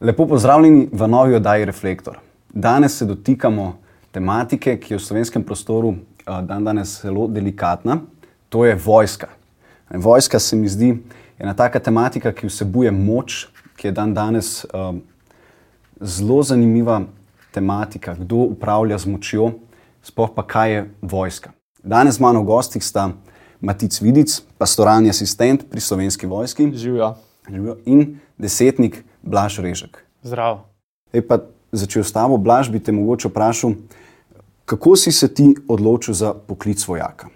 Lepo 0.00 0.26
pozdravljeni 0.26 0.88
v 0.92 1.08
novi 1.08 1.34
oddaji 1.34 1.64
Reflektor. 1.64 2.18
Danes 2.48 2.96
se 2.98 3.04
dotikamo 3.04 3.74
tematike, 4.10 4.78
ki 4.80 4.94
je 4.94 4.98
v 4.98 5.02
slovenskem 5.02 5.42
prostoru 5.44 5.90
eh, 5.92 6.38
dan 6.42 6.64
danes 6.64 7.02
zelo 7.02 7.26
delikatna, 7.28 7.98
to 8.48 8.64
je 8.64 8.78
vojska. 8.84 9.28
Vojska 9.90 10.38
se 10.38 10.56
mi 10.56 10.68
zdi 10.68 10.94
ena 11.38 11.52
taka 11.54 11.80
tematika, 11.80 12.32
ki 12.32 12.48
vsebuje 12.48 12.90
moč, 12.90 13.48
ki 13.76 13.88
je 13.88 13.92
dan 13.92 14.14
danes 14.14 14.64
um, 14.72 15.02
zelo 16.00 16.42
zanimiva 16.42 17.02
tematika, 17.52 18.14
kdo 18.14 18.36
upravlja 18.54 18.98
z 18.98 19.06
močjo, 19.06 19.50
sploh 20.02 20.32
pa 20.34 20.46
kaj 20.46 20.72
je 20.72 20.88
vojska. 21.02 21.52
Danes 21.84 22.16
z 22.16 22.24
mano 22.24 22.40
v 22.40 22.48
gostih 22.54 22.84
sta 22.84 23.10
Matic 23.60 24.00
Vidic, 24.00 24.40
pastoralni 24.56 25.12
asistent 25.12 25.68
pri 25.68 25.80
slovenski 25.80 26.26
vojski. 26.26 26.72
Živijo. 26.72 27.14
In 27.84 28.16
desetnik 28.38 29.04
Blaž 29.22 29.58
Režek. 29.58 30.04
Zdravo. 30.22 30.64
Ej, 31.12 31.26
pa 31.26 31.40
začel 31.72 32.04
s 32.04 32.12
tabo, 32.12 32.38
Blaž, 32.38 32.70
bi 32.70 32.80
te 32.80 32.92
mogoče 32.92 33.28
vprašal, 33.28 33.74
kako 34.64 34.96
si 34.96 35.12
se 35.12 35.28
ti 35.34 35.54
odločil 35.68 36.14
za 36.14 36.34
poklic 36.34 36.82
vojaka? 36.86 37.28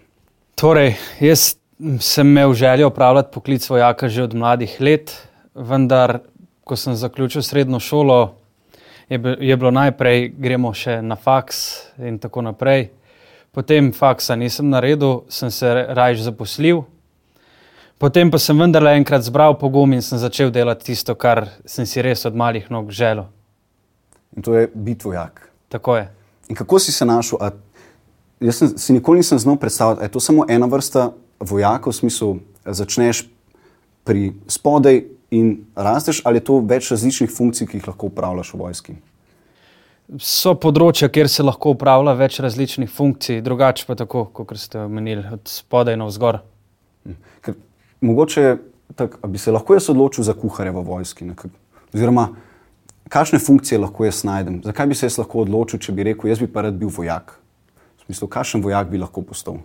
Torej, 0.54 0.94
jaz 1.20 1.56
sem 2.00 2.28
imel 2.28 2.54
željo 2.54 2.86
opravljati 2.86 3.32
poklic 3.34 3.70
vojaka 3.70 4.08
že 4.08 4.22
od 4.22 4.34
mladih 4.34 4.76
let, 4.80 5.28
vendar, 5.54 6.18
ko 6.64 6.76
sem 6.76 6.94
zaključil 6.94 7.42
srednjo 7.42 7.80
šolo, 7.80 8.34
je, 9.08 9.36
je 9.40 9.56
bilo 9.56 9.70
najprej, 9.70 10.28
gremo 10.38 10.72
še 10.74 11.02
na 11.02 11.16
faks 11.16 11.58
in 11.98 12.18
tako 12.18 12.42
naprej. 12.42 12.88
Potem 13.54 13.92
faksa 13.92 14.36
nisem 14.36 14.70
naredil, 14.70 15.22
sem 15.28 15.50
se 15.50 15.68
raje 15.70 16.22
zaposlil. 16.24 16.82
Potem 18.04 18.28
pa 18.28 18.36
sem 18.36 18.58
vendarle 18.60 18.90
enkrat 18.98 19.22
zbral 19.24 19.54
pogum 19.56 19.94
in 19.96 20.02
sem 20.04 20.18
začel 20.20 20.50
delati 20.52 20.90
tisto, 20.90 21.14
kar 21.16 21.46
sem 21.64 21.86
si 21.88 22.02
res 22.04 22.26
od 22.28 22.34
malih 22.36 22.66
nog 22.68 22.90
želel. 22.92 23.30
In 24.36 24.44
to 24.44 24.52
je 24.52 24.68
biti 24.74 25.08
vojak. 25.08 25.40
Tako 25.72 25.96
je. 25.96 26.10
In 26.52 26.58
kako 26.58 26.78
si 26.84 26.92
se 26.92 27.08
našel? 27.08 27.40
A, 27.40 27.48
jaz 28.44 28.60
sem, 28.60 28.74
si 28.76 28.92
nikoli 28.92 29.24
nisem 29.24 29.40
znal 29.40 29.56
predstavljati, 29.56 30.02
da 30.02 30.04
je 30.04 30.12
to 30.12 30.20
samo 30.20 30.44
ena 30.48 30.68
vrsta 30.68 31.14
vojaka, 31.40 31.88
v 31.90 31.96
smislu, 32.02 32.30
začneš 32.66 33.24
pri 34.04 34.34
spodaj 34.52 35.00
in 35.32 35.56
rasteš, 35.72 36.20
ali 36.28 36.44
je 36.44 36.48
to 36.52 36.60
več 36.60 36.92
različnih 36.92 37.32
funkcij, 37.32 37.72
ki 37.72 37.80
jih 37.80 37.88
lahko 37.88 38.12
upravljaš 38.12 38.52
v 38.52 38.64
vojski. 38.66 39.00
So 40.20 40.52
področja, 40.60 41.08
kjer 41.08 41.32
se 41.32 41.42
lahko 41.42 41.72
upravlja 41.72 42.12
več 42.20 42.42
različnih 42.44 42.92
funkcij, 42.92 43.40
drugače 43.40 43.88
pa 43.88 43.96
tako, 43.96 44.28
kot 44.28 44.58
ste 44.60 44.84
omenili, 44.84 45.24
od 45.40 45.48
spodaj 45.48 45.96
na 45.96 46.12
vzgor. 46.12 46.44
Ker, 47.40 47.56
mogoče 48.04 48.56
tak, 48.94 49.18
bi 49.26 49.38
se 49.38 49.52
lahko 49.52 49.74
jaz 49.74 49.88
odločil 49.90 50.24
za 50.24 50.34
kuharja 50.34 50.72
v 50.72 50.84
vojski. 50.86 51.24
Ne? 51.24 51.34
Oziroma, 51.94 52.28
kakšne 53.08 53.38
funkcije 53.38 53.80
lahko 53.80 54.04
jaz 54.04 54.22
najdem? 54.24 54.60
Zakaj 54.64 54.86
bi 54.86 54.98
se 54.98 55.06
jaz 55.06 55.18
lahko 55.18 55.44
odločil, 55.44 55.80
če 55.80 55.92
bi 55.92 56.06
rekel, 56.10 56.30
jaz 56.30 56.42
bi 56.42 56.50
pa 56.50 56.66
rad 56.68 56.78
bil 56.78 56.92
vojak? 56.92 57.38
V 57.98 58.06
smislu, 58.06 58.28
kakšen 58.28 58.64
vojak 58.64 58.90
bi 58.92 59.00
lahko 59.00 59.24
postal? 59.24 59.62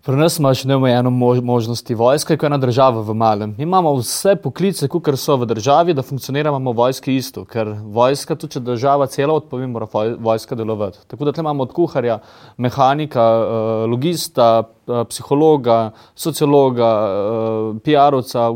Pri 0.00 0.16
nas 0.16 0.38
imaš 0.38 0.62
neomejeno 0.64 1.10
možnosti. 1.10 1.94
Vojska 1.94 2.32
je 2.32 2.38
kot 2.40 2.46
ena 2.46 2.56
država 2.58 3.02
v 3.04 3.14
malem. 3.14 3.50
Mi 3.58 3.66
imamo 3.66 3.92
vse 3.98 4.32
poklice, 4.40 4.88
kot 4.88 5.10
so 5.20 5.36
v 5.36 5.44
državi, 5.46 5.92
da 5.94 6.02
funkcioniramo 6.02 6.72
v 6.72 6.76
vojski 6.76 7.16
isto, 7.16 7.44
ker 7.44 7.74
vojska, 7.84 8.34
tudi 8.34 8.54
če 8.54 8.62
država 8.64 9.06
celo 9.12 9.36
odpovem, 9.36 9.70
mora 9.70 9.86
vojska 10.18 10.56
delovati. 10.56 11.04
Tako 11.06 11.28
da 11.28 11.34
imamo 11.40 11.68
od 11.68 11.74
kuharja, 11.76 12.18
mehanika, 12.56 13.20
eh, 13.20 13.86
logista, 13.92 14.62
psihologa, 15.08 15.90
sociologa, 16.14 16.90
eh, 17.08 17.80
PR-ovca, 17.84 18.46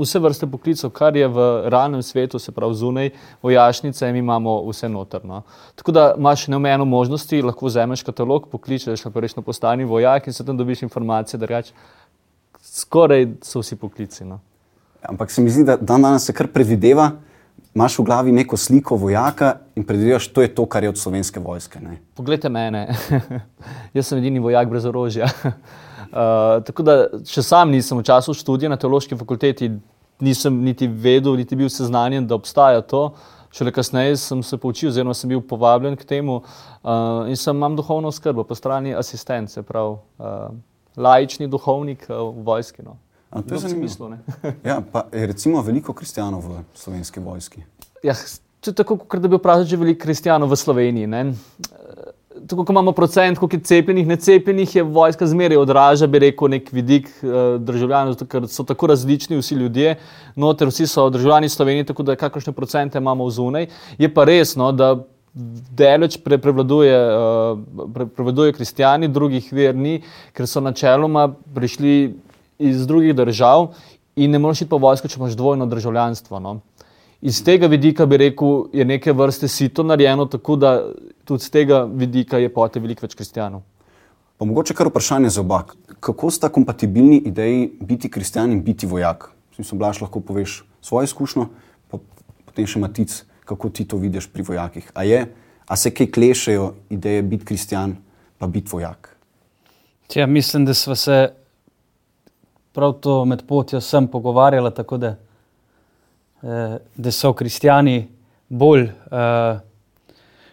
vse 0.00 0.18
vrste 0.18 0.46
poklicov, 0.50 0.90
kar 0.90 1.16
je 1.16 1.28
v 1.28 1.46
realnem 1.72 2.02
svetu, 2.02 2.38
se 2.38 2.52
pravi 2.52 2.74
zunaj, 2.74 3.10
vojašnice, 3.42 4.12
mi 4.12 4.18
imamo 4.18 4.62
vse 4.68 4.88
notrno. 4.88 5.42
Tako 5.74 5.92
da 5.92 6.14
imaš 6.18 6.46
neomejeno 6.48 6.84
možnosti, 6.84 7.42
lahko 7.42 7.66
vzameš 7.66 8.02
katalog, 8.02 8.48
pokličeš, 8.52 9.02
pa 9.12 9.20
rečeš, 9.20 9.44
postani 9.44 9.84
vojak 9.84 10.26
in 10.26 10.32
se 10.32 10.44
tam 10.44 10.56
dobiš 10.56 10.82
informacije, 10.82 11.38
da 11.38 11.46
reč, 11.46 11.72
skoraj 12.62 13.26
so 13.42 13.60
vsi 13.60 13.76
poklici. 13.76 14.24
No. 14.24 14.40
Ampak 15.02 15.30
se 15.30 15.42
mi 15.42 15.50
zdi, 15.50 15.64
da 15.64 15.76
dan 15.76 16.02
danes 16.02 16.26
se 16.26 16.32
kar 16.32 16.48
predvideva, 16.52 17.10
imaš 17.76 17.98
v 17.98 18.04
glavi 18.08 18.32
neko 18.32 18.56
sliko 18.56 18.96
vojaka 18.96 19.58
in 19.76 19.84
predvidevaš, 19.84 20.30
to 20.32 20.42
je 20.42 20.48
to, 20.54 20.64
kar 20.66 20.84
je 20.84 20.88
od 20.88 20.98
slovenske 20.98 21.40
vojske. 21.40 21.80
Ne? 21.80 21.98
Poglejte 22.16 22.48
mene, 22.48 22.86
jaz 23.96 24.08
sem 24.08 24.18
edini 24.18 24.40
vojak 24.40 24.70
brez 24.70 24.88
orožja. 24.88 25.28
Uh, 26.06 26.62
tako 26.62 26.84
da, 26.86 26.92
če 27.26 27.42
sam 27.42 27.72
nisem 27.74 27.98
v 27.98 28.04
času 28.06 28.30
študija 28.38 28.70
na 28.70 28.76
teološki 28.78 29.16
fakulteti, 29.18 29.66
nisem 30.22 30.60
niti 30.62 30.86
vedel, 30.86 31.34
niti 31.36 31.58
bil 31.58 31.66
seznanjen, 31.68 32.28
da 32.30 32.38
obstaja 32.38 32.80
to. 32.86 33.00
Šele 33.52 33.72
kasneje 33.74 34.14
sem 34.22 34.40
se 34.46 34.56
poučil, 34.56 34.92
oziroma 34.92 35.16
sem 35.18 35.34
bil 35.34 35.42
povabljen 35.42 35.98
k 35.98 36.06
temu 36.06 36.38
uh, 36.38 37.26
in 37.26 37.36
sem 37.36 37.58
imam 37.58 37.74
duhovno 37.76 38.14
skrbo 38.14 38.46
po 38.46 38.54
strani 38.54 38.94
asistence, 38.94 39.60
prav 39.66 39.98
uh, 39.98 40.54
laični 40.96 41.50
duhovnik 41.50 42.06
uh, 42.06 42.30
v 42.30 42.46
vojski. 42.46 42.86
No. 42.86 42.96
To 43.42 43.54
je 43.54 43.60
zanimivo. 43.60 44.10
ja, 44.64 44.80
pa 44.92 45.06
je 45.12 45.26
recimo 45.26 45.62
veliko 45.62 45.92
kristijanov 45.92 46.40
v 46.40 46.60
slovenski 46.74 47.20
vojski. 47.20 47.62
Ja, 48.02 48.14
to 48.60 48.70
je 48.70 48.74
tako, 48.74 48.96
kot 48.96 49.20
da 49.20 49.28
bi 49.28 49.36
vprašali, 49.36 49.66
že 49.66 49.76
veliko 49.76 50.02
kristijanov 50.02 50.50
v 50.50 50.56
Sloveniji. 50.56 51.06
Ne? 51.06 51.24
Tako 52.46 52.64
kot 52.64 52.70
imamo 52.70 52.92
procent, 52.92 53.38
koliko 53.38 53.56
je 53.56 53.62
cepljenih, 53.62 54.06
necepljenih, 54.06 54.76
je 54.76 54.82
vojska 54.82 55.26
zmeraj 55.26 55.56
odraža, 55.56 56.06
bi 56.06 56.18
rekel, 56.18 56.50
nek 56.52 56.68
vidik 56.72 57.08
uh, 57.22 57.56
državljanov, 57.60 58.12
zato, 58.12 58.26
ker 58.28 58.48
so 58.48 58.64
tako 58.64 58.90
različni 58.92 59.38
vsi 59.40 59.54
ljudje, 59.54 59.96
noter 60.36 60.68
vsi 60.68 60.86
so 60.86 61.08
državljani 61.10 61.48
Slovenije, 61.48 61.86
tako 61.88 62.02
da 62.02 62.16
kakšne 62.16 62.52
procente 62.52 62.98
imamo 62.98 63.26
v 63.26 63.30
zunaj. 63.30 63.68
Je 63.98 64.12
pa 64.14 64.24
resno, 64.28 64.72
da 64.72 64.94
deleč 65.76 66.16
pre, 66.24 66.38
prevladuje, 66.38 66.96
pre, 67.94 68.06
prevladuje 68.06 68.52
kristijani, 68.56 69.08
drugih 69.08 69.48
ver 69.52 69.76
ni, 69.76 69.98
ker 70.32 70.48
so 70.48 70.60
načeloma 70.64 71.28
prišli 71.54 72.14
iz 72.58 72.86
drugih 72.86 73.14
držav 73.14 73.74
in 74.16 74.30
ne 74.30 74.38
moreš 74.38 74.62
iti 74.62 74.70
po 74.70 74.78
vojsko, 74.78 75.08
če 75.08 75.20
imaš 75.20 75.36
dvojno 75.36 75.66
državljanstvo. 75.66 76.40
No? 76.40 76.60
Iz 77.20 77.42
tega 77.44 77.66
vidika 77.66 78.06
bi 78.06 78.16
rekel, 78.16 78.66
je 78.72 78.84
neke 78.84 79.12
vrste 79.12 79.48
sito 79.48 79.82
narejeno, 79.82 80.26
tako 80.26 80.56
da 80.56 80.72
tudi 81.24 81.44
z 81.44 81.50
tega 81.50 81.84
vidika 81.84 82.38
je 82.38 82.52
pote 82.52 82.80
veliko 82.80 83.06
več 83.06 83.14
kristijanov. 83.14 83.62
Pa 84.36 84.44
mogoče 84.44 84.74
kar 84.76 84.90
vprašanje 84.90 85.30
za 85.32 85.40
oba. 85.40 85.62
Kako 86.00 86.30
sta 86.30 86.48
kompatibilni 86.52 87.22
ideji 87.24 87.70
biti 87.80 88.10
kristijan 88.10 88.52
in 88.52 88.62
biti 88.64 88.86
vojak? 88.86 89.30
Mislim, 89.58 89.80
da 89.80 89.92
lahko 90.00 90.20
poveš 90.20 90.64
svojo 90.82 91.08
izkušnjo, 91.08 91.46
pa 91.90 91.98
potem 92.44 92.66
še 92.68 92.78
matic, 92.78 93.14
kako 93.48 93.70
ti 93.72 93.86
to 93.88 93.96
vidiš 93.96 94.28
pri 94.32 94.44
vojakih. 94.44 94.90
A, 94.94 95.04
je, 95.08 95.22
a 95.66 95.76
se 95.76 95.90
kaj 95.90 96.10
klešejo 96.12 96.74
ideje 96.90 97.22
biti 97.22 97.44
kristijan, 97.44 97.96
pa 98.38 98.46
biti 98.46 98.68
vojak? 98.72 99.16
Ja, 100.14 100.26
mislim, 100.26 100.64
da 100.68 100.74
smo 100.74 100.94
se 100.94 101.32
prav 102.76 102.92
to 103.00 103.24
med 103.24 103.46
potjo 103.48 103.80
sem 103.80 104.06
pogovarjala, 104.06 104.70
tako 104.70 104.96
da, 104.96 105.14
eh, 106.42 106.76
da 106.96 107.10
so 107.10 107.32
kristijani 107.32 108.08
bolj, 108.48 108.82
eh, 108.82 109.60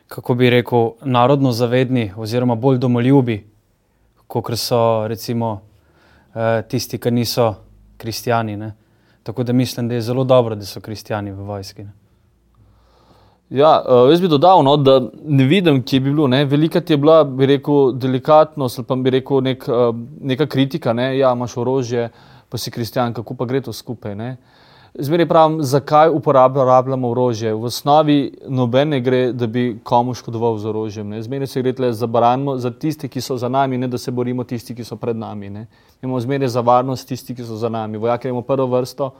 kako 0.08 0.36
bi 0.36 0.50
rekel, 0.50 0.92
narodno 1.02 1.52
zavedni 1.52 2.14
oziroma 2.18 2.56
bolj 2.56 2.78
domoljubi, 2.78 3.42
kot 4.28 4.56
so 4.56 5.08
recimo 5.08 5.62
eh, 6.36 6.62
tisti, 6.70 6.98
ki 6.98 7.12
niso 7.12 7.56
kristijani. 7.98 8.58
Ne? 8.58 8.74
Tako 9.24 9.44
da 9.44 9.54
mislim, 9.54 9.88
da 9.88 9.96
je 9.96 10.02
zelo 10.02 10.24
dobro, 10.24 10.56
da 10.56 10.66
so 10.66 10.82
kristijani 10.82 11.32
v 11.32 11.44
vojski. 11.44 11.84
Ne? 11.84 11.92
Ja, 13.54 13.84
uh, 13.86 14.10
jaz 14.10 14.22
bi 14.22 14.28
dodal, 14.28 14.64
no, 14.66 14.72
da 14.82 14.96
ne 15.30 15.46
vidim, 15.46 15.84
kje 15.86 16.00
bi 16.00 16.10
bilo. 16.10 16.26
Ne. 16.28 16.46
Velika 16.50 16.82
je 16.90 16.98
bila, 16.98 17.20
bi 17.24 17.46
rekel, 17.46 17.92
delikatnost 18.02 18.80
ali 18.80 18.88
pa 18.88 18.96
bi 18.96 19.12
rekel 19.14 19.44
nek, 19.46 19.68
uh, 19.70 19.92
neka 20.22 20.48
kritika. 20.50 20.94
Ne. 20.94 21.12
Ja, 21.20 21.36
imaš 21.38 21.58
orožje, 21.62 22.08
pa 22.50 22.58
si 22.58 22.72
kristjan, 22.72 23.14
kako 23.14 23.36
pa 23.38 23.46
gre 23.46 23.62
to 23.62 23.74
skupaj. 23.74 24.16
Ne. 24.16 24.38
Zmeraj 24.94 25.28
pravim, 25.30 25.60
zakaj 25.62 26.10
uporabljamo 26.10 27.10
orožje. 27.10 27.54
V 27.54 27.70
osnovi 27.70 28.18
noben 28.50 28.90
ne 28.90 29.00
gre, 29.02 29.22
da 29.34 29.48
bi 29.48 29.78
komu 29.84 30.14
škodoval 30.18 30.58
z 30.58 30.70
orožjem. 30.74 31.14
Zmeraj 31.22 31.48
se 31.48 31.62
gre 31.62 31.92
za 31.94 32.08
baranmo, 32.08 32.58
za 32.58 32.72
tiste, 32.72 33.08
ki 33.08 33.22
so 33.22 33.38
za 33.38 33.50
nami, 33.50 33.78
ne 33.78 33.88
da 33.88 33.98
se 33.98 34.12
borimo 34.12 34.44
tisti, 34.44 34.74
ki 34.76 34.84
so 34.84 34.98
pred 34.98 35.18
nami. 35.18 35.50
Ne. 35.50 35.68
Imamo 36.02 36.20
zmeraj 36.20 36.48
za 36.48 36.62
varnost 36.62 37.08
tisti, 37.08 37.36
ki 37.36 37.46
so 37.46 37.56
za 37.56 37.70
nami. 37.70 37.98
Vojaki 37.98 38.28
imamo 38.28 38.42
prvo 38.42 38.68
vrsto 38.68 39.12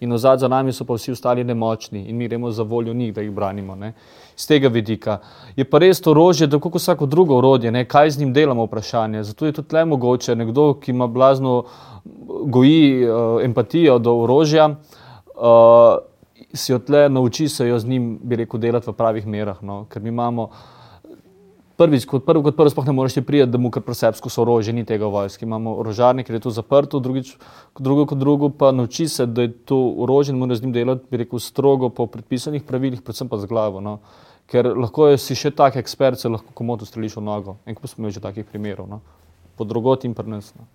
in 0.00 0.12
ozad 0.12 0.38
za 0.38 0.48
nami 0.48 0.72
so 0.72 0.84
pa 0.84 0.94
vsi 0.94 1.12
ostali 1.12 1.44
nemočni 1.44 2.04
in 2.08 2.16
mi 2.16 2.28
gremo 2.28 2.50
za 2.50 2.62
voljo 2.62 2.94
njih, 2.94 3.14
da 3.14 3.20
jih 3.20 3.30
branimo. 3.30 3.76
Ne. 3.76 3.92
Z 4.36 4.46
tega 4.46 4.68
vidika. 4.68 5.18
Je 5.56 5.64
pa 5.64 5.78
res 5.78 6.00
to 6.00 6.10
orožje, 6.10 6.48
tako 6.50 6.70
kot 6.70 6.80
vsako 6.80 7.06
drugo 7.06 7.36
orodje, 7.36 7.70
ne, 7.70 7.84
kaj 7.84 8.10
z 8.10 8.20
njim 8.20 8.32
delamo, 8.32 8.64
vprašanje. 8.64 9.22
Zato 9.22 9.46
je 9.46 9.52
tudi 9.52 9.76
le 9.76 9.84
mogoče, 9.84 10.36
nekdo, 10.36 10.74
ki 10.80 10.90
ima 10.90 11.06
blazno 11.06 11.64
goji 12.44 13.04
uh, 13.04 13.44
empatijo 13.44 13.98
do 13.98 14.16
orožja, 14.22 14.68
uh, 14.70 15.98
si 16.54 16.74
odle 16.74 17.08
nauči 17.08 17.48
se 17.48 17.68
jo 17.68 17.78
z 17.78 17.86
njim, 17.86 18.18
bi 18.22 18.36
rekel, 18.36 18.60
delati 18.60 18.90
v 18.90 18.96
pravih 18.96 19.26
merah. 19.26 19.62
No. 19.62 19.84
Ker 19.88 20.02
mi 20.02 20.08
imamo 20.08 20.48
prvič, 21.80 22.04
kot 22.08 22.26
prvo, 22.28 22.42
kot 22.44 22.58
prvo, 22.58 22.70
sploh 22.72 22.88
ne 22.90 22.94
moreš 22.96 23.16
priti, 23.24 23.48
da 23.48 23.58
mu 23.58 23.70
kar 23.72 23.84
presebsko 23.84 24.28
so 24.32 24.42
orožje, 24.44 24.74
ni 24.76 24.84
tega 24.84 25.08
vojske. 25.08 25.46
Imamo 25.48 25.78
orožarnik, 25.80 26.28
ker 26.28 26.36
je 26.36 26.44
to 26.44 26.52
zaprto, 26.52 27.00
drugič, 27.00 27.32
drugo, 27.78 28.04
kot 28.10 28.20
drugo, 28.20 28.50
pa 28.52 28.72
nauči 28.76 29.08
se, 29.08 29.24
da 29.26 29.46
je 29.46 29.54
to 29.70 29.78
orožje 30.04 30.34
in 30.34 30.42
mora 30.42 30.58
z 30.58 30.66
njim 30.66 30.74
delati, 30.76 31.08
bi 31.10 31.22
rekel, 31.22 31.40
strogo 31.40 31.88
po 31.88 32.04
predpisanih 32.10 32.66
pravilih, 32.68 33.00
predvsem 33.06 33.30
pa 33.32 33.40
z 33.40 33.48
glavo. 33.48 33.80
No. 33.80 34.00
Ker 34.50 34.68
lahko 34.74 35.08
je 35.08 35.22
si 35.22 35.38
še 35.38 35.54
tak 35.56 35.78
ekspert, 35.80 36.20
se 36.20 36.28
lahko 36.28 36.52
komodo 36.54 36.84
streliš 36.84 37.16
v 37.16 37.24
nogo. 37.24 37.56
In 37.70 37.78
ko 37.78 37.88
smo 37.88 38.04
imeli 38.04 38.18
že 38.18 38.24
takih 38.24 38.44
primerov, 38.44 38.90
no. 38.90 39.00
po 39.56 39.64
drugot 39.64 40.04
in 40.04 40.12
prnesno. 40.14 40.68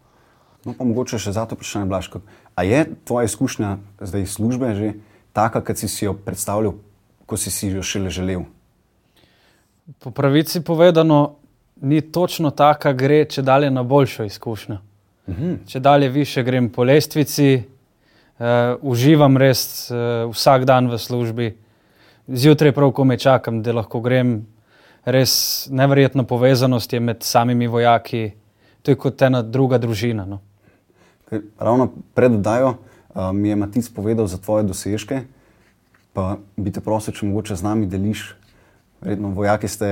No, 0.65 0.73
pa 0.73 0.81
mogoče 0.81 1.21
še 1.21 1.35
zato 1.35 1.53
vprašanje, 1.53 1.85
Blaško. 1.91 2.23
A 2.57 2.65
je 2.65 2.81
tvoja 3.05 3.29
izkušnja 3.29 3.77
zdaj 4.01 4.25
iz 4.25 4.33
službe 4.33 4.73
že 4.73 4.93
taka, 5.35 5.61
kot 5.61 5.77
si 5.77 5.85
si 5.91 6.07
jo 6.07 6.15
predstavljal, 6.17 6.79
ko 7.29 7.37
si 7.37 7.53
si 7.53 7.69
jo 7.69 7.85
šele 7.85 8.09
želel? 8.09 8.47
Po 9.99 10.11
pravici 10.11 10.61
povedano, 10.61 11.35
ni 11.81 12.01
točno 12.01 12.49
taka, 12.49 12.93
gre 12.93 13.25
če 13.29 13.41
dalje 13.41 13.69
na 13.71 13.83
boljšo 13.83 14.23
izkušnjo. 14.25 14.77
Mhm. 15.29 15.53
Če 15.67 15.79
dalje 15.79 16.09
više 16.09 16.43
grem 16.43 16.69
po 16.69 16.83
lestvici, 16.83 17.63
uh, 18.39 18.45
uživam 18.81 19.37
res 19.37 19.91
uh, 19.91 20.31
vsak 20.31 20.65
dan 20.65 20.89
v 20.89 20.97
službi. 20.97 21.51
Zjutraj 22.27 22.71
prav, 22.71 22.91
ko 22.91 23.03
me 23.03 23.17
čakam, 23.17 23.61
da 23.61 23.73
lahko 23.73 24.01
grem. 24.01 24.39
Res 25.05 25.67
neverjetna 25.69 26.23
povezanost 26.25 26.93
je 26.93 26.99
med 26.99 27.21
samimi 27.23 27.67
vojaki, 27.67 28.31
to 28.81 28.91
je 28.91 28.97
kot 28.97 29.21
ena 29.21 29.43
druga 29.45 29.77
družina. 29.77 30.25
No. 30.25 30.39
Ker 31.29 31.43
Ravno 31.59 31.91
pred 32.17 32.33
oddajo 32.33 32.71
uh, 32.73 33.29
mi 33.33 33.49
je 33.49 33.55
Matic 33.55 33.89
povedal 33.93 34.25
za 34.27 34.41
tvoje 34.41 34.65
dosežke, 34.65 35.21
pa 36.13 36.39
bi 36.57 36.73
te 36.73 36.81
prosil, 36.81 37.13
če 37.13 37.29
mogoče 37.29 37.57
z 37.61 37.67
nami 37.69 37.85
deliš. 37.85 38.31
Verjetno 39.05 39.29
vojaki 39.37 39.69
ste 39.69 39.91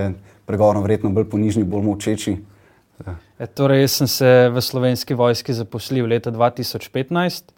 pregovorom 0.50 0.84
verjetno 0.84 1.14
bolj 1.14 1.30
ponižni, 1.30 1.64
bolj 1.64 1.86
močeči. 1.86 2.36
E, 3.40 3.48
torej, 3.48 3.86
jaz 3.86 3.98
sem 4.02 4.10
se 4.10 4.34
v 4.50 4.62
slovenski 4.62 5.14
vojski 5.14 5.54
zaposlil 5.54 6.10
leta 6.10 6.34
2015, 6.34 7.54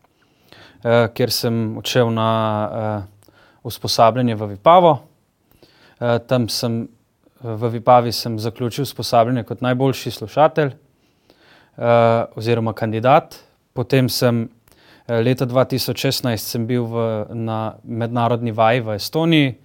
eh, 0.83 1.07
kjer 1.15 1.31
sem 1.31 1.77
odšel 1.79 2.11
na 2.13 2.29
eh, 2.67 3.11
usposabljanje 3.63 4.35
v 4.35 4.53
Vipavo. 4.53 4.97
Eh, 5.99 6.19
tam 6.27 6.49
sem 6.49 6.87
v 7.39 7.69
Vipavi 7.69 8.11
sem 8.11 8.39
zaključil 8.39 8.83
usposabljanje 8.83 9.43
kot 9.43 9.61
najboljši 9.61 10.11
slušatelj 10.11 10.71
eh, 11.77 12.25
oziroma 12.35 12.73
kandidat. 12.73 13.35
Potem 13.73 14.09
sem 14.09 14.49
eh, 15.07 15.21
leta 15.21 15.45
2016 15.45 16.37
sem 16.37 16.67
bil 16.67 16.83
v, 16.83 17.25
na 17.33 17.75
mednarodni 17.83 18.51
vaji 18.51 18.81
v 18.81 18.95
Estoniji, 18.95 19.55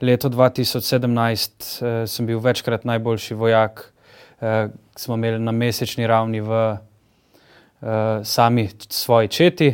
leto 0.00 0.28
2017 0.28 1.82
eh, 1.82 2.06
sem 2.06 2.26
bil 2.26 2.38
večkrat 2.38 2.84
najboljši 2.84 3.34
vojak, 3.34 3.92
eh, 4.40 4.68
smo 4.96 5.14
imeli 5.14 5.38
na 5.38 5.52
mesečni 5.52 6.06
ravni 6.06 6.40
v 6.40 6.76
eh, 6.76 8.24
sami 8.24 8.68
svoji 8.88 9.28
četi. 9.28 9.68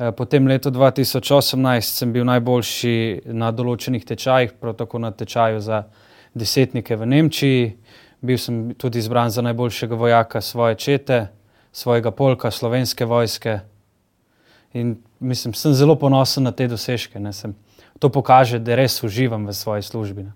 Eh, 0.00 0.12
Potem 0.12 0.46
leto 0.46 0.70
2018 0.70 1.80
sem 1.80 2.12
bil 2.12 2.24
najboljši 2.24 3.22
na 3.36 3.50
določenih 3.52 4.04
tečajih, 4.04 4.54
prav 4.60 4.78
tako 4.78 4.98
na 4.98 5.10
tečaju 5.12 5.60
za 5.60 5.82
desetnike 6.34 6.96
v 6.96 7.06
Nemčiji. 7.06 7.66
Bil 8.24 8.38
sem 8.38 8.74
tudi 8.80 8.98
izbran 8.98 9.30
za 9.30 9.42
najboljšega 9.42 9.96
vojaka 9.96 10.40
svoje 10.40 10.74
čete, 10.74 11.26
svojega 11.72 12.10
polka, 12.10 12.50
slovenske 12.50 13.04
vojske. 13.04 13.60
In 14.72 14.96
mislim, 15.20 15.54
sem 15.54 15.74
zelo 15.74 15.96
ponosen 15.96 16.48
na 16.48 16.52
te 16.52 16.68
dosežke. 16.68 17.20
Ne, 17.20 17.32
sem, 17.32 17.52
to 18.00 18.22
kaže, 18.22 18.58
da 18.58 18.74
res 18.74 19.02
uživam 19.04 19.46
v 19.46 19.52
svoji 19.52 19.82
službi. 19.82 20.22
Ne. 20.22 20.32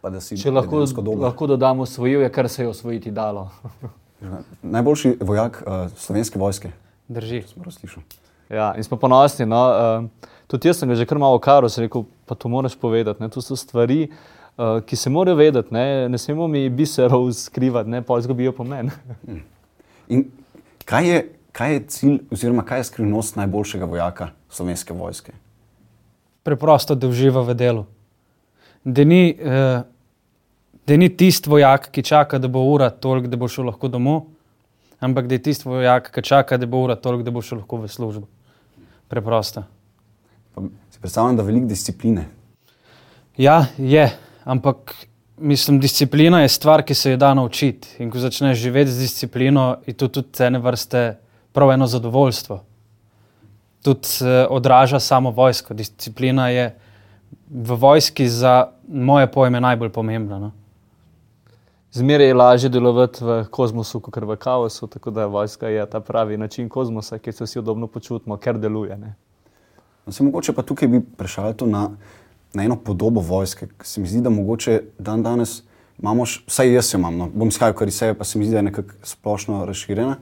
Pa 0.00 0.12
da 0.12 0.20
si 0.20 0.36
Če 0.38 0.52
lahko, 0.52 0.84
lahko 1.18 1.46
dodamo, 1.50 1.82
osvojil 1.82 2.22
je, 2.22 2.30
kar 2.30 2.48
se 2.48 2.62
je 2.62 2.68
osvojiti 2.68 3.10
dalo. 3.10 3.48
Najboljši 4.76 5.16
vojak 5.20 5.62
uh, 5.66 5.90
slovenske 5.96 6.38
vojske, 6.38 6.70
Drži. 7.08 7.42
Ja, 8.50 8.74
in 8.76 8.84
smo 8.84 8.98
ponosni. 9.00 9.46
No, 9.46 9.60
uh, 9.72 10.28
tudi 10.46 10.68
jaz 10.68 10.82
sem 10.82 10.88
ga 10.88 10.94
že 10.94 11.06
kar 11.08 11.18
malo 11.18 11.38
karo, 11.40 11.68
sem 11.72 11.86
rekel, 11.86 12.04
pa 12.28 12.36
to 12.36 12.48
moraš 12.52 12.76
povedati. 12.76 13.22
Ne, 13.22 13.30
to 13.32 13.40
so 13.40 13.56
stvari, 13.56 14.10
uh, 14.56 14.84
ki 14.84 14.96
se 14.96 15.10
morajo 15.10 15.38
vedeti. 15.40 15.72
Ne, 15.74 16.08
ne 16.08 16.18
smemo 16.20 16.48
mi 16.48 16.68
biserov 16.68 17.32
skrivati, 17.32 17.88
ne, 17.88 18.02
pa 18.04 18.18
izgubijo 18.20 18.52
pomen. 18.52 18.92
In 20.08 20.28
kaj 20.84 21.08
je, 21.08 21.24
kaj 21.52 21.72
je 21.72 21.82
cilj, 21.96 22.18
oziroma 22.32 22.62
kaj 22.68 22.84
je 22.84 22.90
skrivnost 22.92 23.40
najboljšega 23.40 23.88
vojaka 23.88 24.30
slovenske 24.52 24.92
vojske? 24.92 25.32
Preprosto, 26.42 26.94
da 26.94 27.08
uživa 27.08 27.42
v 27.42 27.54
delu. 27.54 27.84
Da 28.84 29.04
ni, 29.04 29.30
eh, 29.30 29.82
da 30.86 30.96
ni 30.96 31.08
tisti 31.08 31.50
vojak, 31.50 31.90
ki 31.92 32.02
čaka, 32.02 32.38
da 32.38 32.48
bo 32.48 32.62
ura 32.72 32.90
toliko, 32.90 33.28
da 33.28 33.36
bo 33.36 33.48
šel 33.48 33.68
lahko 33.68 33.88
domov, 33.88 34.22
ampak 35.00 35.26
da 35.28 35.34
je 35.34 35.42
tisti 35.42 35.68
vojak, 35.68 36.10
ki 36.14 36.22
čaka, 36.22 36.56
da 36.56 36.66
bo 36.66 36.82
ura 36.84 36.96
toliko, 36.96 37.22
da 37.22 37.30
bo 37.30 37.42
šel 37.42 37.58
lahko 37.58 37.82
v 37.82 37.88
službo. 37.88 38.26
Preprosto. 39.08 39.64
Pa 40.54 40.62
si 40.90 41.00
predstavljam, 41.00 41.36
da 41.36 41.42
je 41.42 41.46
veliko 41.46 41.66
discipline. 41.66 42.24
Ja, 43.36 43.66
je, 43.78 44.08
ampak 44.44 44.94
mislim, 45.40 45.80
disciplina 45.80 46.42
je 46.42 46.48
stvar, 46.48 46.82
ki 46.82 46.94
se 46.94 47.10
jo 47.10 47.16
da 47.16 47.34
naučiti. 47.34 47.88
In 47.98 48.10
ko 48.10 48.18
začneš 48.18 48.58
živeti 48.58 48.90
z 48.90 49.00
disciplino, 49.00 49.76
je 49.86 49.92
to 49.94 50.08
tudi 50.08 50.44
ene 50.44 50.58
vrste 50.58 51.18
prav 51.52 51.72
eno 51.72 51.86
zadovoljstvo. 51.86 52.64
Tudi 53.82 54.08
eh, 54.20 54.46
odraža 54.50 55.00
samo 55.00 55.30
vojsko. 55.30 55.74
Disciplina 55.74 56.48
je 56.48 56.74
v 57.50 57.74
vojski 57.74 58.28
za 58.28 58.68
moje 58.88 59.26
pojme 59.26 59.60
najbolj 59.60 59.88
pomembna. 59.90 60.38
No? 60.38 60.50
Zmeraj 61.92 62.26
je 62.26 62.34
lažje 62.34 62.68
delovati 62.68 63.24
v 63.24 63.44
kozmosu, 63.50 64.00
kot 64.00 64.16
v 64.16 64.36
kaosu, 64.36 64.86
tako 64.86 65.10
da 65.10 65.26
vojska 65.26 65.68
je 65.68 65.86
ta 65.86 66.00
pravi 66.00 66.36
način 66.36 66.68
kozmosa, 66.68 67.18
kjer 67.18 67.34
se 67.34 67.44
vsi 67.44 67.58
udobno 67.58 67.86
počutimo, 67.86 68.36
ker 68.36 68.58
deluje. 68.58 68.96
Ne. 68.96 69.14
No, 70.06 70.12
se 70.12 70.22
mogoče 70.22 70.52
pa 70.52 70.62
tukaj 70.62 70.88
bi 70.88 71.00
prešal 71.00 71.54
to 71.54 71.66
na, 71.66 71.90
na 72.54 72.64
eno 72.64 72.76
podobo 72.76 73.20
vojske. 73.20 73.66
ker 73.66 73.86
Se 73.86 74.00
mi 74.00 74.06
zdi, 74.06 74.20
da 74.20 74.30
mogoče 74.30 74.82
dan 74.98 75.22
danes 75.22 75.62
imamo, 75.98 76.26
š- 76.26 76.44
vsaj 76.46 76.74
jaz 76.74 76.94
jo 76.94 76.98
imam, 76.98 77.16
no, 77.16 77.30
bom 77.34 77.50
skajal 77.50 77.74
kar 77.74 77.88
iz 77.88 77.96
sebe, 77.96 78.18
pa 78.18 78.24
se 78.24 78.38
mi 78.38 78.44
zdi, 78.44 78.52
da 78.52 78.58
je 78.58 78.62
nekako 78.62 78.94
splošno 79.02 79.64
razširjena, 79.64 80.16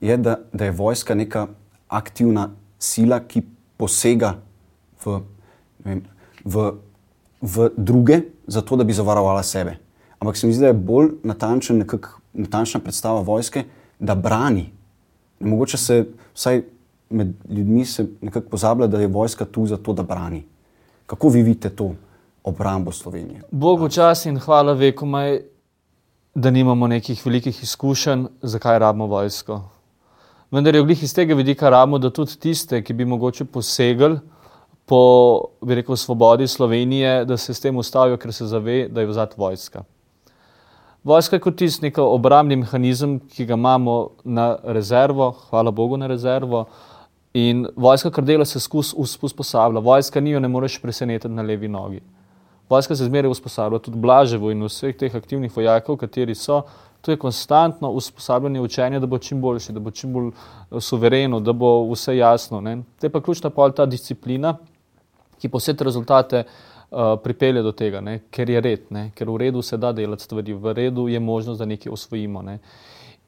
je, 0.00 0.16
da, 0.16 0.38
da 0.52 0.64
je 0.64 0.70
vojska 0.70 1.14
neka 1.14 1.46
aktivna 1.88 2.50
sila, 2.84 3.20
ki 3.20 3.42
posega 3.80 4.34
v, 5.04 5.20
ne 5.84 5.94
vem, 5.94 6.02
v, 6.44 6.66
v 7.40 7.70
druge, 7.76 8.20
zato 8.46 8.76
da 8.76 8.84
bi 8.84 8.96
zavarovala 8.96 9.42
sebe. 9.42 9.78
Ampak 10.20 10.36
se 10.36 10.46
mi 10.46 10.52
zdi, 10.52 10.64
da 10.64 10.72
je 10.72 10.78
bolj 10.78 11.10
natančen, 11.24 11.80
nekak, 11.82 12.08
natančna 12.32 12.80
predstava 12.80 13.20
vojske, 13.24 13.64
da 13.98 14.14
brani. 14.14 14.68
Mogoče 15.40 15.78
se 15.80 15.98
vsaj 16.34 16.62
med 17.10 17.34
ljudmi 17.48 17.84
nekako 18.20 18.48
pozablja, 18.48 18.86
da 18.86 19.00
je 19.00 19.06
vojska 19.06 19.44
tu 19.44 19.66
zato, 19.66 19.92
da 19.92 20.02
brani. 20.02 20.44
Kako 21.06 21.28
vi 21.28 21.42
vidite 21.42 21.70
to 21.70 21.94
obrambo 22.44 22.92
Slovenije? 22.92 23.42
Bogu 23.50 23.88
čas 23.88 24.26
in 24.26 24.38
hvala 24.40 24.72
vekomaj, 24.72 25.40
da 26.34 26.50
nimamo 26.50 26.86
nekih 26.86 27.20
velikih 27.26 27.62
izkušenj, 27.62 28.26
zakaj 28.42 28.78
rabimo 28.78 29.06
vojsko. 29.06 29.60
Vendar 30.50 30.74
je 30.74 30.80
oglih 30.80 31.02
iz 31.02 31.14
tega 31.14 31.34
vidika 31.34 31.70
rabimo, 31.70 31.98
da 31.98 32.10
tudi 32.10 32.36
tiste, 32.40 32.82
ki 32.82 32.94
bi 32.94 33.04
mogoče 33.04 33.44
posegli 33.44 34.18
po, 34.86 35.00
rekel, 35.68 35.96
svobodi 35.96 36.46
Slovenije, 36.48 37.24
da 37.24 37.36
se 37.36 37.54
s 37.54 37.60
tem 37.60 37.76
ustavijo, 37.76 38.16
ker 38.16 38.32
se 38.32 38.46
zave, 38.46 38.88
da 38.88 39.00
je 39.00 39.06
vzad 39.06 39.34
vojska. 39.36 39.84
Vojska 41.04 41.36
je 41.36 41.40
kot 41.40 41.56
tisti 41.56 41.84
neki 41.84 42.00
obrambni 42.00 42.56
mehanizem, 42.56 43.18
ki 43.20 43.44
ga 43.46 43.54
imamo 43.54 44.10
na 44.24 44.56
rezervo, 44.64 45.30
hvala 45.50 45.70
Bogu 45.70 45.96
na 45.96 46.06
rezervo. 46.06 46.64
In 47.34 47.66
vojska, 47.76 48.10
kar 48.10 48.24
dela, 48.24 48.44
se 48.44 48.60
skus 48.60 48.94
usposablja. 48.96 49.80
Vojska 49.80 50.20
ni 50.20 50.30
jo 50.30 50.40
ne 50.40 50.48
moreš 50.48 50.78
presenetiti 50.82 51.34
na 51.34 51.42
levi 51.42 51.68
nogi. 51.68 52.00
Vojska 52.70 52.96
se 52.96 53.04
zmeraj 53.04 53.30
usposablja, 53.30 53.78
tudi 53.78 53.98
Blaževo 53.98 54.50
in 54.50 54.64
vseh 54.64 54.96
teh 54.96 55.16
aktivnih 55.16 55.52
vojakov, 55.56 55.98
kateri 56.00 56.34
so. 56.34 56.62
To 57.04 57.10
je 57.12 57.20
konstantno 57.20 57.90
usposabljanje 57.90 58.60
učenja, 58.60 59.00
da 59.00 59.06
bo 59.06 59.18
čim 59.18 59.40
boljši, 59.40 59.72
da 59.72 59.80
bo 59.80 59.90
čim 59.90 60.12
bolj 60.12 60.28
eh, 60.28 60.80
suvereno, 60.80 61.40
da 61.40 61.52
bo 61.52 61.76
vse 61.92 62.16
jasno. 62.16 62.60
Ne. 62.60 62.78
Te 63.00 63.10
pa 63.12 63.20
ključna 63.20 63.50
pol 63.50 63.72
ta 63.76 63.86
disciplina, 63.86 64.54
ki 65.38 65.48
pa 65.52 65.60
vse 65.60 65.74
te 65.76 65.84
rezultate 65.84 66.44
uh, 66.44 67.20
pripelje 67.22 67.62
do 67.62 67.72
tega, 67.76 68.00
ne, 68.00 68.18
ker 68.30 68.50
je 68.50 68.60
red, 68.60 68.86
ne, 68.94 69.10
ker 69.14 69.28
v 69.28 69.36
redu 69.42 69.62
se 69.62 69.76
da 69.76 69.92
delati 69.92 70.24
stvari, 70.24 70.54
v 70.54 70.72
redu 70.72 71.08
je 71.08 71.20
možnost, 71.20 71.58
da 71.60 71.68
nekaj 71.68 71.92
osvojimo. 71.92 72.42
Ne. 72.42 72.58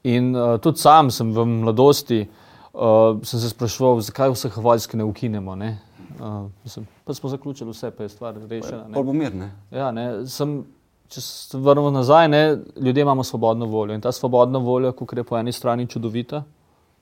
In 0.03 0.35
uh, 0.35 0.55
tudi 0.63 0.81
sam 0.81 1.11
sem 1.11 1.33
v 1.35 1.45
mladosti 1.45 2.23
uh, 2.23 3.19
sem 3.23 3.39
se 3.39 3.49
spraševal, 3.49 4.01
zakaj 4.01 4.33
vseh 4.33 4.57
vojsk 4.57 4.97
ne 4.97 5.05
ukinemo. 5.05 5.55
Ne. 5.55 5.75
Uh, 6.17 6.49
mislim, 6.63 6.87
pa 7.05 7.13
smo 7.13 7.29
zaključili 7.29 7.71
vse, 7.71 7.91
pa 7.91 8.03
je 8.03 8.09
stvar 8.09 8.39
rešena. 8.49 8.87
ne. 8.87 8.93
Pol 8.93 9.03
bo 9.03 9.13
mir, 9.13 9.35
ne? 9.35 9.51
Ja, 9.71 9.91
ne, 9.91 10.25
sem, 10.25 10.63
če 11.09 11.21
se 11.21 11.57
vrnemo 11.57 11.91
nazaj, 11.91 12.27
ne, 12.27 12.57
ljudje 12.75 13.01
imamo 13.01 13.23
svobodno 13.23 13.65
voljo 13.65 13.95
in 13.95 14.01
ta 14.01 14.11
svobodna 14.11 14.59
volja, 14.59 14.91
ko 14.91 15.07
je 15.15 15.23
po 15.23 15.37
eni 15.37 15.51
strani 15.51 15.87
čudovita, 15.87 16.43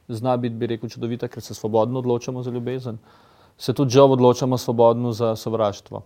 zna 0.08 0.38
biti, 0.38 0.56
bi 0.56 0.68
rekel, 0.68 0.90
čudovita, 0.90 1.28
ker 1.28 1.42
se 1.42 1.54
svobodno 1.54 2.00
odločamo 2.00 2.44
za 2.44 2.52
ljubezen, 2.52 2.98
se 3.58 3.74
tudi 3.74 3.92
žal 3.92 4.12
odločamo 4.12 4.58
svobodno 4.58 5.12
za 5.12 5.36
sovraštvo. 5.36 6.04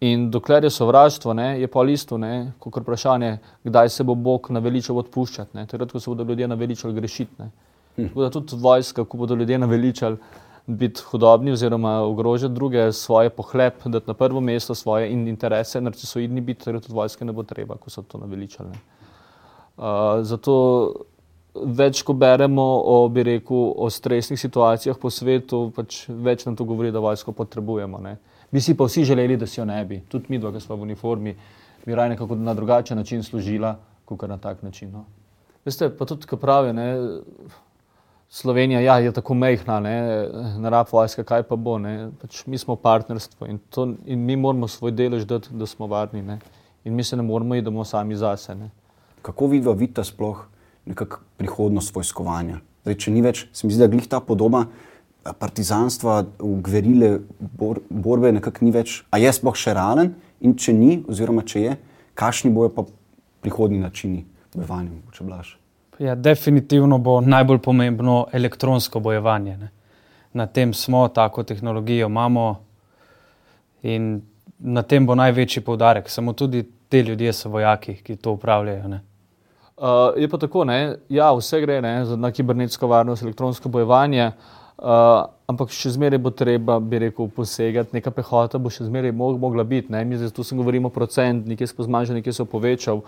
In 0.00 0.30
dokler 0.30 0.64
je 0.64 0.70
sovraštvo, 0.70 1.34
ne, 1.34 1.60
je 1.60 1.68
pa 1.68 1.84
isto, 1.88 2.18
kot 2.58 2.82
vprašanje, 2.82 3.38
kdaj 3.64 3.88
se 3.88 4.04
bo 4.04 4.14
Bog 4.14 4.50
naveličal 4.50 4.98
odpuščati. 4.98 5.66
Takrat, 5.66 5.92
ko 5.92 6.00
se 6.00 6.10
bodo 6.10 6.24
ljudje 6.24 6.48
naveličali 6.48 6.94
grešiti. 6.94 7.44
Hm. 7.96 8.08
Tako 8.08 8.22
da 8.22 8.30
tudi 8.30 8.56
vojska, 8.60 9.04
ko 9.04 9.16
bodo 9.16 9.34
ljudje 9.34 9.58
naveličali 9.58 10.16
biti 10.66 11.02
hudobni 11.10 11.52
oziroma 11.52 11.98
ogrožati 12.00 12.54
druge, 12.54 12.92
svoje 12.92 13.30
pohlep, 13.30 13.86
da 13.86 14.00
na 14.06 14.14
prvo 14.14 14.40
mesto 14.40 14.74
svoje 14.74 15.10
in 15.12 15.28
interese, 15.28 15.80
narcisoidni 15.80 16.40
biti, 16.40 16.64
torej 16.64 16.80
tudi 16.80 16.94
vojske 16.94 17.24
ne 17.24 17.32
bo 17.32 17.42
treba, 17.42 17.76
ko 17.76 17.90
so 17.90 18.02
to 18.02 18.18
naveličali. 18.18 18.70
Uh, 19.76 20.22
zato 20.22 20.54
več, 21.54 22.02
ko 22.02 22.14
beremo 22.18 22.62
o, 22.84 23.08
bi 23.08 23.22
rekel, 23.22 23.74
o 23.76 23.90
stresnih 23.90 24.40
situacijah 24.40 24.98
po 24.98 25.10
svetu, 25.10 25.68
pač 25.76 26.04
več 26.08 26.46
nam 26.46 26.56
to 26.56 26.64
govori, 26.64 26.92
da 26.94 27.02
vojsko 27.02 27.34
potrebujemo. 27.36 28.00
Ne. 28.02 28.16
Bi 28.50 28.62
si 28.62 28.74
pa 28.74 28.88
vsi 28.88 29.04
želeli, 29.04 29.36
da 29.36 29.46
si 29.46 29.60
jo 29.60 29.66
ne 29.68 29.78
bi. 29.84 30.00
Tudi 30.08 30.32
mi, 30.32 30.40
ki 30.40 30.62
smo 30.62 30.78
v 30.78 30.88
uniformi, 30.88 31.36
bi 31.84 31.94
raje 31.94 32.14
nekako 32.14 32.38
na 32.40 32.54
drugačen 32.54 32.98
način 32.98 33.22
služila, 33.22 33.76
kot 34.04 34.26
na 34.28 34.38
tak 34.38 34.62
način. 34.62 34.90
No. 34.92 35.04
Veste, 35.64 35.90
pa 35.90 36.06
tudi, 36.06 36.26
ko 36.26 36.36
pravijo, 36.36 36.74
Slovenija 38.34 38.80
ja, 38.80 38.98
je 38.98 39.12
tako 39.14 39.34
mehna, 39.34 39.76
ne, 39.80 40.26
ne 40.58 40.70
rab 40.70 40.88
vojska, 40.92 41.22
kaj 41.22 41.44
pa 41.46 41.54
bo. 41.56 41.76
Pač 42.18 42.40
mi 42.50 42.58
smo 42.58 42.74
partnerstvo 42.76 43.46
in, 43.46 43.60
to, 43.70 43.84
in 44.10 44.24
mi 44.26 44.34
moramo 44.36 44.66
svoj 44.68 44.90
delež 44.90 45.22
dati, 45.30 45.54
da 45.54 45.68
smo 45.70 45.86
varni. 45.86 46.22
Ne. 46.22 46.40
In 46.84 46.96
mi 46.98 47.04
se 47.04 47.16
ne 47.16 47.22
moramo 47.22 47.54
bomo 47.62 47.84
sami 47.84 48.16
zase. 48.16 48.54
Ne. 48.54 48.72
Kako 49.22 49.46
vidite 49.46 50.04
sploh 50.04 50.42
nekako 50.84 51.22
prihodnost 51.36 51.94
vojskovanja? 51.94 52.58
Zdaj, 52.82 52.98
če 53.06 53.14
ni 53.14 53.22
več, 53.22 53.46
se 53.54 53.66
mi 53.66 53.72
zdi, 53.72 53.86
da 53.86 53.92
glih 53.94 54.10
ta 54.10 54.18
podoba 54.20 54.66
partizanstva, 55.38 56.24
gverile, 56.42 57.20
bor, 57.38 57.84
borbe, 57.88 58.34
nekako 58.34 58.66
ni 58.66 58.74
več. 58.74 59.04
A 59.14 59.22
je 59.22 59.30
sploh 59.30 59.54
še 59.54 59.78
realen 59.78 60.16
in 60.42 60.58
če 60.58 60.74
ni, 60.74 61.04
oziroma 61.06 61.46
če 61.46 61.68
je, 61.68 61.82
kakšni 62.18 62.50
bojo 62.50 62.74
pa 62.74 62.90
prihodni 63.46 63.78
načini 63.78 64.26
bojevanja, 64.56 64.98
če 65.14 65.30
blaš? 65.30 65.60
Ja, 65.98 66.14
definitivno 66.14 66.98
bo 66.98 67.20
najbolj 67.20 67.58
pomembno 67.58 68.26
elektronsko 68.32 69.00
bojevanje. 69.00 69.56
Ne. 69.56 69.68
Na 70.32 70.46
tem 70.46 70.74
smo, 70.74 71.08
tako 71.08 71.42
tehnologijo 71.42 72.06
imamo 72.06 72.64
in 73.82 74.22
na 74.58 74.82
tem 74.82 75.06
bo 75.06 75.14
največji 75.14 75.62
poudarek. 75.62 76.10
Samo 76.10 76.32
tudi 76.32 76.64
te 76.88 77.02
ljudje 77.02 77.32
so 77.32 77.48
vojaki, 77.48 77.94
ki 77.94 78.16
to 78.16 78.32
upravljajo. 78.32 78.88
Uh, 78.88 80.16
je 80.16 80.28
pa 80.28 80.38
tako, 80.38 80.64
da 80.64 80.74
ja, 81.08 81.32
vse 81.34 81.60
gre 81.60 81.80
ne, 81.82 82.04
za 82.04 82.30
kibernetsko 82.30 82.86
varnost, 82.86 83.22
elektronsko 83.22 83.68
bojevanje, 83.68 84.26
uh, 84.26 84.63
ampak 84.78 85.70
še 85.70 85.94
zmeraj 85.94 86.18
bo 86.18 86.32
treba, 86.34 86.80
bi 86.80 86.98
rekel, 87.06 87.28
posegati. 87.30 87.94
Neka 87.96 88.10
pehota 88.10 88.58
bo 88.58 88.72
še 88.72 88.88
zmeraj 88.88 89.12
mogla 89.14 89.64
biti. 89.64 89.92
Mi 89.92 90.18
zdaj 90.18 90.34
tu 90.34 90.44
govorimo 90.56 90.88
o 90.88 90.94
procent, 90.94 91.46
nekje 91.46 91.70
smo 91.70 91.86
zmanjšali, 91.86 92.20
nekje 92.20 92.36
so 92.40 92.48
povečali 92.48 93.02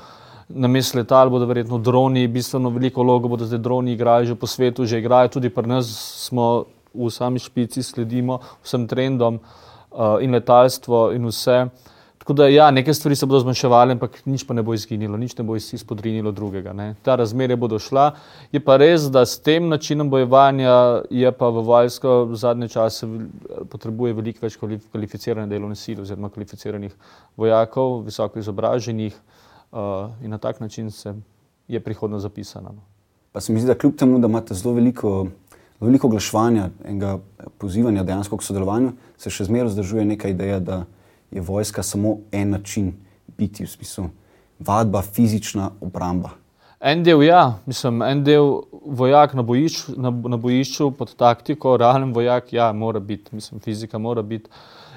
na 0.49 0.69
mestu 0.69 0.99
letal 0.99 1.31
bodo 1.31 1.47
verjetno 1.47 1.79
droni, 1.79 2.29
bistveno 2.29 2.71
veliko 2.71 3.03
vlogo 3.03 3.29
bodo 3.29 3.47
zdaj 3.47 3.59
droni 3.59 3.93
igrali 3.93 4.27
že 4.27 4.35
po 4.35 4.47
svetu, 4.47 4.87
že 4.87 4.99
igrajo 4.99 5.29
tudi 5.29 5.51
pri 5.51 5.67
nas, 5.67 5.91
smo 6.27 6.65
v 6.95 7.11
sami 7.11 7.39
špici, 7.39 7.83
sledimo 7.83 8.41
vsem 8.63 8.87
trendom 8.87 9.39
uh, 9.39 10.23
in 10.23 10.33
letalstvo 10.33 11.13
in 11.13 11.27
vse. 11.27 11.67
Tako 12.27 12.35
da, 12.35 12.49
ja, 12.49 12.71
neke 12.71 12.95
stvari 12.95 13.15
se 13.17 13.27
bodo 13.27 13.39
zmanjševale, 13.45 13.95
ampak 13.95 14.17
nič 14.27 14.43
pa 14.49 14.55
ne 14.55 14.63
bo 14.67 14.75
izginilo, 14.75 15.15
nič 15.15 15.37
ne 15.39 15.45
bo 15.47 15.55
izpodrinilo 15.55 16.33
drugega. 16.35 16.73
Ne. 16.75 16.97
Ta 17.07 17.15
razmerja 17.15 17.55
bodo 17.57 17.79
šla. 17.79 18.09
Je 18.51 18.59
pa 18.59 18.75
res, 18.83 19.05
da 19.15 19.23
s 19.23 19.39
tem 19.39 19.69
načinom 19.71 20.11
bojevanja 20.11 21.05
je 21.07 21.31
pa 21.31 21.51
v 21.55 21.63
vojsko 21.69 22.15
v 22.33 22.39
zadnje 22.41 22.69
čase 22.75 23.07
potrebuje 23.71 24.17
veliko 24.19 24.43
več 24.43 24.57
kvalificirane 24.59 25.47
delovne 25.47 25.79
sile 25.79 26.03
oziroma 26.03 26.33
kvalificiranih 26.35 26.99
vojakov, 27.39 28.03
visoko 28.11 28.43
izobraženih. 28.43 29.15
Uh, 29.71 30.11
in 30.27 30.35
na 30.35 30.43
tak 30.43 30.59
način 30.59 30.91
se 30.91 31.15
je 31.69 31.81
prihodnost 31.81 32.27
zapisana. 32.27 32.75
No. 32.75 32.83
Pa 33.31 33.41
se 33.41 33.53
mi 33.53 33.63
zdi, 33.63 33.71
da 33.71 33.79
kljub 33.79 33.95
temu, 34.03 34.19
da 34.19 34.27
imate 34.27 34.59
zelo 34.59 34.75
veliko, 34.75 35.29
veliko 35.79 36.11
oglaševanja 36.11 36.71
in 36.91 37.07
pozivanja 37.63 38.03
dejansko 38.03 38.43
k 38.43 38.51
sodelovanju, 38.51 38.97
se 39.15 39.31
še 39.31 39.47
zmeraj 39.47 39.77
zdržuje 39.79 40.11
neka 40.11 40.35
ideja, 40.35 40.59
da 40.59 40.83
je 41.31 41.41
vojska 41.41 41.83
samo 41.83 42.19
en 42.33 42.51
način 42.51 42.93
biti, 43.39 43.65
v 43.65 43.69
smislu 43.69 44.09
vadba, 44.59 45.03
fizična 45.03 45.71
obramba. 45.81 46.31
En 46.81 47.03
del, 47.03 47.23
ja, 47.23 47.59
mislim, 47.67 48.03
en 48.03 48.25
del 48.25 48.61
vojak 48.85 49.35
na 49.35 49.43
bojišču, 49.43 49.95
na, 49.97 50.11
na 50.11 50.37
bojišču 50.37 50.91
pod 50.99 51.15
taktiko, 51.17 51.77
realen 51.77 52.13
vojak, 52.15 52.53
ja, 52.53 52.73
mora 52.73 53.01
biti, 53.01 53.35
mislim, 53.35 53.61
fizika 53.61 53.99
mora 53.99 54.23
biti. 54.23 54.51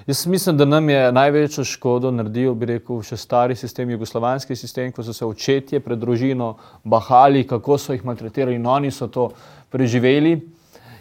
Jaz 0.08 0.26
mislim, 0.28 0.58
da 0.58 0.66
nam 0.66 0.90
je 0.90 1.12
največjo 1.12 1.64
škodo 1.64 2.12
naredil, 2.12 2.54
bi 2.54 2.66
rekel, 2.66 3.02
še 3.06 3.18
stari 3.18 3.56
sistem, 3.56 3.92
jugoslovanski 3.94 4.56
sistem, 4.56 4.92
ko 4.92 5.04
so 5.06 5.14
se 5.14 5.26
očetje 5.26 5.80
pred 5.80 6.00
družino 6.00 6.56
bahali, 6.84 7.44
kako 7.48 7.78
so 7.78 7.94
jih 7.94 8.06
maltretirali 8.06 8.56
in 8.58 8.66
oni 8.66 8.92
so 8.92 9.08
to 9.08 9.30
preživeli. 9.70 10.40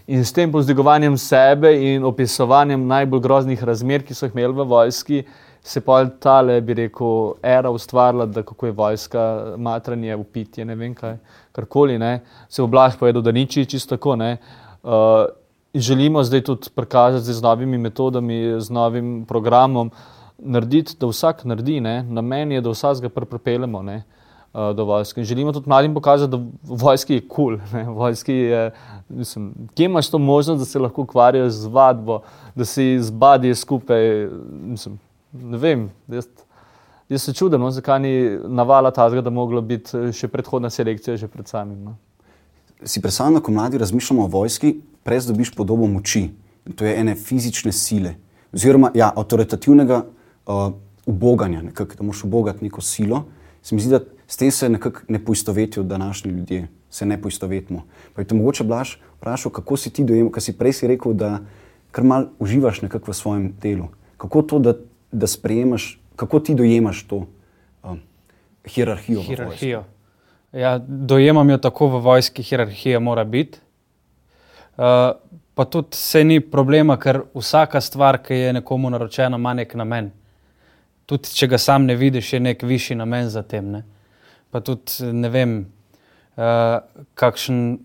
In 0.08 0.24
s 0.24 0.32
tem 0.32 0.48
pozdigovanjem 0.48 1.18
sebe 1.20 1.68
in 1.84 2.04
opisovanjem 2.04 2.86
najbolj 2.88 3.20
groznih 3.20 3.62
razmer, 3.64 4.00
ki 4.00 4.14
so 4.16 4.24
jih 4.24 4.32
imeli 4.32 4.54
v 4.56 4.64
vojski, 4.64 5.18
se 5.60 5.82
pa 5.84 5.98
ta 6.08 6.38
le, 6.40 6.54
bi 6.64 6.78
rekel, 6.78 7.34
era 7.44 7.68
ustvarila, 7.68 8.24
da 8.24 8.40
kako 8.42 8.70
je 8.70 8.72
vojska, 8.72 9.24
matranje, 9.60 10.16
upitje, 10.16 10.64
ne 10.64 10.78
vem 10.80 10.94
kaj, 10.96 11.18
karkoli, 11.52 11.98
ne. 12.00 12.22
Se 12.48 12.64
oblah 12.64 12.96
povedal, 12.96 13.20
da 13.22 13.36
niči 13.36 13.66
čisto 13.68 13.98
tako. 13.98 14.16
Uh, 14.16 15.26
želimo 15.74 16.24
zdaj 16.24 16.40
tudi 16.40 16.72
prikazati 16.74 17.28
z 17.28 17.44
novimi 17.44 17.78
metodami, 17.78 18.56
z 18.60 18.72
novim 18.72 19.26
programom, 19.28 19.90
narediti, 20.38 20.96
da 21.00 21.12
vsak 21.12 21.44
naredi, 21.44 21.82
ne? 21.84 22.02
namen 22.02 22.56
je, 22.56 22.64
da 22.64 22.72
vsakega 22.72 23.12
pripeljemo 23.12 23.82
do 24.52 24.84
vojske. 24.84 25.20
In 25.20 25.24
želimo 25.24 25.52
tudi 25.52 25.68
mladim 25.68 25.94
pokazati, 25.94 26.30
da 26.30 26.38
vojski 26.62 27.14
je 27.14 27.28
kul, 27.28 27.58
cool, 27.70 27.94
vojski 27.94 28.34
je, 28.34 28.70
mislim, 29.08 29.54
kje 29.74 29.84
imaš 29.84 30.10
to 30.10 30.18
možnost, 30.18 30.58
da 30.58 30.64
se 30.64 30.78
lahko 30.78 31.02
ukvarjajo 31.02 31.50
z 31.50 31.66
vadbo, 31.66 32.20
da 32.54 32.64
si 32.64 32.98
zbadijo 33.00 33.54
skupaj. 33.54 34.28
Mislim, 34.50 34.98
ne 35.32 35.58
vem, 35.58 35.90
jaz, 36.08 36.26
jaz 37.08 37.22
se 37.22 37.32
čudim, 37.32 37.60
no, 37.60 37.70
zakaj 37.70 38.00
ni 38.00 38.38
navala 38.44 38.90
tazga, 38.90 39.20
da 39.20 39.30
mogla 39.30 39.60
biti 39.60 40.12
še 40.12 40.28
predhodna 40.28 40.70
selekcija, 40.70 41.16
že 41.16 41.28
pred 41.28 41.48
samim. 41.48 41.84
No. 41.84 41.96
Si 42.84 43.02
predstavljam, 43.02 43.42
ko 43.42 43.52
mladi 43.52 43.78
razmišljamo 43.78 44.24
o 44.24 44.32
vojski, 44.32 44.76
prej 45.02 45.26
dobiš 45.28 45.54
podobo 45.56 45.86
moči. 45.86 46.28
To 46.76 46.84
je 46.84 46.98
ene 47.00 47.14
fizične 47.16 47.72
sile, 47.72 48.14
oziroma 48.52 48.90
ja, 48.94 49.08
avtoritativnega 49.16 50.02
uh, 50.04 50.72
uboganja, 51.08 51.62
nekak, 51.62 51.96
da 51.96 52.04
moš 52.04 52.24
ubogati 52.24 52.64
neko 52.64 52.80
silo. 52.84 53.22
Se 53.62 53.74
mi 53.74 53.80
zdi, 53.80 53.90
da 53.96 54.00
s 54.28 54.36
tem 54.36 54.50
se 54.50 54.68
nekako 54.68 55.00
ne 55.08 55.24
poistovetijo 55.24 55.82
današnji 55.82 56.30
ljudje, 56.30 56.68
se 56.90 57.06
ne 57.06 57.22
poistovetimo. 57.22 57.86
Pa 58.14 58.20
je 58.20 58.28
to 58.28 58.34
mogoče 58.34 58.64
blaž 58.64 58.96
vprašal, 59.16 59.52
kako 59.52 59.76
si 59.76 59.90
ti 59.90 60.04
dojemal, 60.04 60.32
kar 60.32 60.42
si 60.42 60.58
prej 60.58 60.72
si 60.72 60.86
rekel, 60.86 61.12
da 61.12 61.38
kar 61.90 62.04
mal 62.04 62.28
uživaš 62.38 62.82
nekako 62.82 63.10
v 63.10 63.14
svojem 63.14 63.54
delu. 63.62 63.88
Kako 64.16 64.42
to, 64.42 64.58
da, 64.58 64.74
da 65.12 65.26
sprejemaš, 65.26 66.00
kako 66.16 66.40
ti 66.40 66.54
dojemaš 66.54 67.02
to 67.06 67.16
uh, 67.82 67.96
hierarhijo? 68.64 69.22
Hierarhijo. 69.22 69.84
Ja, 70.52 70.78
dojemam 70.78 71.50
jo 71.50 71.58
tako 71.58 71.88
v 71.88 72.04
vojski, 72.04 72.42
hierarhija 72.42 73.00
mora 73.00 73.24
biti. 73.24 73.58
Uh, 74.76 74.84
pa 75.54 75.64
tudi 75.64 75.96
se 75.96 76.24
ni 76.24 76.40
problema, 76.40 76.96
ker 77.00 77.22
vsaka 77.34 77.80
stvar, 77.80 78.20
ki 78.22 78.34
je 78.34 78.52
nekomu 78.52 78.90
naročena, 78.90 79.36
ima 79.36 79.54
nek 79.54 79.74
namen. 79.74 80.12
Tudi 81.06 81.32
če 81.34 81.48
ga 81.48 81.58
sam 81.58 81.88
ne 81.88 81.96
vidiš, 81.96 82.32
je 82.32 82.40
nek 82.40 82.62
višji 82.62 82.96
namen 82.96 83.28
za 83.28 83.42
tem. 83.42 83.70
Ne? 83.72 83.82
Pa 84.50 84.60
tudi 84.64 85.12
ne 85.12 85.28
vem, 85.28 85.58
uh, 86.36 86.78
kakšen, 87.14 87.78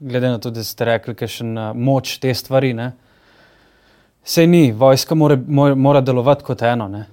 glede 0.00 0.34
na 0.34 0.38
to, 0.38 0.50
da 0.50 0.64
ste 0.64 0.84
rekli, 0.84 1.14
kakšen 1.14 1.54
uh, 1.58 1.70
moč 1.76 2.18
te 2.20 2.34
stvari. 2.34 2.74
Ne? 2.76 2.92
Sej 4.24 4.46
ni, 4.46 4.72
vojska 4.72 5.14
mora, 5.14 5.38
mora, 5.46 5.74
mora 5.74 6.00
delovati 6.04 6.44
kot 6.44 6.62
eno. 6.62 6.88
Ne? 6.88 7.06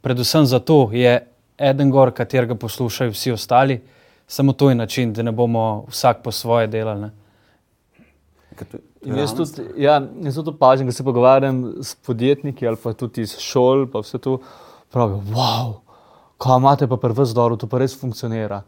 Predvsem 0.00 0.46
zato 0.46 0.88
je 0.92 1.18
eden 1.60 1.90
gor, 1.90 2.12
katerega 2.16 2.54
poslušajo 2.54 3.10
vsi 3.12 3.32
ostali, 3.32 3.80
samo 4.26 4.52
to 4.52 4.70
je 4.70 4.74
način, 4.74 5.12
da 5.12 5.22
ne 5.22 5.32
bomo 5.32 5.84
vsak 5.88 6.22
po 6.24 6.32
svoje 6.32 6.66
delali. 6.66 7.00
Ne? 7.00 7.10
Jaz 9.04 9.34
tudi, 9.36 9.64
ja, 9.80 10.00
jaz 10.22 10.34
tudi 10.34 10.50
opazim, 10.50 10.86
da 10.86 10.92
se 10.92 11.04
pogovarjam 11.04 11.64
s 11.82 11.94
podjetniki 11.94 12.68
ali 12.68 12.76
pa 12.82 12.92
tudi 12.92 13.22
iz 13.22 13.36
šol, 13.38 13.86
pa 13.92 14.02
vse 14.04 14.18
to 14.18 14.38
pravijo, 14.92 15.22
wow, 15.32 15.74
kaj 16.40 16.60
imate 16.60 16.88
pa 16.88 16.96
prvo 17.00 17.24
zdoro, 17.28 17.56
to 17.60 17.68
pa 17.68 17.80
res 17.82 17.96
funkcionira. 18.00 18.62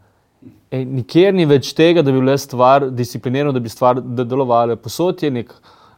Ej, 0.73 0.83
nikjer 0.85 1.33
ni 1.33 1.45
več 1.47 1.71
tega, 1.77 2.03
da 2.03 2.11
bi 2.11 2.19
bila 2.19 2.35
stvar 2.37 2.89
disciplinirana, 2.91 3.53
da 3.55 3.61
bi 3.63 3.71
stvar 3.71 4.01
delovala. 4.01 4.75
Posod 4.75 5.23
je 5.23 5.31
nek, 5.31 5.53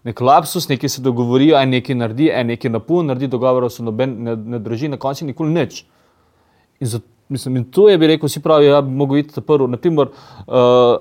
nek 0.06 0.22
lapsus, 0.22 0.70
nekaj 0.70 0.96
se 0.98 1.04
dogovorijo, 1.06 1.58
en 1.60 1.74
nekaj 1.78 1.98
naredi, 1.98 2.30
en 2.30 2.54
nekaj 2.54 2.74
napun, 2.78 3.10
naredi 3.10 3.32
dogovor, 3.32 3.68
se 3.74 3.84
noben 3.84 4.16
ne, 4.28 4.38
ne 4.56 4.62
drži, 4.62 4.92
na 4.94 5.02
koncu 5.02 5.28
nikoli 5.28 5.54
nič. 5.56 5.84
In 6.80 6.92
zato 6.94 7.16
Mislim, 7.30 7.56
in 7.56 7.64
to 7.64 7.90
je, 7.90 7.98
bi 7.98 8.08
rekel, 8.08 8.30
si 8.30 8.40
pravi, 8.42 8.68
da 8.68 8.76
ja, 8.76 8.82
bi 8.82 8.92
mogel 8.94 9.16
biti 9.16 9.42
prvi. 9.42 9.68
Naprimer, 9.68 10.08
uh, 10.08 10.54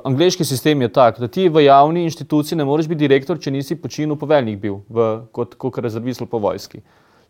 angliški 0.09 0.45
sistem 0.45 0.83
je 0.83 0.89
tak, 0.93 1.19
da 1.21 1.29
ti 1.29 1.49
v 1.49 1.67
javni 1.67 2.05
inštituciji 2.09 2.59
ne 2.59 2.65
moreš 2.65 2.89
biti 2.89 3.05
direktor, 3.05 3.39
če 3.39 3.53
nisi 3.53 3.77
počinil 3.77 4.17
poveljnik 4.17 4.57
bil, 4.61 4.79
v, 4.89 5.09
kot, 5.37 5.53
kot 5.61 5.79
rezervist 5.85 6.25
po 6.31 6.41
vojski. 6.41 6.81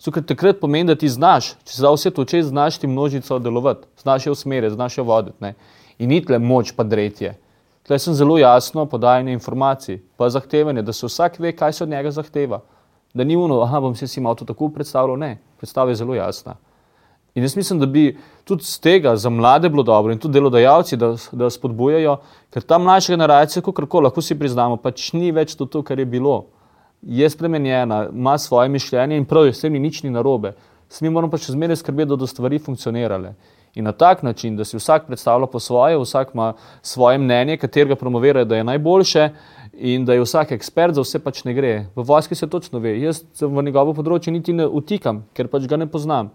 Ker 0.04 0.22
takrat 0.22 0.60
pomeni, 0.60 0.88
da 0.88 0.96
ti 0.98 1.08
znaš, 1.08 1.54
če 1.64 1.76
se 1.76 1.82
da 1.82 1.92
vse 1.94 2.10
to 2.10 2.24
čez, 2.28 2.50
znaš 2.50 2.78
ti 2.78 2.86
množico 2.86 3.38
delovati, 3.38 3.86
znaš 4.02 4.26
jo 4.26 4.32
usmeriti, 4.32 4.74
znaš 4.74 4.98
jo 4.98 5.04
voditi. 5.04 5.36
Ne? 5.40 5.54
In 5.98 6.10
ni 6.10 6.20
tle 6.24 6.38
moč 6.38 6.74
pa 6.76 6.84
dretje. 6.84 7.34
Tle 7.84 7.98
sem 7.98 8.14
zelo 8.14 8.38
jasno 8.38 8.86
podajanje 8.86 9.32
informacij, 9.32 10.00
pa 10.16 10.28
zahtevanje, 10.30 10.82
da 10.82 10.92
se 10.92 11.06
vsak 11.06 11.38
ve, 11.38 11.52
kaj 11.52 11.72
se 11.72 11.84
od 11.84 11.90
njega 11.90 12.10
zahteva. 12.10 12.60
Da 13.14 13.24
ni 13.24 13.36
uno, 13.36 13.60
aha, 13.62 13.80
bom 13.80 13.94
se 13.94 14.08
si 14.08 14.20
malo 14.20 14.34
to 14.34 14.44
tako 14.44 14.68
predstavljal. 14.68 15.18
Ne, 15.18 15.38
predstava 15.60 15.90
je 15.90 16.00
zelo 16.00 16.14
jasna. 16.14 16.56
In 17.34 17.42
jaz 17.42 17.56
mislim, 17.56 17.78
da 17.80 17.86
bi 17.86 18.18
tudi 18.44 18.64
z 18.64 18.80
tega 18.80 19.16
za 19.16 19.30
mlade 19.30 19.68
bilo 19.68 19.82
dobro 19.82 20.12
in 20.12 20.18
tudi 20.18 20.32
delodajalci, 20.32 20.96
da, 20.96 21.14
da 21.32 21.50
spodbujajo, 21.50 22.16
ker 22.50 22.62
ta 22.62 22.78
mlajša 22.78 23.12
generacija, 23.12 23.62
kako 23.62 24.00
lahko 24.00 24.22
si 24.22 24.38
priznamo, 24.38 24.76
pač 24.76 25.12
ni 25.12 25.32
več 25.32 25.56
to, 25.58 25.66
to, 25.66 25.82
kar 25.82 25.98
je 25.98 26.06
bilo. 26.06 26.44
Je 27.06 27.30
spremenjena, 27.30 28.08
ima 28.12 28.38
svoje 28.38 28.68
mišljenje 28.68 29.16
in 29.16 29.24
prav, 29.28 29.50
s 29.52 29.60
tem 29.60 29.72
ni 29.72 29.78
nič 29.78 30.02
ni 30.02 30.10
narobe. 30.10 30.54
Mi 31.00 31.10
moramo 31.10 31.30
pa 31.30 31.38
še 31.40 31.52
zmeraj 31.52 31.80
skrbeti, 31.82 32.08
da 32.08 32.16
bodo 32.16 32.26
stvari 32.26 32.58
funkcionirale. 32.62 33.34
In 33.74 33.84
na 33.84 33.92
tak 33.92 34.22
način, 34.22 34.56
da 34.56 34.64
si 34.64 34.78
vsak 34.78 35.06
predstavlja 35.06 35.46
po 35.50 35.60
svoje, 35.60 35.98
vsak 35.98 36.30
ima 36.34 36.52
svoje 36.82 37.18
mnenje, 37.18 37.56
katerega 37.56 37.96
promovira, 37.98 38.44
da 38.44 38.56
je 38.56 38.64
najboljše 38.64 39.28
in 39.72 40.04
da 40.04 40.14
je 40.14 40.22
vsak 40.22 40.52
ekspert, 40.52 40.94
za 40.94 41.02
vse 41.02 41.18
pač 41.18 41.42
ne 41.44 41.54
gre. 41.54 41.72
V 41.96 42.04
vojski 42.06 42.34
se 42.34 42.46
točno 42.46 42.78
ve, 42.78 42.94
jaz 43.02 43.24
v 43.40 43.62
njegovo 43.66 43.94
področje 43.94 44.32
niti 44.32 44.54
ne 44.54 44.66
utikam, 44.66 45.24
ker 45.34 45.50
pač 45.50 45.66
ga 45.66 45.76
ne 45.76 45.90
poznam. 45.90 46.30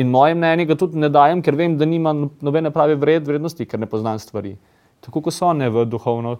In 0.00 0.08
moje 0.10 0.34
mnenje 0.34 0.66
ga 0.72 0.78
tudi 0.80 0.98
ne 1.00 1.12
dajem, 1.12 1.42
ker 1.44 1.56
vem, 1.56 1.76
da 1.76 1.84
nima 1.84 2.12
no-, 2.16 2.30
nobene 2.40 2.72
prave 2.72 2.96
vred, 2.96 3.28
vrednosti, 3.28 3.68
ker 3.68 3.80
ne 3.80 3.88
poznam 3.88 4.18
stvari. 4.18 4.56
Tako 5.04 5.28
kot 5.28 5.36
so 5.36 5.50
one 5.52 5.68
v 5.72 5.84
duhovno, 5.84 6.38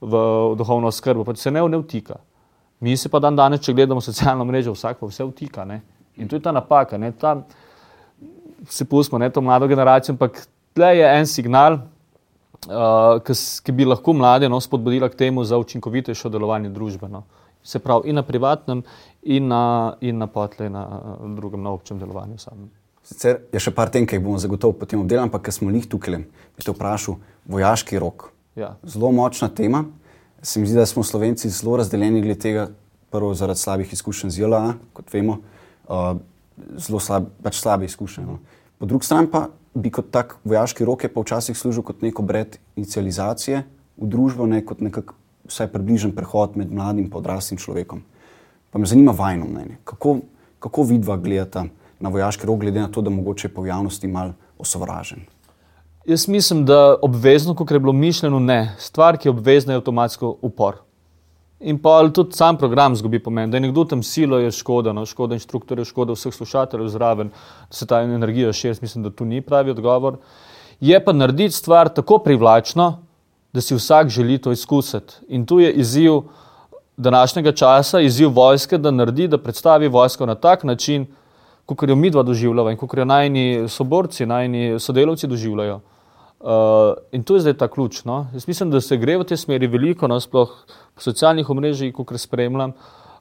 v 0.00 0.22
duhovno 0.58 0.94
skrbo, 0.94 1.26
pač 1.26 1.42
se 1.42 1.50
ne, 1.50 1.66
ne 1.66 1.82
utika. 1.82 2.22
Mi 2.80 2.96
se 2.96 3.08
pa 3.08 3.18
dan 3.18 3.36
danes, 3.36 3.62
če 3.64 3.72
gledamo 3.72 4.00
socialno 4.04 4.44
mrežo, 4.44 4.74
vsak 4.76 4.98
pa 5.00 5.08
vse 5.08 5.24
utika. 5.24 5.64
Ne? 5.64 5.80
In 6.16 6.28
to 6.28 6.36
je 6.36 6.44
ta 6.44 6.52
napaka. 6.52 6.98
Ne? 7.00 7.12
Ta, 7.12 7.38
se 8.68 8.84
pustimo, 8.84 9.18
ne 9.18 9.30
to 9.30 9.40
mlado 9.40 9.68
generacijo, 9.68 10.14
ampak 10.14 10.42
tle 10.76 10.92
je 10.98 11.08
en 11.18 11.26
signal, 11.26 11.78
uh, 12.68 13.34
ki 13.64 13.72
bi 13.72 13.88
lahko 13.88 14.12
mlade 14.12 14.48
no, 14.48 14.60
spodbudila 14.60 15.08
k 15.08 15.18
temu 15.24 15.44
za 15.44 15.58
učinkovitejše 15.58 16.30
delovanje 16.32 16.72
družbe. 16.72 17.08
No. 17.08 17.24
Se 17.66 17.80
pravi, 17.82 18.10
in 18.10 18.20
na 18.20 18.22
privatnem, 18.22 18.82
in 19.22 19.48
na, 19.48 19.96
in 20.00 20.18
na 20.18 20.28
potle, 20.30 20.68
na 20.70 20.84
uh, 20.86 21.30
drugem, 21.36 21.62
na 21.62 21.72
občem 21.72 21.98
delovanju 21.98 22.38
samem. 22.38 22.68
Sicer 23.06 23.44
je 23.54 23.62
še 23.62 23.70
par 23.70 23.90
tem, 23.94 24.06
ki 24.06 24.18
jih 24.18 24.22
bomo 24.22 24.38
zagotovo 24.42 24.74
potem 24.80 25.00
obdelali, 25.00 25.30
ampak 25.30 25.46
ker 25.46 25.54
smo 25.54 25.70
jih 25.70 25.86
tukaj, 25.86 26.18
bi 26.58 26.64
te 26.64 26.74
vprašal, 26.74 27.20
vojaški 27.46 28.00
rok. 28.02 28.32
Ja. 28.58 28.74
Zelo 28.82 29.12
močna 29.14 29.48
tema. 29.48 29.84
Se 30.42 30.60
mi 30.60 30.66
zdi, 30.66 30.76
da 30.76 30.86
smo 30.86 31.02
Slovenci 31.02 31.50
zelo 31.50 31.76
razdeljeni 31.76 32.20
glede 32.22 32.40
tega, 32.40 32.68
prvo 33.10 33.34
zaradi 33.34 33.58
slabih 33.58 33.92
izkušenj 33.92 34.30
z 34.30 34.40
JLA, 34.40 34.74
kot 34.92 35.12
vemo. 35.12 35.38
Uh, 35.88 36.16
zelo 36.76 37.00
slab, 37.00 37.28
pač 37.42 37.60
slabe 37.60 37.84
izkušnje. 37.84 38.24
No. 38.26 38.38
Po 38.78 38.86
drugi 38.86 39.06
strani 39.06 39.30
pa 39.32 39.48
bi 39.74 39.90
kot 39.92 40.10
tak 40.10 40.36
vojaški 40.44 40.84
rok 40.88 41.04
je 41.04 41.12
pa 41.12 41.20
včasih 41.20 41.56
služil 41.56 41.84
kot 41.84 42.02
neko 42.02 42.24
bred 42.24 42.58
inicializacije 42.76 43.62
v 43.96 44.08
družbo, 44.08 44.46
ne 44.48 44.62
kot 44.64 44.80
nekak 44.80 45.12
vsaj 45.46 45.70
približen 45.72 46.14
prehod 46.16 46.56
med 46.56 46.72
mladim 46.72 47.06
in 47.06 47.12
odraslim 47.12 47.60
človekom. 47.60 48.02
Pa 48.70 48.78
me 48.78 48.88
zanima 48.88 49.12
vajno 49.16 49.46
mnenje. 49.46 49.78
Kako, 49.84 50.18
kako 50.60 50.82
vidva 50.88 51.16
gledata 51.16 51.66
na 52.00 52.12
vojaški 52.12 52.46
rok, 52.46 52.60
glede 52.60 52.80
na 52.80 52.88
to, 52.92 53.02
da 53.02 53.10
mogoče 53.10 53.48
po 53.48 53.66
javnosti 53.66 54.08
mal 54.08 54.34
osovražen? 54.58 55.24
Jaz 56.06 56.28
mislim, 56.28 56.64
da 56.64 56.96
obvezno, 57.02 57.54
kot 57.54 57.70
je 57.70 57.78
bilo 57.78 57.92
mišljeno, 57.92 58.38
ne. 58.38 58.74
Stvar, 58.78 59.16
ki 59.18 59.26
je 59.26 59.30
obvezna, 59.30 59.72
je 59.72 59.76
avtomatsko 59.76 60.36
upor. 60.42 60.76
In 61.60 61.80
pa 61.82 62.08
tudi 62.14 62.36
sam 62.36 62.56
program 62.56 62.94
zgubi 62.96 63.18
pomen, 63.18 63.50
da 63.50 63.56
je 63.56 63.60
nekdo 63.60 63.84
tam 63.84 64.02
silo, 64.02 64.38
je 64.38 64.52
škoda, 64.54 64.92
no, 64.92 65.02
škoda 65.06 65.34
inštruktorjev, 65.34 65.84
škoda 65.84 66.14
vseh 66.14 66.34
slušateljev 66.34 66.88
zraven, 66.88 67.32
se 67.70 67.86
ta 67.90 68.04
energija 68.04 68.52
še 68.52 68.68
jaz 68.68 68.82
mislim, 68.82 69.02
da 69.02 69.10
tu 69.10 69.24
ni 69.24 69.40
pravi 69.42 69.74
odgovor. 69.74 70.20
Je 70.80 71.00
pa 71.04 71.12
narediti 71.12 71.56
stvar 71.56 71.90
tako 71.90 72.20
privlačno, 72.22 72.86
da 73.52 73.60
si 73.60 73.74
vsak 73.74 74.08
želi 74.08 74.38
to 74.38 74.54
izkusiti. 74.54 75.18
In 75.28 75.46
tu 75.46 75.58
je 75.58 75.72
izziv 75.72 76.20
današnjega 76.96 77.52
časa, 77.52 78.00
izziv 78.00 78.30
vojske, 78.30 78.78
da 78.78 78.94
naredi, 78.94 79.26
da 79.26 79.42
predstavi 79.42 79.88
vojsko 79.88 80.26
na 80.26 80.38
tak 80.38 80.62
način, 80.64 81.10
kot 81.66 81.82
jo 81.82 81.96
mi 81.98 82.14
dva 82.14 82.22
doživljava 82.22 82.70
in 82.70 82.78
kot 82.78 82.94
jo 82.94 83.04
najni 83.04 83.66
soborci, 83.68 84.26
najni 84.26 84.78
sodelavci 84.78 85.26
doživljajo. 85.26 85.80
Uh, 86.40 86.94
in 87.12 87.22
to 87.24 87.34
je 87.34 87.40
zdaj 87.40 87.54
ta 87.54 87.68
ključ. 87.68 88.04
No? 88.04 88.26
Jaz 88.32 88.48
mislim, 88.48 88.70
da 88.70 88.80
se 88.80 88.96
gre 88.96 89.16
v 89.16 89.24
tej 89.24 89.40
smeri 89.40 89.66
veliko, 89.66 90.08
no, 90.08 90.20
sploh 90.20 90.52
po 90.94 91.02
socialnih 91.02 91.48
omrežjih, 91.50 91.94
kot 91.96 92.12
spremljam, 92.20 92.74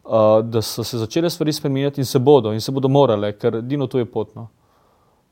uh, 0.04 0.42
da 0.44 0.62
so 0.62 0.84
se 0.84 1.00
začele 1.00 1.30
stvari 1.30 1.54
spremenjati 1.54 2.02
in 2.02 2.06
se 2.06 2.20
bodo, 2.20 2.54
in 2.54 2.62
se 2.62 2.72
bodo 2.72 2.92
morale, 2.92 3.32
ker 3.40 3.62
Dino 3.62 3.88
to 3.88 4.00
je 4.00 4.06
potno. 4.06 4.50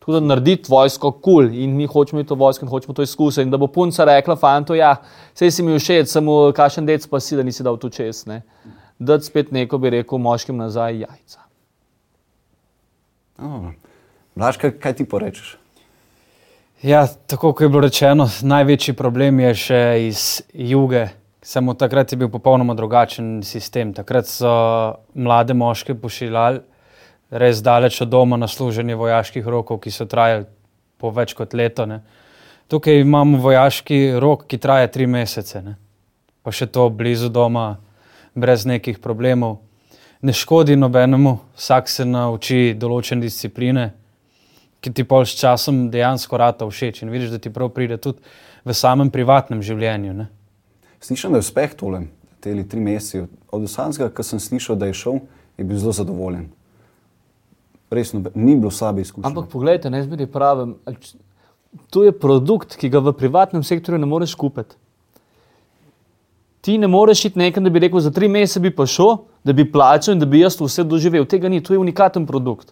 Da 0.08 0.20
narediti 0.20 0.68
vojsko 0.72 1.12
kul 1.12 1.22
cool 1.24 1.54
in 1.56 1.76
mi 1.76 1.86
hočemo 1.88 2.24
to 2.28 2.36
vojsko 2.36 2.66
in 2.66 2.70
hočemo 2.70 2.94
to 2.94 3.04
izkusiti. 3.04 3.46
In 3.46 3.52
da 3.52 3.58
bo 3.58 3.68
punca 3.68 4.04
rekla, 4.06 4.36
fanto, 4.36 4.76
ja, 4.76 4.98
vse 5.34 5.52
si 5.52 5.64
mi 5.64 5.78
všeč, 5.80 6.10
samo 6.12 6.52
kašen 6.56 6.86
dec 6.86 7.08
pa 7.08 7.20
si, 7.20 7.36
da 7.36 7.44
nisi 7.44 7.64
dal 7.64 7.80
tu 7.80 7.90
čez. 7.90 8.26
Ne? 8.28 8.42
Da 9.00 9.20
spet 9.20 9.52
neko 9.52 9.78
bi 9.78 9.90
rekel 9.90 10.20
moškim 10.20 10.60
nazaj 10.60 11.00
jajca. 11.06 11.40
Oh. 13.40 13.72
Blaž, 14.36 14.58
kaj, 14.60 14.76
kaj 14.80 14.96
ti 15.00 15.08
porečeš? 15.08 15.63
Ja, 16.84 17.08
tako 17.08 17.54
kot 17.54 17.62
je 17.62 17.70
bilo 17.70 17.82
rečeno, 17.82 18.26
največji 18.42 18.92
problem 19.00 19.38
je 19.40 19.52
še 19.56 19.78
iz 20.04 20.24
juge. 20.52 21.06
Samo 21.40 21.78
takrat 21.80 22.12
je 22.12 22.18
bil 22.20 22.28
popolnoma 22.28 22.76
drugačen 22.76 23.38
sistem. 23.48 23.94
Takrat 23.96 24.28
so 24.28 24.52
mlade 25.16 25.56
moške 25.56 25.96
pošiljali 25.96 26.60
res 27.32 27.62
daleč 27.64 28.02
od 28.04 28.12
doma 28.12 28.36
na 28.38 28.52
služenje 28.52 29.00
vojaških 29.00 29.48
rokov, 29.48 29.80
ki 29.80 29.96
so 29.96 30.10
trajali 30.12 30.44
po 31.00 31.14
več 31.16 31.32
kot 31.40 31.56
leto. 31.56 31.88
Ne. 31.88 32.02
Tukaj 32.68 33.00
imamo 33.00 33.40
vojaški 33.40 34.20
rok, 34.20 34.44
ki 34.52 34.60
traja 34.60 34.92
tri 34.92 35.08
mesece, 35.08 35.64
ne. 35.64 35.78
pa 36.44 36.52
še 36.52 36.68
to 36.68 36.90
blizu 36.92 37.32
doma, 37.32 37.78
brez 38.36 38.68
nekih 38.68 39.00
problemov. 39.00 39.62
Ne 40.20 40.36
škodi 40.36 40.76
nobenemu, 40.76 41.38
vsak 41.56 41.88
se 41.88 42.04
nauči 42.04 42.74
določene 42.76 43.24
discipline 43.24 43.94
ki 44.84 44.92
ti 44.92 45.06
pol 45.08 45.24
s 45.24 45.38
časom 45.40 45.88
dejansko 45.94 46.38
rata 46.38 46.68
všeč 46.68 47.04
in 47.06 47.12
vidiš, 47.14 47.32
da 47.32 47.40
ti 47.40 47.54
prav 47.54 47.72
pride 47.72 47.98
tudi 48.04 48.20
v 48.68 48.76
samem 48.76 49.12
privatnem 49.12 49.64
življenju. 49.64 50.16
Ne? 50.18 50.28
Slišim, 51.04 51.32
da 51.32 51.40
je 51.40 51.48
uspeh 51.48 51.76
tole, 51.80 52.06
te 52.44 52.56
tri 52.68 52.84
mesece. 52.84 53.30
Od 53.54 53.64
vsakega, 53.64 54.10
ki 54.12 54.28
sem 54.28 54.42
slišal, 54.44 54.80
da 54.80 54.90
je 54.90 54.98
šel, 55.00 55.24
je 55.60 55.68
bil 55.68 55.80
zelo 55.80 55.96
zadovoljen. 55.96 56.50
Resno, 57.94 58.24
ni 58.34 58.56
bilo 58.58 58.72
slabe 58.74 59.04
izkušnje. 59.06 59.28
Ampak 59.30 59.52
poglejte, 59.52 59.92
ne 59.94 60.02
zmeri 60.04 60.28
pravim. 60.28 60.76
To 61.94 62.04
je 62.04 62.12
produkt, 62.12 62.76
ki 62.80 62.90
ga 62.90 63.04
v 63.04 63.14
privatnem 63.18 63.64
sektorju 63.64 64.02
ne 64.02 64.10
moreš 64.10 64.34
kupiti. 64.40 64.76
Ti 66.64 66.78
ne 66.80 66.88
moreš 66.88 67.26
iti 67.28 67.40
nekam, 67.40 67.64
da 67.64 67.72
bi 67.74 67.82
rekel, 67.84 68.00
za 68.00 68.12
tri 68.12 68.30
mesece 68.32 68.62
bi 68.64 68.72
pa 68.74 68.88
šel, 68.88 69.18
da 69.44 69.54
bi 69.54 69.68
plačal 69.68 70.16
in 70.16 70.22
da 70.22 70.26
bi 70.30 70.40
jaz 70.40 70.56
to 70.58 70.66
vse 70.66 70.86
doživel. 70.88 71.28
Tega 71.30 71.52
ni, 71.52 71.62
to 71.64 71.76
je 71.76 71.82
unikaten 71.82 72.26
produkt. 72.26 72.72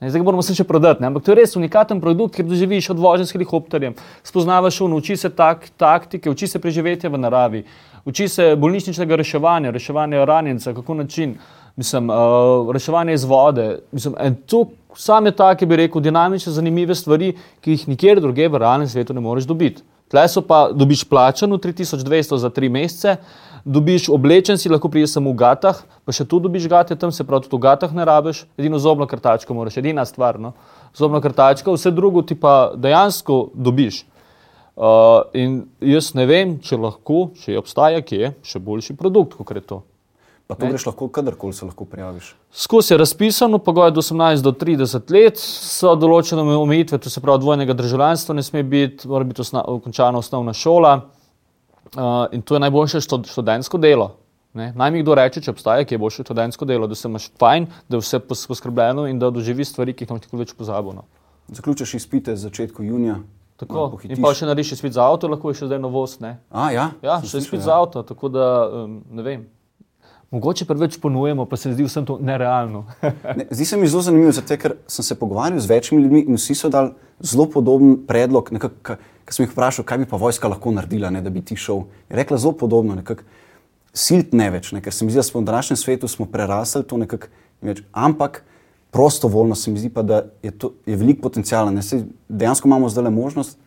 Ne, 0.00 0.12
zdaj 0.14 0.22
moramo 0.22 0.42
se 0.46 0.54
še 0.54 0.62
prodati, 0.62 1.02
ne? 1.02 1.08
ampak 1.10 1.24
to 1.26 1.32
je 1.32 1.40
res 1.40 1.56
unikaten 1.58 1.98
produkt, 1.98 2.36
ker 2.36 2.46
doživiš 2.46 2.92
od 2.94 3.00
vožnje 3.02 3.24
s 3.26 3.34
helikopterjem, 3.34 3.96
spoznavaš 4.22 4.76
šum, 4.78 4.92
uči 4.94 5.16
se 5.18 5.30
tak, 5.34 5.64
taktike, 5.74 6.30
uči 6.30 6.46
se 6.46 6.60
preživetja 6.62 7.10
v 7.10 7.18
naravi, 7.18 7.64
uči 8.06 8.28
se 8.30 8.46
bolnišničnega 8.62 9.18
reševanja, 9.18 9.72
reševanja 9.74 10.22
ranjenca, 10.30 10.70
kako 10.76 11.00
način, 11.00 11.34
mislim, 11.74 12.12
uh, 12.14 12.70
reševanje 12.74 13.18
iz 13.18 13.24
vode. 13.26 13.66
Mislim, 13.90 14.14
to 14.46 14.68
same 14.94 15.34
take, 15.34 15.66
bi 15.66 15.80
rekel, 15.82 16.04
dinamične, 16.06 16.54
zanimive 16.54 16.94
stvari, 16.94 17.32
ki 17.58 17.74
jih 17.74 17.88
nikjer 17.90 18.22
druge 18.22 18.46
v 18.46 18.62
realnem 18.62 18.86
svetu 18.86 19.18
ne 19.18 19.26
moreš 19.26 19.50
dobiti. 19.50 19.82
Tle 20.08 20.24
so 20.28 20.40
pa 20.42 20.68
dobiš 20.72 21.04
plačano 21.04 21.58
3200 21.60 22.36
za 22.40 22.50
tri 22.50 22.68
mesece 22.72 23.18
dobiš 23.68 24.08
oblečen, 24.08 24.58
si 24.58 24.68
lahko 24.68 24.88
priješ 24.88 25.16
samo 25.16 25.32
v 25.32 25.38
gatah, 25.42 25.80
pa 26.04 26.14
še 26.14 26.24
tu 26.28 26.40
dobiš 26.40 26.68
gate, 26.70 26.96
tam 26.96 27.12
se 27.12 27.24
pravi, 27.26 27.44
tudi 27.46 27.58
v 27.58 27.64
gatah 27.66 27.92
ne 27.94 28.04
rabiš, 28.08 28.44
edino 28.58 28.80
zobno 28.80 29.06
krtačko 29.06 29.54
moraš, 29.54 29.76
edina 29.80 30.04
stvar. 30.08 30.38
No? 30.40 30.54
Zobno 30.96 31.20
krtačko, 31.20 31.74
vse 31.76 31.92
drugo 31.94 32.22
ti 32.24 32.38
pa 32.38 32.72
dejansko 32.76 33.50
dobiš. 33.54 34.04
Uh, 34.78 35.26
in 35.34 35.64
jaz 35.82 36.12
ne 36.14 36.24
vem, 36.30 36.54
če 36.62 36.78
lahko, 36.78 37.28
če 37.42 37.58
obstaja 37.58 38.00
kje, 38.06 38.32
še 38.46 38.62
boljši 38.62 38.94
produkt, 38.96 39.34
kot 39.42 39.58
je 39.58 39.64
to. 39.66 39.80
Pa 40.48 40.56
to 40.56 40.66
greš 40.66 40.86
lahko 40.86 41.10
kadarkoli 41.12 41.52
se 41.52 41.66
lahko 41.66 41.84
prijaviš. 41.84 42.30
Skozi 42.50 42.94
je 42.94 42.98
razpisano, 42.98 43.58
pogoj 43.58 43.90
od 43.90 43.96
18 44.00 44.42
do 44.42 44.52
30 44.56 45.10
let, 45.12 45.36
so 45.44 45.92
določene 45.92 46.40
omejitve, 46.40 46.98
to 47.04 47.12
se 47.12 47.20
pravi, 47.20 47.42
dvojnega 47.42 47.76
državljanstva 47.76 48.36
ne 48.38 48.42
sme 48.42 48.62
biti, 48.64 49.08
mora 49.08 49.28
biti 49.28 49.44
osna, 49.44 49.60
končana 49.84 50.22
osnovna 50.22 50.54
šola. 50.56 50.94
Uh, 51.96 52.24
in 52.32 52.40
to 52.42 52.56
je 52.56 52.62
najboljše 52.64 53.00
študentsko 53.04 53.78
delo. 53.78 54.14
Ne? 54.56 54.70
Naj 54.76 54.90
mi 54.90 55.02
kdo 55.02 55.18
reče, 55.20 55.42
če 55.44 55.52
obstaja, 55.52 55.84
ki 55.84 55.98
je 55.98 56.00
boljše 56.00 56.24
študentsko 56.24 56.64
delo, 56.64 56.88
da 56.88 56.96
se 56.96 57.08
imaš 57.08 57.28
fajn, 57.36 57.68
da 57.88 58.00
je 58.00 58.06
vse 58.06 58.22
poskrbljeno 58.48 59.04
in 59.12 59.20
da 59.20 59.28
doživiš 59.30 59.74
stvari, 59.74 59.92
ki 59.92 60.06
jih 60.06 60.16
lahko 60.16 60.40
več 60.40 60.56
pozabimo. 60.56 61.04
Zaključiš 61.52 61.94
izpite 62.00 62.36
z 62.36 62.48
začetku 62.48 62.88
junija. 62.88 63.20
Tako, 63.60 63.98
in 64.06 64.16
pa 64.22 64.32
še 64.32 64.48
narediš 64.48 64.78
izpit 64.78 64.96
za 64.96 65.04
avto, 65.04 65.28
lahko 65.28 65.52
je 65.52 65.60
še 65.60 65.68
zdaj 65.68 65.80
novost. 65.82 66.24
A, 66.24 66.70
ja, 66.72 66.90
ja 67.04 67.20
še 67.20 67.44
izpit 67.44 67.60
za 67.68 67.76
avto, 67.76 68.00
tako 68.06 68.32
da 68.32 68.48
um, 68.64 69.00
ne 69.12 69.28
vem. 69.28 69.46
Mogoče 70.30 70.66
preveč 70.68 70.98
ponujemo, 71.00 71.46
pa 71.48 71.56
se 71.56 71.72
zdi 71.72 71.86
vsem 71.86 72.04
to 72.06 72.18
nerealno. 72.20 72.84
Ne, 73.38 73.46
zdi 73.50 73.64
se 73.64 73.76
mi 73.76 73.88
zelo 73.88 74.02
zanimivo, 74.02 74.32
zato, 74.32 74.56
ker 74.60 74.74
sem 74.86 75.04
se 75.04 75.16
pogovarjal 75.16 75.60
z 75.60 75.70
večjimi 75.70 76.02
ljudmi 76.02 76.24
in 76.28 76.36
vsi 76.36 76.54
so 76.54 76.68
dali 76.68 76.92
zelo 77.20 77.46
podoben 77.50 77.96
predlog. 78.06 78.50
Ker 78.52 78.98
sem 79.30 79.46
jih 79.46 79.52
vprašal, 79.52 79.86
kaj 79.88 80.02
bi 80.02 80.08
pa 80.10 80.20
vojska 80.20 80.48
lahko 80.48 80.72
naredila, 80.72 81.10
ne, 81.10 81.22
da 81.24 81.30
bi 81.30 81.40
ti 81.40 81.56
šel. 81.56 81.86
Je 82.10 82.16
rekla 82.20 82.36
zelo 82.36 82.52
podobno, 82.52 82.94
nekako 82.98 83.24
silt 83.96 84.36
ne 84.36 84.50
več, 84.52 84.72
ne, 84.72 84.82
ker 84.84 84.92
se 84.92 85.04
mi 85.04 85.14
zdi, 85.14 85.22
da 85.22 85.24
smo 85.24 85.40
v 85.40 85.48
današnjem 85.48 85.80
svetu 85.80 86.10
prerasli 86.32 86.84
to 86.84 87.00
nekako 87.00 87.32
več. 87.64 87.80
Ampak 87.92 88.42
prostovoljno 88.90 89.54
se 89.54 89.70
mi 89.70 89.80
zdi 89.80 89.88
pa, 89.88 90.02
da 90.02 90.22
je, 90.42 90.50
to, 90.50 90.74
je 90.86 90.96
velik 90.96 91.22
potencial. 91.22 91.72
Dejansko 92.28 92.68
imamo 92.68 92.88
zdaj 92.88 93.08
le 93.08 93.10
možnost 93.10 93.58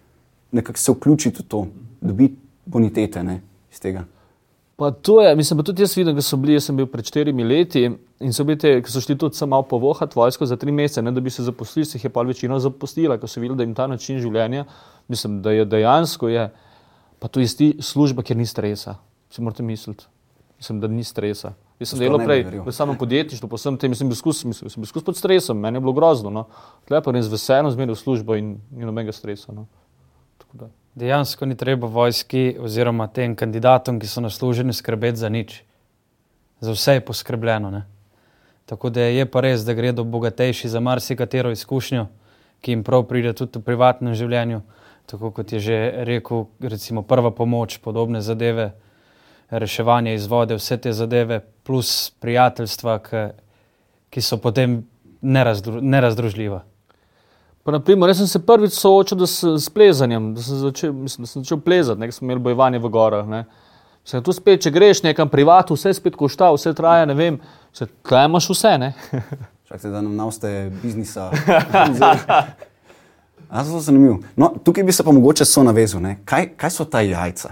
nekako 0.52 0.80
se 0.80 0.92
vključiti 0.92 1.40
v 1.40 1.48
to, 1.48 1.68
dobiti 2.02 2.36
bonitete 2.66 3.24
ne, 3.24 3.42
iz 3.72 3.80
tega. 3.80 4.04
Pa 4.82 4.90
to 4.92 5.20
je, 5.22 5.36
mislim, 5.36 5.60
pa 5.60 5.64
tudi 5.64 5.84
jaz 5.84 5.92
vidim, 5.94 6.16
da 6.18 6.24
so 6.26 6.40
bili, 6.42 6.56
jaz 6.58 6.66
sem 6.66 6.78
bil 6.78 6.88
pred 6.90 7.06
štirimi 7.06 7.44
leti 7.46 7.84
in 7.86 8.32
so 8.34 8.42
bili 8.50 8.58
te, 8.58 8.72
ki 8.82 8.90
so 8.90 9.04
šli 9.06 9.14
tudi 9.22 9.38
samo 9.38 9.60
povohati 9.62 10.18
vojsko 10.18 10.48
za 10.50 10.58
tri 10.58 10.74
mesece, 10.74 11.04
ne 11.06 11.14
da 11.14 11.22
bi 11.22 11.30
se 11.30 11.46
zaposlili, 11.46 11.86
se 11.86 12.00
jih 12.00 12.08
je 12.08 12.10
pa 12.10 12.24
večino 12.26 12.58
zapustila, 12.60 13.20
ker 13.22 13.30
so 13.30 13.44
videli, 13.44 13.60
da 13.60 13.68
jim 13.68 13.76
ta 13.78 13.86
način 13.88 14.18
življenja, 14.24 14.66
mislim, 15.08 15.38
da 15.46 15.54
je 15.54 15.68
dejansko 15.70 16.34
je, 16.34 16.48
pa 17.22 17.30
to 17.30 17.44
je 17.44 17.52
isti 17.52 17.70
služba, 17.78 18.26
kjer 18.26 18.42
ni 18.42 18.50
stresa, 18.50 18.98
si 19.30 19.46
morate 19.46 19.62
misliti, 19.70 20.10
mislim, 20.58 20.82
da 20.82 20.90
ni 20.90 21.06
stresa. 21.06 21.54
Jaz 21.78 21.94
sem 21.94 22.02
delal 22.02 22.26
prej 22.26 22.48
v 22.66 22.74
samem 22.74 22.98
podjetništvu, 22.98 23.54
pa 23.54 23.62
sem 23.62 23.78
tem, 23.78 23.94
sem 23.94 24.10
bil 24.10 24.18
skus, 24.18 24.42
mislim, 24.50 24.66
sem 24.66 24.82
bil 24.82 24.90
skus 24.90 25.06
pod 25.06 25.22
stresom, 25.22 25.62
meni 25.62 25.78
je 25.78 25.86
bilo 25.86 25.94
grozno, 25.94 26.34
no. 26.34 26.48
Tlepo 26.90 27.14
res 27.14 27.30
veselo 27.30 27.70
zmeril 27.70 28.02
službo 28.02 28.34
in 28.34 28.56
ni 28.74 28.90
nobenega 28.90 29.14
stresa, 29.14 29.54
no. 29.54 29.70
Tako 30.42 30.66
da. 30.66 30.74
Dejansko 30.96 31.46
ni 31.46 31.56
treba 31.56 31.88
vojski 31.88 32.58
oziroma 32.60 33.08
tem 33.08 33.36
kandidatom, 33.36 34.00
ki 34.00 34.08
so 34.08 34.22
nasluženi, 34.22 34.74
skrbeti 34.74 35.18
za 35.18 35.30
nič. 35.30 35.62
Za 36.60 36.76
vse 36.76 36.98
je 37.00 37.06
poskrbljeno. 37.06 37.72
Ne? 37.72 37.86
Tako 38.66 38.90
da 38.90 39.08
je 39.08 39.26
pa 39.26 39.42
res, 39.42 39.64
da 39.64 39.74
gredo 39.74 40.04
bogatejši 40.04 40.70
za 40.70 40.80
marsikatero 40.80 41.52
izkušnjo, 41.52 42.08
ki 42.62 42.72
jim 42.72 42.84
prav 42.84 43.08
pride 43.08 43.34
tudi 43.34 43.60
v 43.60 43.66
privatnem 43.66 44.14
življenju. 44.16 44.62
Tako 45.08 45.32
kot 45.32 45.52
je 45.52 45.60
že 45.60 45.78
rekel, 46.08 46.46
recimo 46.60 47.02
prva 47.02 47.32
pomoč, 47.32 47.80
podobne 47.84 48.22
zadeve, 48.22 48.72
reševanje 49.50 50.16
iz 50.16 50.28
vode, 50.28 50.56
vse 50.56 50.78
te 50.78 50.94
zadeve, 50.94 51.42
plus 51.64 52.12
prijateljstva, 52.20 53.00
ki, 53.00 53.24
ki 54.12 54.22
so 54.22 54.38
potem 54.38 54.84
nerazdru, 55.22 55.82
nerazdružljiva. 55.82 56.62
Pa, 57.64 57.72
naprimer, 57.72 58.10
jaz 58.10 58.18
sem 58.24 58.28
se 58.28 58.40
prvič 58.42 58.74
soočil 58.74 59.26
s, 59.28 59.44
s 59.62 59.70
plezanjem, 59.70 60.32
da 60.34 60.42
sem 60.42 60.58
začel, 60.58 60.94
mislim, 60.98 61.26
da 61.26 61.30
sem 61.30 61.44
začel 61.44 61.60
plezati, 61.62 62.02
nekaj 62.02 62.18
smo 62.18 62.26
imeli 62.26 62.42
bojevanje 62.48 62.80
v 62.82 62.90
gorah. 62.90 63.28
Ne. 63.30 63.44
Se 64.06 64.22
tu 64.26 64.34
spet, 64.34 64.64
če 64.64 64.72
greš 64.74 65.04
nekam 65.06 65.30
privatno, 65.30 65.78
vse 65.78 65.94
spet 65.94 66.18
košta, 66.18 66.50
vse 66.56 66.74
traja, 66.74 67.06
ne 67.06 67.14
vem, 67.14 67.38
se 67.74 67.86
kaj 68.08 68.26
imaš 68.26 68.50
vse. 68.50 68.74
Čakajte, 69.68 69.92
da 69.94 70.02
nam 70.02 70.16
navste 70.18 70.72
biznisa. 70.82 71.30
Zelo 73.68 73.80
zanimivo. 73.80 74.18
No, 74.36 74.54
tukaj 74.64 74.84
bi 74.84 74.92
se 74.96 75.04
pa 75.04 75.12
mogoče 75.12 75.46
so 75.46 75.64
navezal, 75.64 76.02
kaj, 76.26 76.54
kaj 76.58 76.72
so 76.74 76.86
ta 76.86 77.02
jajca. 77.06 77.52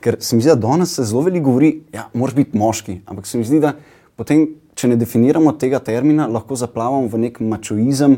Ker 0.00 0.16
se 0.24 0.36
mi 0.36 0.42
zdi, 0.42 0.54
da 0.54 0.56
danes 0.56 0.94
se 0.96 1.04
zelo 1.04 1.20
veliko 1.26 1.50
govori, 1.50 1.72
da 1.92 1.98
ja, 1.98 2.04
moraš 2.14 2.34
biti 2.34 2.58
moški. 2.58 3.00
Ampak 3.06 3.26
se 3.26 3.38
mi 3.38 3.44
zdi, 3.44 3.60
da 3.60 3.74
potem, 4.16 4.46
če 4.74 4.88
ne 4.88 4.96
definiramo 4.96 5.52
tega 5.60 5.82
termina, 5.84 6.28
lahko 6.30 6.56
zaplavamo 6.56 7.10
v 7.12 7.20
nek 7.26 7.40
mačoizem, 7.44 8.16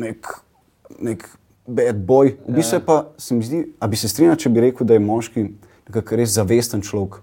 nek 0.00 0.30
nek 0.98 1.28
bad 1.66 1.96
boy. 2.06 2.36
V 2.48 2.54
bistvu 2.54 2.80
pa 2.86 3.04
se 3.18 3.34
mi 3.34 3.44
zdi, 3.44 3.64
da 3.80 3.86
bi 3.86 3.96
se 3.96 4.08
strinjal, 4.08 4.36
če 4.36 4.52
bi 4.52 4.64
rekel, 4.68 4.86
da 4.86 4.96
je 4.96 5.04
moški 5.04 5.46
res 6.16 6.36
zavesten 6.36 6.82
človek, 6.84 7.20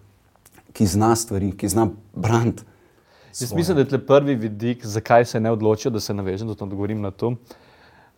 ki 0.74 0.86
zna 0.88 1.14
stvari, 1.16 1.52
ki 1.58 1.70
zna 1.70 1.90
braniti. 2.14 2.66
Jaz 3.32 3.54
mislim, 3.56 3.78
da 3.78 3.86
je 3.96 4.06
prvi 4.06 4.36
vidik, 4.36 4.86
zakaj 4.86 5.26
se 5.26 5.40
ne 5.40 5.52
odločijo, 5.52 5.92
da 5.92 6.00
se 6.00 6.14
navežem, 6.14 6.48
da 6.48 6.56
odgovorim 6.66 7.02
na 7.02 7.12
to. 7.12 7.36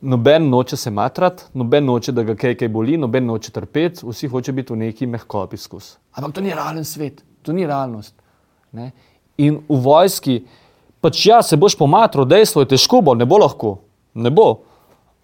Noben 0.02 0.50
noče 0.50 0.78
se 0.78 0.92
matrati, 0.92 1.44
noben 1.54 1.86
noče, 1.86 2.12
da 2.12 2.24
ga 2.28 2.36
kaj, 2.36 2.58
kaj 2.60 2.70
boli, 2.70 2.98
noben 2.98 3.26
noče 3.26 3.52
trpeti, 3.52 4.04
vsi 4.04 4.28
hoče 4.28 4.52
biti 4.52 4.74
v 4.74 4.82
neki 4.82 5.08
mehkopi 5.08 5.58
skus. 5.58 5.94
Ampak 6.12 6.34
to 6.36 6.42
ni 6.42 6.52
realen 6.52 6.84
svet, 6.86 7.22
to 7.42 7.54
ni 7.54 7.68
realnost. 7.68 8.16
Ne? 8.72 8.92
In 9.38 9.62
v 9.70 9.80
vojski, 9.86 10.42
pač 11.02 11.26
ja, 11.30 11.40
se 11.46 11.58
boš 11.58 11.78
pomatral, 11.80 12.26
dejstvo 12.26 12.66
je 12.66 12.74
težko, 12.74 13.00
bo, 13.06 13.16
ne 13.16 13.26
bo 13.30 13.40
lahko, 13.40 13.78
ne 14.14 14.34
bo 14.34 14.50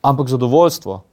ampak 0.01 0.27
zadovoljstvo. 0.27 1.03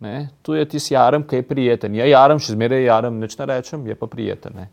Ne? 0.00 0.28
Tu 0.42 0.54
je 0.54 0.64
ti 0.68 0.78
jarem, 0.90 1.24
ki 1.24 1.36
je 1.36 1.42
prijeten. 1.42 1.94
Je 1.94 2.08
jarem, 2.10 2.38
še 2.38 2.52
zmeraj 2.52 2.84
jarem, 2.84 3.20
neč 3.20 3.36
ne 3.38 3.46
rečem, 3.48 3.86
je 3.86 3.94
pa 3.96 4.06
prijeten. 4.06 4.52
Ne? 4.56 4.68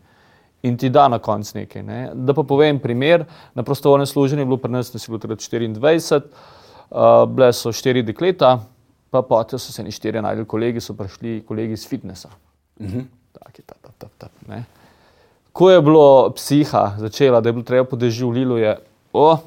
In 0.68 0.76
ti 0.76 0.90
da 0.92 1.08
na 1.08 1.18
koncu 1.18 1.58
nekaj. 1.58 1.82
Ne? 1.82 2.00
Da 2.14 2.34
pa 2.36 2.44
povem 2.44 2.78
primer, 2.80 3.24
na 3.54 3.64
prostovoljnem 3.64 4.06
služenju 4.06 4.44
je 4.44 4.50
bilo 4.52 4.60
pri 4.60 4.72
nas, 4.76 4.92
da 4.92 5.00
si 5.00 5.12
bil 5.12 5.20
takrat 5.22 5.40
24, 5.40 6.28
uh, 6.90 7.24
bile 7.28 7.50
so 7.56 7.72
štiri 7.72 8.04
dekleta, 8.04 8.58
pa 9.10 9.22
potem 9.22 9.58
so 9.58 9.72
se 9.72 9.84
ni 9.84 9.92
štiri 9.94 10.22
najdel 10.24 10.48
kolegi, 10.48 10.80
so 10.80 10.96
prišli 10.96 11.42
kolegi 11.48 11.76
iz 11.78 11.88
fitnesa. 11.88 12.28
Uh 12.80 12.86
-huh. 12.86 13.04
tak, 13.32 13.60
ta, 13.66 13.74
ta, 13.80 13.90
ta, 13.98 14.08
ta, 14.18 14.28
ne? 14.48 14.64
Ko 15.52 15.70
je 15.70 15.82
bilo 15.82 16.30
psiha 16.34 16.96
začela, 16.98 17.40
da 17.40 17.48
je 17.48 17.52
bilo 17.52 17.64
treba 17.64 17.96
Lilu, 18.32 18.58
je, 18.58 18.78
o, 19.12 19.38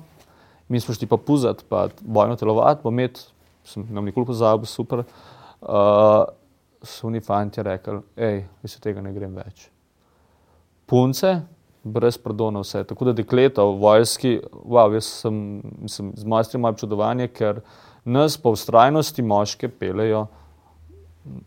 mi 0.70 0.80
smo 0.80 0.94
šli 0.94 1.08
pa 1.08 1.18
puzati, 1.18 1.64
pa 1.70 1.90
bojno 2.02 2.36
telovati, 2.36 2.84
pa 2.84 2.90
imeti 2.90 3.22
sem 3.68 3.86
nam 3.92 4.06
nikoli 4.08 4.28
pozabil, 4.30 4.70
super. 4.70 5.04
Uh, 5.62 6.24
so 6.84 7.08
oni 7.10 7.22
fanti 7.22 7.64
rekli, 7.64 8.00
hej, 8.16 8.42
vi 8.62 8.72
se 8.72 8.82
tega 8.82 9.02
ne 9.04 9.12
grem 9.14 9.34
več. 9.36 9.68
Punce, 10.88 11.34
brez 11.84 12.18
pardona, 12.22 12.62
vse. 12.64 12.84
Tako 12.88 13.10
da 13.10 13.16
dekleta 13.18 13.66
v 13.66 13.80
vojski, 13.82 14.34
wow, 14.64 14.94
jaz 14.96 15.10
sem, 15.24 15.40
sem 15.90 16.12
z 16.16 16.28
mojstrom 16.28 16.64
malo 16.64 16.78
občudovanje, 16.78 17.28
ker 17.34 17.62
nas 18.08 18.38
po 18.40 18.54
ustrajnosti 18.56 19.26
moške 19.26 19.70
pelejo, 19.70 20.28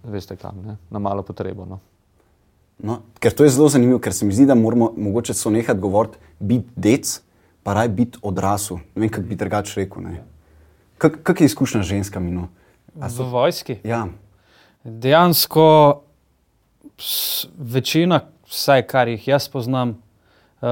veste 0.04 0.36
kam, 0.36 0.60
ne? 0.66 0.76
na 0.90 1.00
malo 1.00 1.24
potrebo. 1.24 1.64
No. 1.68 1.80
No, 2.80 3.00
ker 3.20 3.32
to 3.36 3.44
je 3.44 3.52
zelo 3.52 3.68
zanimivo, 3.68 4.00
ker 4.00 4.12
se 4.16 4.24
mi 4.24 4.32
zdi, 4.36 4.46
da 4.48 4.56
moramo 4.56 4.92
mogoče 4.96 5.36
so 5.36 5.52
nehati 5.52 5.80
govoriti, 5.80 6.20
biti 6.40 6.68
dec, 6.76 7.18
pa 7.62 7.76
raj 7.76 7.88
biti 7.92 8.20
odrasel. 8.24 8.80
Ne 8.94 9.04
vem, 9.04 9.12
kako 9.12 9.28
bi 9.28 9.36
drugače 9.36 9.80
rekel. 9.82 10.04
Ne? 10.04 10.22
Kak 11.00 11.40
je 11.40 11.48
izkušnja 11.48 11.82
z 11.82 11.86
ženskami? 11.96 12.30
No? 12.30 12.48
So... 13.08 13.24
V 13.24 13.30
vojski? 13.32 13.78
Ja. 13.84 14.06
Dejansko 14.84 16.02
večina, 17.56 18.20
vsaj 18.48 18.84
kar 18.86 19.08
jih 19.08 19.28
jaz 19.28 19.48
poznam, 19.48 19.96
uh, 20.60 20.68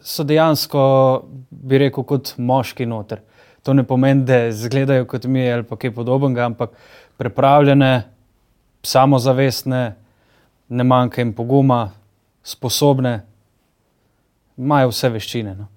so 0.00 0.24
dejansko, 0.24 0.82
bi 1.50 1.78
rekel, 1.78 2.04
kot 2.04 2.34
moški 2.36 2.86
noter. 2.86 3.22
To 3.62 3.72
ne 3.72 3.84
pomeni, 3.86 4.26
da 4.26 4.46
izgledajo 4.50 5.06
kot 5.08 5.24
mi 5.24 5.44
ali 5.52 5.64
pa 5.64 5.76
kaj 5.76 5.94
podobnega, 5.94 6.44
ampak 6.50 6.74
pripravljene, 7.16 8.02
samozavestne, 8.82 9.82
ne 10.68 10.84
manjka 10.84 11.22
jim 11.22 11.32
poguma, 11.32 11.92
sposobne, 12.42 13.20
imajo 14.58 14.90
vse 14.90 15.12
veščine. 15.14 15.54
No. 15.54 15.68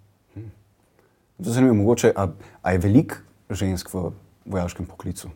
Zanimivo, 1.37 1.75
mogoče, 1.83 2.11
a, 2.15 2.27
a 2.65 2.71
je 2.73 2.81
veliko 2.81 3.21
žensk 3.49 3.93
v 3.93 4.09
vojaškem 4.49 4.87
poklicu? 4.89 5.29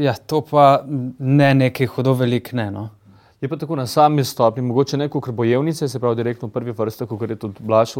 Ja, 0.00 0.14
to 0.16 0.40
pa 0.40 0.80
ne 1.18 1.52
nekaj 1.54 1.92
hudo 1.92 2.16
velik, 2.16 2.52
ne. 2.56 2.70
No. 2.72 2.88
Je 3.40 3.48
pa 3.48 3.56
tako 3.56 3.76
na 3.76 3.86
sami 3.86 4.24
stopni, 4.24 4.62
mogoče 4.64 4.98
neko, 5.00 5.20
ker 5.20 5.32
bojevnice, 5.36 5.88
se 5.88 6.00
pravi 6.00 6.16
direktno 6.16 6.48
v 6.48 6.52
prvi 6.52 6.74
vrsti, 6.76 7.06
ko 7.08 7.16
je 7.24 7.36
tudi 7.40 7.64
blaž 7.64 7.94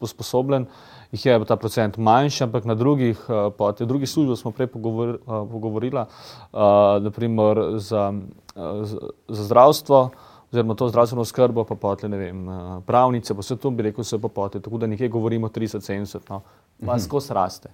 usposobljen, 0.00 0.64
jih 1.12 1.26
je 1.26 1.38
ta 1.48 1.56
procent 1.60 1.98
manjši, 1.98 2.44
ampak 2.46 2.64
na 2.64 2.76
drugih, 2.76 3.20
eh, 3.28 3.50
pa 3.56 3.72
te 3.76 3.88
drugi 3.88 4.08
službe 4.08 4.36
smo 4.36 4.52
prej 4.56 4.70
pogovor, 4.72 5.18
eh, 5.20 5.44
pogovorila, 5.52 6.06
uh, 6.52 7.02
naprimer 7.02 7.60
za, 7.76 8.12
za, 8.56 8.98
za 9.28 9.44
zdravstvo, 9.44 10.10
oziroma 10.52 10.74
to 10.74 10.88
zdravstveno 10.88 11.24
skrbo, 11.24 11.64
pa 11.64 11.74
potle, 11.74 12.08
ne 12.08 12.18
vem, 12.18 12.48
eh, 12.48 12.80
pravnice, 12.86 13.34
pa 13.34 13.40
vse 13.40 13.56
to 13.56 13.70
bi 13.70 13.82
rekel, 13.82 14.04
se 14.04 14.18
pa 14.18 14.28
pote, 14.28 14.60
tako 14.60 14.78
da 14.78 14.86
nekje 14.86 15.08
govorimo 15.08 15.48
30-70, 15.48 16.30
no, 16.30 16.40
pa 16.86 16.96
mhm. 16.96 17.04
skozi 17.04 17.34
raste. 17.34 17.70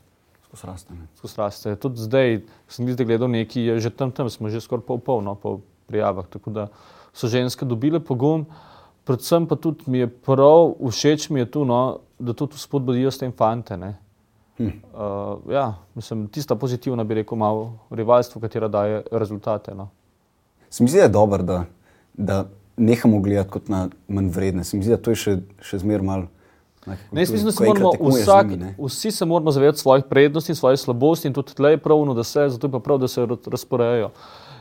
Skozi 0.49 0.67
raste. 0.67 0.95
Skos 1.19 1.39
raste. 1.39 1.77
Tudi 1.77 2.01
zdaj, 2.01 2.41
sem 2.69 2.87
gledal 2.87 3.35
je 3.35 3.81
že 3.81 3.91
tam, 3.91 4.13
tam 4.13 4.31
smo 4.31 4.49
že 4.49 4.61
skoraj 4.61 4.87
pol 4.87 4.99
polno 4.99 5.35
po 5.35 5.61
prijavah, 5.87 6.27
tako 6.27 6.51
da 6.51 6.69
so 7.15 7.29
ženske 7.29 7.65
dobile 7.65 8.01
pogum, 8.01 8.47
predvsem 9.05 9.47
pa 9.47 9.57
tudi 9.57 9.87
mi 9.87 9.99
je 9.99 10.09
prav, 10.09 10.75
všeč 10.83 11.31
mi 11.31 11.41
je 11.41 11.51
tu, 11.51 11.65
no, 11.65 11.99
da 12.19 12.33
tudi 12.33 12.59
spodbudijo 12.59 13.11
s 13.11 13.19
tem 13.19 13.33
fante, 13.33 13.77
ne. 13.77 13.97
Hm. 14.59 14.67
Uh, 14.67 15.53
ja, 15.53 15.75
mislim, 15.95 16.29
tista 16.29 16.57
pozitivna 16.57 17.05
bi 17.05 17.15
rekel 17.15 17.39
malo 17.39 17.79
rivalstvo, 17.91 18.41
katera 18.41 18.69
daje 18.69 19.03
rezultate, 19.13 19.75
no. 19.75 19.89
Se 20.71 20.83
mi 20.83 20.91
zdi, 20.91 20.99
da 20.99 21.05
je 21.05 21.09
dobro, 21.09 21.43
da, 21.43 21.65
da 22.15 22.45
nehamo 22.77 23.21
gledati 23.21 23.51
kot 23.51 23.69
na 23.69 23.89
manj 24.09 24.29
vredne. 24.29 24.65
Se 24.65 24.77
mi 24.77 24.83
zdi, 24.83 24.97
da 24.97 25.03
to 25.03 25.13
je 25.13 25.21
še, 25.21 25.37
še 25.61 25.79
zmeraj 25.85 26.07
malo. 26.07 26.29
Ne, 26.87 27.21
jaz 27.21 27.31
mislim, 27.31 27.45
da 27.45 27.53
se 27.53 27.65
moramo 27.65 27.91
vsak, 28.01 28.51
njimi, 28.51 28.75
vsi 28.79 29.11
se 29.11 29.25
moramo 29.25 29.51
zavedati 29.51 29.79
svojih 29.79 30.05
prednosti 30.05 30.53
in 30.53 30.57
svojih 30.57 30.81
slabosti 30.81 31.29
in 31.29 31.35
tudi 31.35 31.55
tle 31.55 31.71
je 31.71 31.79
pravno, 31.79 32.15
da 32.15 32.25
se, 32.25 32.49
zato 32.49 32.67
je 32.67 32.71
pa 32.71 32.79
prav, 32.79 32.99
da 32.99 33.09
se 33.09 33.27
razporejajo. 33.47 34.11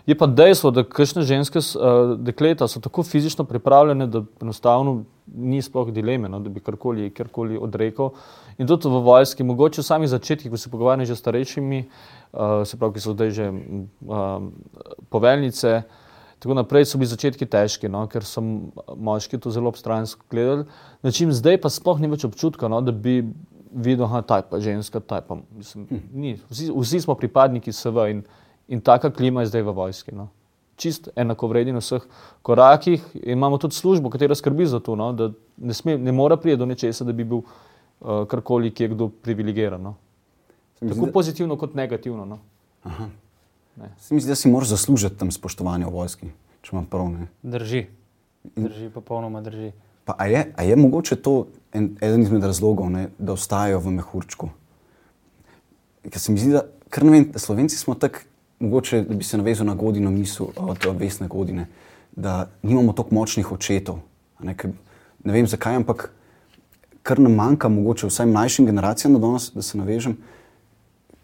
Je 0.05 0.17
pa 0.17 0.27
dejstvo, 0.27 0.69
da 0.71 0.83
kakšne 0.83 1.21
ženske 1.25 1.59
uh, 1.59 2.13
dekleta 2.21 2.67
so 2.67 2.79
tako 2.79 3.03
fizično 3.03 3.45
pripravljene, 3.45 4.07
da 4.07 4.21
enostavno 4.41 5.03
ni 5.25 5.61
sploh 5.61 5.89
dileme, 5.91 6.29
no, 6.29 6.39
da 6.39 6.49
bi 6.49 6.61
karkoli, 6.61 7.09
karkoli 7.09 7.57
odrekel. 7.57 8.11
In 8.57 8.67
tudi 8.67 8.89
v 8.89 9.01
vojski, 9.01 9.43
mogoče 9.43 9.81
v 9.81 9.85
samih 9.85 10.09
začetkih, 10.09 10.51
ko 10.51 10.57
se 10.57 10.69
pogovarjam 10.69 11.05
že 11.05 11.15
s 11.15 11.19
starejšimi, 11.19 11.85
uh, 12.33 12.61
se 12.65 12.77
pravi, 12.77 12.93
ki 12.93 13.01
so 13.01 13.13
zdaj 13.17 13.31
že 13.31 13.49
um, 13.49 14.51
poveljnice. 15.09 15.81
Tako 16.39 16.53
naprej 16.53 16.85
so 16.85 16.99
bili 16.99 17.09
začetki 17.09 17.47
težki, 17.49 17.89
no, 17.89 18.03
ker 18.11 18.25
so 18.27 18.41
moški 18.41 19.39
to 19.41 19.51
zelo 19.51 19.71
obstransko 19.71 20.25
gledali. 20.31 20.65
Način 21.03 21.31
zdaj 21.33 21.61
pa 21.63 21.71
sploh 21.73 22.01
ni 22.01 22.09
več 22.11 22.25
občutka, 22.27 22.69
no, 22.69 22.81
da 22.83 22.91
bi 22.91 23.21
videl, 23.75 24.07
da 24.27 24.37
je 24.37 24.47
pa 24.49 24.59
ženska, 24.59 24.99
ta 24.99 25.21
pa. 25.21 25.37
Mislim, 25.55 25.87
ni. 26.13 26.35
Vsi, 26.49 26.71
vsi 26.75 27.01
smo 27.01 27.15
pripadniki 27.15 27.71
SV 27.71 28.07
in, 28.11 28.23
in 28.67 28.81
taka 28.81 29.11
klima 29.11 29.41
je 29.41 29.51
zdaj 29.53 29.63
v 29.63 29.75
vojski. 29.75 30.15
No. 30.15 30.29
Čist 30.75 31.09
enako 31.15 31.47
vredi 31.47 31.71
na 31.71 31.79
vseh 31.79 32.03
korakih 32.43 33.03
in 33.23 33.37
imamo 33.37 33.57
tudi 33.57 33.75
službo, 33.75 34.09
katera 34.11 34.35
skrbi 34.35 34.67
za 34.67 34.79
to, 34.79 34.95
no, 34.99 35.11
da 35.13 35.31
ne, 35.57 35.73
sme, 35.73 35.97
ne 35.97 36.11
mora 36.11 36.37
priti 36.37 36.59
do 36.59 36.67
nečesa, 36.67 37.07
da 37.07 37.15
bi 37.15 37.23
bil 37.23 37.41
uh, 37.41 38.25
karkoli, 38.27 38.73
ki 38.75 38.83
je 38.83 38.95
kdo 38.95 39.09
privilegiran. 39.09 39.81
No. 39.81 39.95
Tako 40.79 41.11
pozitivno 41.13 41.55
kot 41.57 41.75
negativno. 41.75 42.25
No. 42.25 42.39
Mislim, 43.75 44.19
da 44.29 44.35
si 44.35 44.49
moraš 44.49 44.67
zaslužiti 44.67 45.17
tam 45.19 45.31
spoštovanje 45.31 45.85
v 45.85 45.89
vojski, 45.89 46.27
če 46.61 46.69
imam 46.73 46.85
prav. 46.85 47.09
Ne? 47.11 47.27
Drži. 47.43 47.85
Drži, 48.55 48.89
popolnoma 48.93 49.41
drži. 49.41 49.71
Pa, 50.05 50.15
a, 50.17 50.27
je, 50.29 50.45
a 50.55 50.63
je 50.63 50.75
mogoče 50.75 51.15
to 51.15 51.47
en, 51.73 51.95
eden 52.01 52.21
izmed 52.21 52.43
razlogov, 52.43 52.89
ne, 52.89 53.09
da 53.17 53.33
ostajajo 53.33 53.79
v 53.81 53.95
mehurčku? 53.97 54.49
Ker 56.05 56.21
se 56.21 56.31
mi 56.31 56.39
zdi, 56.39 56.53
da, 56.53 56.61
vem, 57.01 57.31
da 57.33 57.41
Slovenci 57.41 57.77
smo 57.77 57.95
tako, 57.99 58.21
mogoče 58.59 59.01
da 59.09 59.15
bi 59.17 59.23
se 59.23 59.37
navezal 59.37 59.67
na 59.67 59.75
godino 59.75 60.11
misel 60.11 60.53
od 60.55 60.85
Vesne 60.99 61.27
godine, 61.27 61.67
da 62.15 62.49
nimamo 62.63 62.93
tako 62.93 63.15
močnih 63.15 63.51
očetov. 63.51 63.99
Ne, 64.39 64.53
ker, 64.55 64.71
ne 65.23 65.33
vem 65.33 65.47
zakaj, 65.49 65.81
ampak 65.81 66.11
kar 67.03 67.19
nam 67.19 67.35
manjka, 67.35 67.69
mogoče 67.69 68.07
vsaj 68.07 68.29
mlajšim 68.29 68.65
generacijam, 68.65 69.13
da, 69.13 69.19
danes, 69.19 69.51
da 69.53 69.61
se 69.61 69.77
navežem 69.77 70.17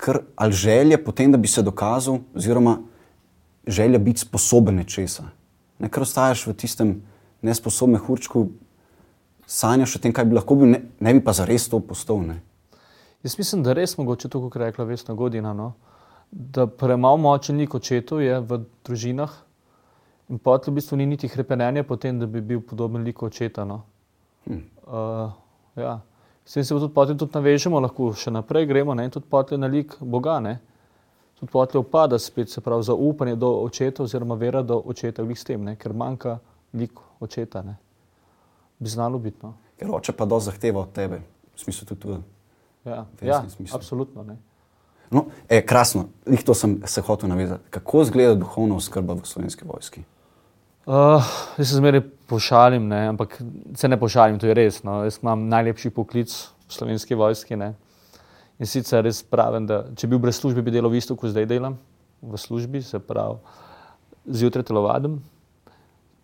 kar 0.01 0.19
ali 0.35 0.53
želje 0.53 0.97
potem, 1.03 1.31
da 1.31 1.37
bi 1.37 1.47
se 1.47 1.61
dokazal, 1.61 2.19
oziroma 2.35 2.79
želja 3.67 3.99
biti 3.99 4.19
sposoben 4.19 4.75
nečesa. 4.81 5.27
Ne, 5.79 5.89
ker 5.89 6.01
ostaješ 6.01 6.47
v 6.47 6.53
tistem 6.57 6.95
nesposobnem 7.41 8.01
hurčku, 8.01 8.47
sanjaš 9.45 9.95
o 9.95 10.01
tem, 10.01 10.13
kaj 10.13 10.25
bi 10.25 10.37
lahko 10.37 10.57
bil, 10.57 10.73
ne, 10.73 10.81
ne 10.99 11.13
bi 11.13 11.21
pa 11.23 11.35
zares 11.37 11.69
to 11.69 11.79
postal. 11.85 12.23
Ne. 12.25 12.39
Jaz 13.21 13.37
mislim, 13.37 13.61
da 13.63 13.77
res 13.77 13.93
mogoče 13.97 14.29
to, 14.29 14.41
kot 14.41 14.57
je 14.57 14.65
rekla 14.65 14.89
Vesna 14.89 15.13
Godina, 15.13 15.53
no? 15.53 15.73
da 16.31 16.65
premalo 16.65 17.17
močenih 17.19 17.73
očetov 17.75 18.21
je 18.23 18.37
v 18.39 18.61
družinah 18.87 19.33
in 20.31 20.39
potem 20.39 20.71
v 20.71 20.79
bistvu 20.79 20.97
ni 20.97 21.05
niti 21.05 21.27
hrepenenja 21.27 21.83
potem, 21.83 22.21
da 22.21 22.25
bi 22.25 22.41
bil 22.41 22.61
podoben 22.63 23.03
lik 23.03 23.19
očeta. 23.23 23.65
No? 23.67 23.81
Hm. 24.47 24.61
Uh, 24.87 25.33
ja. 25.75 25.99
S 26.45 26.53
tem 26.53 26.63
se 26.63 26.73
tudi 26.73 26.93
potem 26.93 27.17
tudi 27.17 27.31
navežemo, 27.35 27.79
lahko 27.79 28.11
še 28.17 28.31
naprej 28.31 28.65
gremo 28.65 28.93
ne? 28.93 29.05
in 29.05 29.13
tudi 29.13 29.29
potem 29.29 29.59
na 29.59 29.67
lik 29.67 29.95
Boga. 30.01 30.39
Ne? 30.39 30.57
Tudi 31.39 31.51
potem 31.51 31.81
upada 31.81 32.19
spet 32.19 32.49
se 32.49 32.61
pravi 32.61 32.83
zaupanje 32.83 33.35
do 33.35 33.49
očeta 33.61 34.03
oziroma 34.03 34.35
vera 34.35 34.61
do 34.61 34.81
očeta 34.85 35.23
v 35.23 35.35
s 35.35 35.43
tem, 35.43 35.63
ne? 35.63 35.75
ker 35.75 35.93
manjka 35.93 36.39
lik 36.73 36.99
očeta. 37.19 37.61
Ne? 37.61 37.77
Bi 38.79 38.89
znalo 38.89 39.19
biti. 39.19 39.37
No? 39.43 39.53
Ker 39.77 39.89
oče 39.89 40.13
pa 40.17 40.25
do 40.25 40.39
zahteva 40.39 40.81
od 40.81 40.93
tebe, 40.93 41.21
v 41.55 41.59
smislu 41.61 41.87
tudi 41.93 42.07
v 42.07 42.21
ja, 42.85 43.05
ja, 43.21 43.43
absolutno. 43.73 44.23
Ne? 44.23 44.37
No, 45.11 45.25
e, 45.49 45.61
krasno, 45.65 46.05
jih 46.25 46.43
to 46.43 46.53
sem 46.53 46.79
se 46.85 47.01
hotel 47.01 47.29
navezati. 47.29 47.69
Kako 47.69 48.01
izgleda 48.01 48.35
duhovna 48.35 48.75
oskrba 48.75 49.13
v 49.13 49.27
slovenski 49.27 49.67
vojski? 49.67 50.03
Uh, 50.85 51.21
jaz 51.57 51.69
se 51.69 51.75
zmeraj 51.75 52.01
pošalim, 52.25 52.87
ne? 52.87 53.07
ampak 53.07 53.41
se 53.75 53.87
ne 53.87 53.99
pošalim, 53.99 54.39
to 54.39 54.47
je 54.47 54.53
res. 54.57 54.79
No? 54.83 55.03
Jaz 55.05 55.19
imam 55.21 55.43
najlepši 55.49 55.91
poklic 55.93 56.33
v 56.33 56.73
slovenski 56.73 57.15
vojski. 57.15 57.55
Ne? 57.55 57.75
In 58.57 58.65
sicer 58.65 59.03
res 59.05 59.21
pravim, 59.21 59.67
da 59.69 59.83
če 59.93 60.07
bi 60.07 60.15
bil 60.15 60.23
brez 60.25 60.39
službe, 60.41 60.63
bi 60.65 60.73
delal 60.73 60.95
isto, 60.97 61.15
kot 61.15 61.29
zdaj 61.29 61.45
delam 61.45 61.77
v 62.21 62.37
službi, 62.37 62.81
se 62.81 62.99
pravi, 62.99 63.37
zjutraj 64.25 64.65
telovadim, 64.65 65.19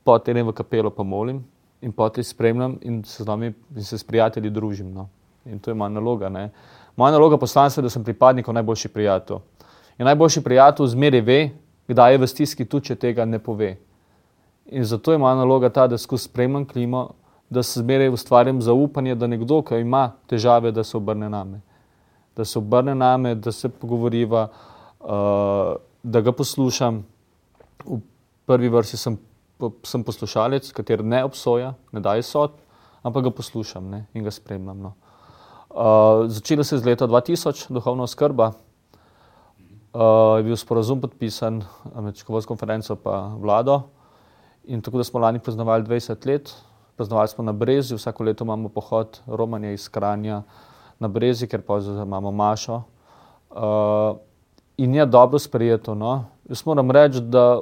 potem 0.06 0.42
v 0.46 0.54
kapelo 0.54 0.90
pa 0.90 1.04
molim 1.04 1.44
in 1.82 1.94
potem 1.94 2.24
spremljam 2.24 2.80
in 2.82 3.04
se 3.06 3.24
z 3.24 3.28
nami 3.28 3.54
in 3.76 3.84
se 3.84 3.98
s 3.98 4.04
prijatelji 4.04 4.50
družim. 4.50 4.94
No? 4.94 5.10
In 5.46 5.60
to 5.60 5.70
je 5.70 5.76
moja 5.78 5.90
naloga. 5.90 6.30
Ne? 6.30 6.50
Moja 6.98 7.12
naloga 7.14 7.38
poslanstva 7.38 7.82
je, 7.82 7.86
da 7.86 7.90
sem 7.94 8.04
pripadnikov 8.04 8.54
najboljši 8.58 8.90
prijatelj. 8.90 9.38
In 9.98 10.06
najboljši 10.06 10.42
prijatelj 10.44 10.96
zmeraj 10.98 11.22
ve, 11.22 11.42
kdaj 11.88 12.14
je 12.14 12.18
v 12.18 12.28
stiski, 12.28 12.66
tudi 12.66 12.90
če 12.90 12.96
tega 12.96 13.26
ne 13.26 13.40
pove. 13.40 13.76
In 14.68 14.84
zato 14.84 15.12
je 15.12 15.18
moja 15.18 15.36
naloga 15.36 15.70
ta, 15.70 15.88
da 15.88 15.98
skozi 15.98 16.24
spremljam 16.24 16.66
klimo, 16.66 17.10
da 17.50 17.64
se 17.64 17.80
zmeraj 17.80 18.10
ustvarjam 18.10 18.62
zaupanje, 18.62 19.16
da 19.16 19.28
nekdo, 19.28 19.62
ki 19.62 19.80
ima 19.80 20.12
težave, 20.28 20.72
da 20.72 20.84
se 20.84 20.98
obrne 20.98 21.30
name. 21.30 21.62
Da 22.36 22.46
se 22.46 22.60
obrne 22.60 22.96
name, 22.96 23.36
da 23.36 23.52
se 23.52 23.70
pogovoriva, 23.70 24.48
uh, 25.00 25.76
da 26.04 26.22
ga 26.22 26.32
poslušam. 26.32 27.06
V 27.86 28.02
prvi 28.46 28.70
vrsti 28.70 28.98
sem, 28.98 29.18
sem 29.84 30.04
poslušalec, 30.04 30.72
kater 30.76 31.04
ne 31.04 31.24
obsoja, 31.24 31.74
ne 31.92 32.04
daje 32.04 32.24
sod, 32.24 32.52
ampak 33.04 33.30
ga 33.30 33.32
poslušam 33.40 33.90
ne, 33.90 34.06
in 34.14 34.24
ga 34.24 34.32
spremljam. 34.32 34.82
No. 34.84 34.94
Uh, 35.72 36.28
začelo 36.28 36.64
se 36.64 36.76
je 36.76 36.80
z 36.80 36.86
leta 36.86 37.08
2000, 37.08 37.72
duhovna 37.72 38.04
oskrba. 38.04 38.52
Uh, 39.94 40.38
je 40.38 40.44
bil 40.44 40.56
sporazum 40.60 41.00
podpisan 41.02 41.64
med 41.96 42.16
Čekovsko 42.16 42.52
konferenco 42.52 43.00
in 43.00 43.40
vlado. 43.42 43.97
In 44.68 44.82
tako 44.82 44.98
da 44.98 45.04
smo 45.04 45.20
lani 45.20 45.40
praznovali 45.40 45.84
20 45.84 46.28
let, 46.28 46.54
praznovali 46.96 47.28
smo 47.28 47.44
na 47.44 47.54
Brezi, 47.54 47.96
vsako 47.96 48.24
leto 48.24 48.44
imamo 48.44 48.70
pohod 48.70 49.20
Romanja 49.28 49.72
iz 49.72 49.90
Kranja 49.90 50.42
na 51.00 51.08
Brezi, 51.08 51.48
ker 51.48 51.62
pa 51.62 51.80
imamo 51.80 52.32
Mašo. 52.32 52.82
Uh, 53.50 54.18
in 54.78 54.96
je 54.96 55.06
dobro 55.06 55.40
sprejeto. 55.40 55.96
No? 55.96 56.26
Jaz 56.50 56.66
moram 56.66 56.92
reči, 56.92 57.22
da, 57.22 57.62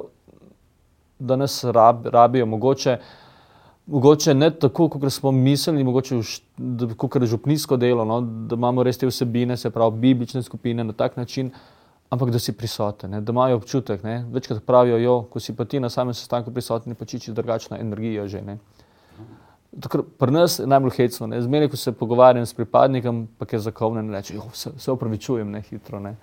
da 1.18 1.36
nas 1.36 1.64
rab, 1.64 2.06
rabijo 2.06 2.46
mogoče. 2.46 2.98
Mogoče 3.86 4.34
ne 4.34 4.50
tako, 4.50 4.88
kot 4.88 5.12
smo 5.12 5.30
mislili, 5.30 5.84
mogoče 5.84 6.20
kot 6.96 7.20
je 7.22 7.26
župnijsko 7.26 7.76
delo, 7.76 8.04
no, 8.04 8.20
da 8.20 8.58
imamo 8.58 8.82
res 8.82 8.98
te 8.98 9.06
vsebine, 9.06 9.56
se 9.56 9.70
pravi, 9.70 9.98
biblične 9.98 10.42
skupine 10.42 10.84
na 10.84 10.92
tak 10.92 11.16
način, 11.16 11.52
ampak 12.10 12.30
da 12.30 12.38
si 12.38 12.52
prisoten, 12.52 13.10
ne, 13.10 13.20
da 13.20 13.32
imajo 13.32 13.56
občutek. 13.56 14.02
Ne. 14.02 14.24
Večkrat 14.32 14.62
pravijo, 14.66 14.98
jo, 14.98 15.16
ko 15.30 15.40
si 15.40 15.56
pa 15.56 15.64
ti 15.64 15.80
na 15.80 15.90
samem 15.90 16.14
sestanku 16.14 16.50
prisoten, 16.50 16.94
pa 16.94 17.04
čiči 17.04 17.32
drugačna 17.32 17.78
energija. 17.78 18.26
Že, 18.28 18.42
Pri 20.18 20.32
nas 20.32 20.58
je 20.58 20.66
najbolj 20.66 20.94
hecno. 20.96 21.28
Zmeraj, 21.40 21.68
ko 21.68 21.76
se 21.76 21.92
pogovarjam 21.92 22.46
s 22.46 22.54
pripadnikom, 22.54 23.26
pa 23.38 23.46
je 23.52 23.58
zakovnen, 23.58 24.08
reče, 24.14 24.38
se, 24.52 24.70
se 24.78 24.92
upravičujem, 24.92 25.50
ne 25.50 25.60
hitro. 25.60 26.00
Ne. 26.00 26.14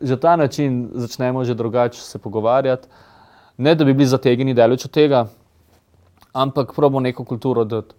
Že 0.00 0.16
ta 0.20 0.36
način 0.36 0.90
začnemo 0.92 1.44
že 1.44 1.54
drugače 1.54 2.00
se 2.00 2.18
pogovarjati. 2.18 2.88
Ne, 3.56 3.74
da 3.74 3.84
bi 3.84 3.94
bili 3.94 4.06
zategnjeni 4.06 4.54
daleč 4.54 4.84
od 4.84 4.90
tega, 4.90 5.26
ampak 6.32 6.74
probamo 6.74 7.00
neko 7.00 7.24
kulturo 7.24 7.64
dati. 7.64 7.94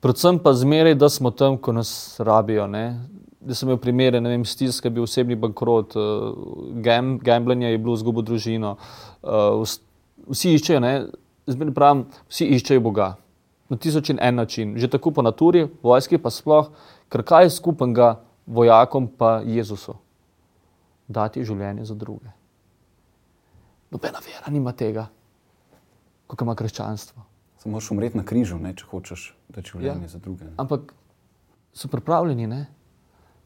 Predvsem 0.00 0.38
pa 0.38 0.52
zmeraj, 0.54 0.94
da 0.94 1.08
smo 1.08 1.30
tam, 1.30 1.56
ko 1.58 1.72
nas 1.72 2.20
rabijo. 2.22 2.66
Ne 2.66 2.84
da 3.40 3.54
sem 3.54 3.68
imel 3.68 3.78
primere, 3.80 4.20
ne 4.20 4.28
vem, 4.28 4.44
stiska, 4.44 4.90
bil 4.90 5.06
osebni 5.06 5.36
bankrot, 5.38 5.94
uh, 5.96 6.72
gam, 6.84 7.16
gambljanje 7.22 7.70
je 7.70 7.78
bilo 7.78 7.96
zgubo 7.96 8.22
družino. 8.22 8.74
Uh, 9.22 9.62
vsi 10.28 10.52
iščejo, 10.58 10.80
ne, 10.84 10.92
zmeraj 11.48 11.74
pravim, 11.76 12.04
vsi 12.28 12.48
iščejo 12.58 12.82
Boga. 12.84 13.12
Na 13.68 13.76
tisoč 13.76 14.10
in 14.12 14.20
en 14.24 14.40
način, 14.40 14.74
že 14.80 14.88
tako 14.90 15.12
po 15.16 15.24
naturi, 15.24 15.66
vojski 15.84 16.18
pa 16.20 16.32
sploh, 16.32 16.70
ker 17.12 17.24
kaj 17.24 17.46
je 17.46 17.54
skupnega 17.56 18.14
vojakom 18.46 19.08
pa 19.12 19.38
Jezusu? 19.44 19.96
Dati 21.08 21.44
življenje 21.44 21.86
za 21.88 21.96
druge. 21.96 22.32
Nobena 23.92 24.20
vera 24.24 24.52
nima 24.52 24.74
tega, 24.76 25.06
kot 26.28 26.44
ima 26.44 26.56
krščanstvo. 26.56 27.27
Samo 27.58 27.72
moraš 27.72 27.90
umreti 27.90 28.16
na 28.16 28.24
križu, 28.24 28.58
ne, 28.58 28.72
če 28.74 28.86
hočeš 28.90 29.34
dati 29.48 29.72
življenje 29.72 30.06
ja. 30.06 30.14
za 30.14 30.18
druge. 30.22 30.46
Ne. 30.46 30.54
Ampak 30.62 30.92
so 31.74 31.90
pripravljeni, 31.90 32.46
ne? 32.46 32.66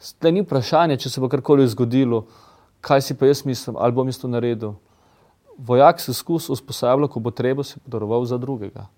Zdaj 0.03 0.33
ni 0.35 0.43
vprašanje, 0.45 0.99
če 1.01 1.11
se 1.11 1.23
bo 1.23 1.31
karkoli 1.33 1.65
zgodilo, 1.71 2.27
kaj 2.85 3.07
si 3.07 3.17
pa 3.17 3.31
jaz 3.31 3.45
mislim, 3.47 3.79
ali 3.79 3.95
bom 3.97 4.09
isto 4.09 4.29
naredil. 4.29 4.75
Vojak 5.57 6.01
se 6.01 6.15
skus 6.15 6.49
usposablja, 6.51 7.09
ko 7.09 7.21
bo 7.23 7.31
treba 7.31 7.65
se 7.65 7.81
podaroval 7.81 8.25
za 8.29 8.39
drugega. 8.41 8.89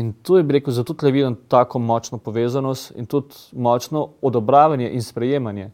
In 0.00 0.12
tu 0.22 0.38
je 0.38 0.46
rekel, 0.46 0.72
zato 0.72 0.94
tle 0.94 1.10
vidim 1.12 1.36
tako 1.48 1.78
močno 1.78 2.18
povezanost 2.18 2.94
in 2.96 3.06
tudi 3.06 3.34
močno 3.52 4.08
odobravanje 4.22 4.88
in 4.94 5.02
sprejemanje. 5.02 5.70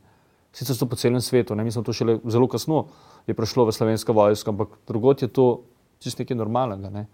Sicer 0.53 0.77
so 0.77 0.89
po 0.89 0.97
celem 0.97 1.21
svetu, 1.21 1.55
ne 1.55 1.65
mislim, 1.65 1.85
to 1.85 1.93
šele 1.93 2.19
zelo 2.25 2.49
kasno 2.49 2.87
je 3.27 3.35
prišlo 3.35 3.67
v 3.69 3.73
slovensko 3.77 4.13
vojsko, 4.13 4.51
ampak 4.51 4.69
drugot 4.89 5.23
je 5.23 5.29
to 5.29 5.63
čisto 6.01 6.23
nekaj 6.23 6.37
normalnega. 6.37 6.91
Ne? 6.91 7.07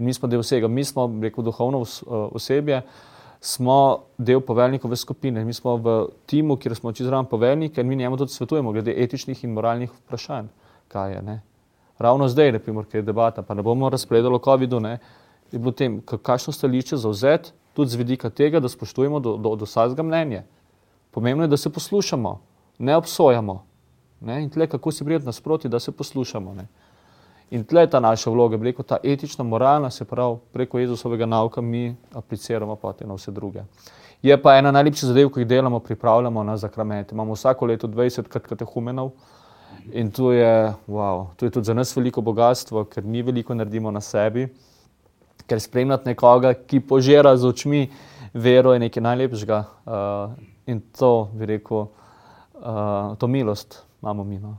In 0.00 0.08
mi 0.08 0.14
smo 0.16 0.28
del 0.28 0.40
vsega, 0.40 0.68
mi 0.68 0.84
smo, 0.84 1.04
rekel, 1.20 1.44
duhovno 1.44 1.84
osebje. 2.08 2.80
Uh, 2.80 3.08
smo 3.40 3.98
del 4.18 4.40
poveljnikove 4.40 4.96
skupine. 4.96 5.44
Mi 5.44 5.52
smo 5.52 5.76
v 5.76 6.08
timu, 6.26 6.56
kjer 6.56 6.74
smo 6.74 6.92
čisto 6.92 7.08
zraven 7.08 7.26
poveljnika 7.26 7.80
in 7.80 7.88
mi 7.88 7.96
njemu 7.96 8.16
tudi 8.16 8.32
svetujemo 8.32 8.72
glede 8.72 8.94
etičnih 8.96 9.44
in 9.44 9.52
moralnih 9.52 9.90
vprašanj. 9.90 10.46
Kaj 10.88 11.12
je, 11.12 11.22
ne? 11.22 11.40
Ravno 11.98 12.28
zdaj, 12.28 12.58
ki 12.64 12.96
je 12.96 13.02
debata, 13.02 13.42
pa 13.42 13.54
ne 13.54 13.62
bomo 13.62 13.88
razpredali 13.88 14.34
o 14.34 14.38
COVID-u, 14.38 14.80
je 15.52 15.58
bilo 15.58 15.72
tem, 15.72 16.00
kakšno 16.00 16.52
stališče 16.52 16.96
zauzeti 16.96 17.50
tudi 17.74 17.90
z 17.90 17.96
vidika 17.96 18.30
tega, 18.30 18.60
da 18.60 18.68
spoštujemo 18.68 19.20
do, 19.20 19.36
do, 19.36 19.56
do 19.56 19.64
vsakega 19.64 20.02
mnenja. 20.02 20.42
Pomembno 21.10 21.44
je, 21.44 21.48
da 21.48 21.56
se 21.56 21.70
poslušamo, 21.72 22.40
ne 22.78 22.96
obsojamo. 22.96 23.64
Ne? 24.20 24.42
In 24.42 24.50
tle, 24.50 24.66
kako 24.66 24.92
si 24.92 25.04
prijeti 25.04 25.26
nasproti, 25.26 25.68
da 25.68 25.80
se 25.80 25.92
poslušamo. 25.92 26.54
Ne? 26.54 26.66
In 27.50 27.64
tle 27.64 27.80
je 27.80 27.90
ta 27.90 28.00
naša 28.00 28.30
vloga, 28.30 28.58
preko 28.58 28.82
ta 28.82 28.96
etična, 29.02 29.44
moralna, 29.44 29.90
se 29.90 30.04
pravi, 30.04 30.36
preko 30.52 30.78
Jezusovega 30.78 31.26
nauka 31.26 31.60
mi 31.60 31.96
apliciramo 32.14 32.76
potem 32.76 33.08
na 33.08 33.14
vse 33.14 33.30
druge. 33.30 33.64
Je 34.22 34.36
pa 34.42 34.54
ena 34.58 34.70
najlepših 34.70 35.08
zadev, 35.08 35.30
ko 35.30 35.40
jih 35.40 35.48
delamo, 35.48 35.80
pripravljamo 35.80 36.44
na 36.44 36.56
zakramente. 36.56 37.14
Imamo 37.14 37.34
vsako 37.34 37.66
leto 37.66 37.88
20 37.88 38.28
katehumenov 38.28 39.10
in 39.92 40.10
to 40.10 40.32
je, 40.32 40.72
wow, 40.88 41.26
to 41.36 41.46
je 41.46 41.50
tudi 41.50 41.66
za 41.66 41.74
nas 41.74 41.96
veliko 41.96 42.20
bogatstvo, 42.20 42.84
ker 42.84 43.04
mi 43.04 43.22
veliko 43.22 43.54
naredimo 43.54 43.90
na 43.90 44.00
sebi, 44.00 44.46
ker 45.46 45.60
spremljati 45.60 46.08
nekoga, 46.08 46.54
ki 46.54 46.80
požira 46.80 47.36
z 47.36 47.46
očmi 47.46 47.88
vero, 48.34 48.72
je 48.72 48.78
nekaj 48.78 49.02
najlepšega. 49.02 49.64
Uh, 49.86 50.38
in 50.66 50.80
to, 50.98 51.30
bi 51.34 51.46
rekel, 51.46 51.88
uh, 52.62 53.16
to 53.18 53.26
milost 53.26 53.82
imamo 54.02 54.24
mi. 54.24 54.38
No. 54.38 54.56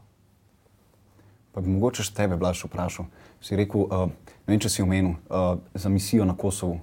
Pa 1.51 1.61
bi 1.61 1.69
mogoče 1.69 2.03
še 2.07 2.13
tebe, 2.15 2.37
Blaž, 2.39 2.63
vprašal. 2.63 3.09
Si 3.43 3.57
rekel, 3.59 3.83
uh, 3.83 4.07
ne 4.47 4.53
vem, 4.53 4.59
če 4.61 4.69
si 4.71 4.83
omenil 4.83 5.17
uh, 5.27 5.57
za 5.73 5.89
misijo 5.91 6.25
na 6.25 6.35
Kosovu. 6.37 6.79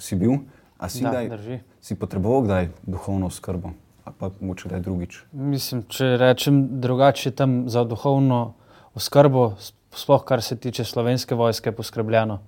Si 0.00 0.16
bil, 0.16 0.40
a 0.78 0.88
si, 0.88 1.04
Da, 1.04 1.10
kdaj, 1.12 1.28
drži. 1.28 1.58
si 1.80 1.94
potreboval 1.94 2.42
kdaj 2.46 2.68
duhovno 2.88 3.28
skrbo, 3.30 3.74
ali 4.04 4.16
pa 4.18 4.30
mogoče 4.40 4.68
kdaj 4.68 4.80
drugič. 4.80 5.18
Mislim, 5.32 5.84
če 5.88 6.16
rečem 6.18 6.80
drugače, 6.80 7.28
je 7.28 7.36
tam 7.36 7.68
za 7.68 7.84
duhovno 7.84 8.54
oskrbo, 8.94 9.54
sploh 9.94 10.24
kar 10.24 10.42
se 10.42 10.56
tiče 10.56 10.84
slovenske 10.84 11.34
vojske, 11.34 11.72
poskrbljeno. 11.72 12.40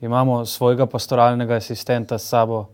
Imamo 0.00 0.44
svojega 0.46 0.86
pastoralnega 0.86 1.58
asistenta 1.58 2.18
s 2.18 2.28
sabo, 2.28 2.68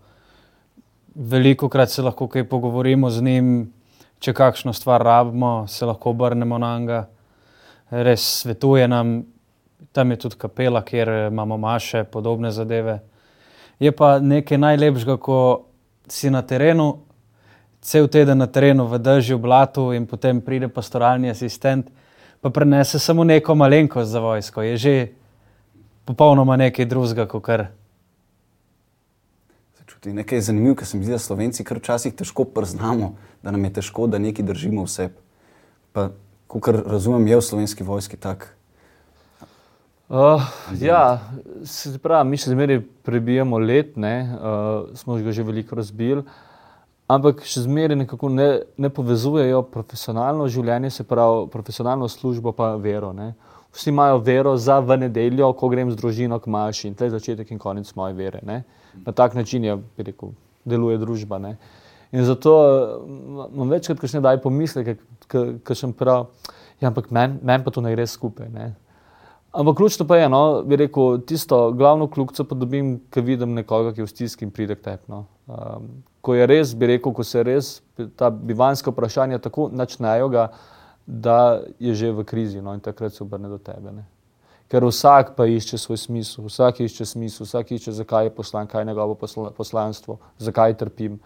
veliko 1.15 1.69
krat 1.69 1.91
se 1.91 2.03
lahko 2.03 2.29
kaj 2.29 2.45
pogovorimo 2.49 3.11
z 3.11 3.23
njim, 3.23 3.73
če 4.19 4.35
kakšno 4.35 4.73
stvar 4.73 5.03
rabimo, 5.03 5.67
se 5.69 5.87
lahko 5.87 6.11
obrnemo 6.11 6.59
na 6.59 6.79
njega. 6.79 7.07
Res 7.91 8.23
svetuje 8.43 8.89
nam, 8.89 9.25
tam 9.93 10.11
je 10.11 10.17
tudi 10.17 10.39
kapela, 10.39 10.83
kjer 10.87 11.09
eh, 11.09 11.27
imamo 11.29 11.59
maše, 11.59 12.05
podobne 12.05 12.51
zadeve. 12.51 13.01
Je 13.81 13.93
pa 13.93 14.19
nekaj 14.21 14.59
najlepšega, 14.59 15.17
ko 15.17 15.67
si 16.09 16.31
na 16.31 16.43
terenu, 16.43 17.03
cel 17.81 18.09
teden 18.09 18.39
na 18.39 18.47
terenu 18.47 18.87
v 18.87 19.01
dežju, 19.01 19.39
blatu 19.39 19.91
in 19.97 20.07
potem 20.07 20.41
pride 20.41 20.69
pastoralni 20.69 21.31
asistent, 21.31 21.89
pa 22.41 22.51
prenese 22.51 22.99
samo 22.99 23.25
neko 23.25 23.55
malenkost 23.55 24.11
za 24.11 24.21
vojsko. 24.21 24.63
Je 24.63 24.77
že 24.77 24.95
popolnoma 26.05 26.57
nekaj 26.57 26.87
drugega, 26.87 27.27
kot 27.27 27.43
kar. 27.43 27.67
Čuti 29.87 30.13
nekaj 30.15 30.41
zanimivo, 30.41 30.77
ker 30.79 30.87
se 30.87 30.97
mi 30.97 31.05
zdi, 31.05 31.13
da 31.13 31.19
Slovenci 31.19 31.65
kar 31.67 31.81
včasih 31.81 32.15
težko 32.15 32.45
priznamo, 32.45 33.17
da 33.43 33.51
nam 33.51 33.65
je 33.65 33.73
težko, 33.81 34.07
da 34.07 34.21
nekaj 34.23 34.47
držimo 34.47 34.85
v 34.87 34.89
sebi. 34.89 35.19
Pa, 35.93 36.11
kot 36.59 36.75
razumem, 36.87 37.29
je 37.31 37.37
v 37.37 37.45
slovenski 37.47 37.87
vojski 37.87 38.17
tak. 38.17 38.57
Uh, 40.11 40.43
ja, 40.81 41.21
se 41.63 41.95
pravi, 42.03 42.27
mi 42.27 42.39
še 42.41 42.51
zmeraj 42.51 42.81
prebijamo 43.07 43.61
let, 43.63 43.93
ne, 43.95 44.15
uh, 44.27 44.97
smo 44.99 45.15
ga 45.23 45.31
že 45.31 45.45
veliko 45.47 45.79
razbili, 45.79 46.25
ampak 47.07 47.45
še 47.47 47.63
zmeraj 47.69 48.01
nekako 48.01 48.33
ne, 48.35 48.49
ne 48.75 48.91
povezujejo 48.91 49.63
profesionalno 49.71 50.49
življenje, 50.51 50.91
se 50.91 51.07
pravi 51.07 51.47
profesionalno 51.53 52.11
službo 52.11 52.51
pa 52.59 52.73
vero. 52.75 53.13
Ne. 53.15 53.37
Vsi 53.71 53.93
imajo 53.95 54.19
vero 54.27 54.57
za 54.59 54.81
v 54.83 54.99
nedeljo, 55.05 55.53
ko 55.55 55.71
grem 55.71 55.95
z 55.95 55.99
družino 56.01 56.41
k 56.43 56.51
maši 56.51 56.89
in 56.91 56.99
to 56.99 57.07
je 57.07 57.15
začetek 57.15 57.55
in 57.55 57.63
konec 57.63 57.95
moje 57.95 58.19
vere. 58.19 58.43
Ne. 58.43 58.65
Na 59.07 59.15
tak 59.15 59.39
način 59.39 59.63
je, 59.63 59.77
bi 59.79 60.11
rekel, 60.11 60.35
deluje 60.67 60.99
družba. 60.99 61.39
Ne. 61.39 61.55
In 62.13 62.25
zato 62.25 62.55
eh, 62.67 63.49
imam 63.55 63.71
večkrat, 63.71 64.01
ko 64.01 64.11
še 64.11 64.19
ne 64.19 64.27
daj 64.27 64.41
pomisleke, 64.43 64.97
ker 65.31 65.79
sem 65.79 65.93
prav, 65.95 66.29
ja, 66.81 66.91
ampak 66.91 67.11
meni 67.15 67.39
men 67.47 67.65
pa 67.65 67.71
to 67.75 67.83
ne 67.85 67.93
gre 67.95 68.07
skupaj. 68.07 68.51
Ne. 68.55 68.73
Ampak 69.53 69.77
ključno 69.77 70.07
pa 70.07 70.17
je, 70.17 70.29
no, 70.31 70.63
bi 70.63 70.77
rekel, 70.77 71.19
tisto 71.27 71.73
glavno 71.75 72.07
kljubico 72.11 72.45
pa 72.45 72.55
dobim, 72.55 73.01
ko 73.11 73.23
vidim 73.27 73.55
nekoga, 73.55 73.95
ki 73.95 74.03
je 74.03 74.07
v 74.07 74.11
stiski 74.13 74.47
in 74.47 74.53
pride 74.55 74.77
k 74.79 74.85
tebi. 74.85 75.11
No. 75.11 75.25
Um, 75.51 75.89
ko 76.23 76.37
je 76.39 76.47
res, 76.47 76.75
bi 76.79 76.87
rekel, 76.93 77.15
ko 77.15 77.27
se 77.27 77.43
res 77.43 77.81
ta 78.17 78.31
bivanska 78.31 78.95
vprašanja 78.95 79.41
tako 79.43 79.69
načnejo, 79.75 80.29
ga, 80.31 80.47
da 81.07 81.61
je 81.83 81.95
že 81.95 82.13
v 82.15 82.25
krizi 82.25 82.63
no, 82.63 82.75
in 82.75 82.81
takrat 82.81 83.15
se 83.15 83.25
obrne 83.25 83.51
do 83.51 83.59
tebe. 83.59 83.91
Ne. 83.91 84.07
Ker 84.71 84.87
vsak 84.87 85.35
pa 85.35 85.49
išče 85.51 85.79
svoj 85.83 85.99
smisel, 85.99 86.47
vsak 86.47 86.85
išče 86.87 87.05
smisel, 87.05 87.47
vsak 87.47 87.73
išče, 87.75 87.93
zakaj 87.93 88.29
je 88.29 88.35
poslan, 88.35 88.71
kaj 88.71 88.85
je 88.85 88.91
njegovo 88.93 89.17
posla, 89.19 89.51
poslanstvo, 89.51 90.21
zakaj 90.39 90.77
trpim, 90.79 91.19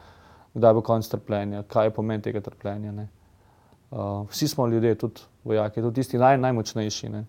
kdaj 0.55 0.75
bo 0.75 0.83
konc 0.87 1.09
trpljenja, 1.09 1.63
kaj 1.69 1.87
je 1.87 1.95
pomen 1.95 2.23
tega 2.23 2.41
trpljenja. 2.41 2.93
Ne. 2.93 3.09
Uh, 3.91 4.27
vsi 4.31 4.49
smo 4.49 4.67
ljudje, 4.67 4.95
tudi 4.95 5.21
vojaki, 5.45 5.83
tudi 5.83 5.95
tisti 6.01 6.19
naj, 6.19 6.39
najmočnejši. 6.39 7.09
Ne. 7.09 7.25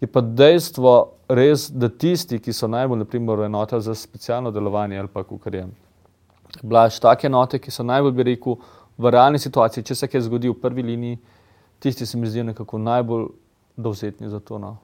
Je 0.00 0.08
pa 0.10 0.20
dejstvo 0.20 0.94
res, 1.28 1.68
da 1.70 1.88
tisti, 1.88 2.38
ki 2.42 2.52
so 2.52 2.68
najbolj, 2.68 3.04
naprimer, 3.04 3.46
enote 3.46 3.80
za 3.80 3.94
specialno 3.94 4.50
delovanje 4.50 4.98
ali 4.98 5.08
pa 5.08 5.22
kar 5.24 5.54
je. 5.54 5.66
Blaž, 6.62 6.98
take 7.00 7.26
enote, 7.26 7.58
ki 7.58 7.70
so 7.70 7.82
najbolj, 7.82 8.12
bi 8.12 8.26
rekel, 8.30 8.58
v 8.98 9.10
realni 9.10 9.38
situaciji, 9.38 9.84
če 9.84 9.94
se 9.94 10.08
kaj 10.08 10.26
zgodi 10.28 10.50
v 10.50 10.58
prvi 10.60 10.82
liniji, 10.82 11.18
tisti 11.82 12.06
se 12.06 12.18
mi 12.18 12.28
zdijo 12.30 12.44
nekako 12.44 12.78
najbolj 12.78 13.26
dovzetni 13.76 14.28
za 14.28 14.40
to. 14.40 14.58
No. 14.58 14.76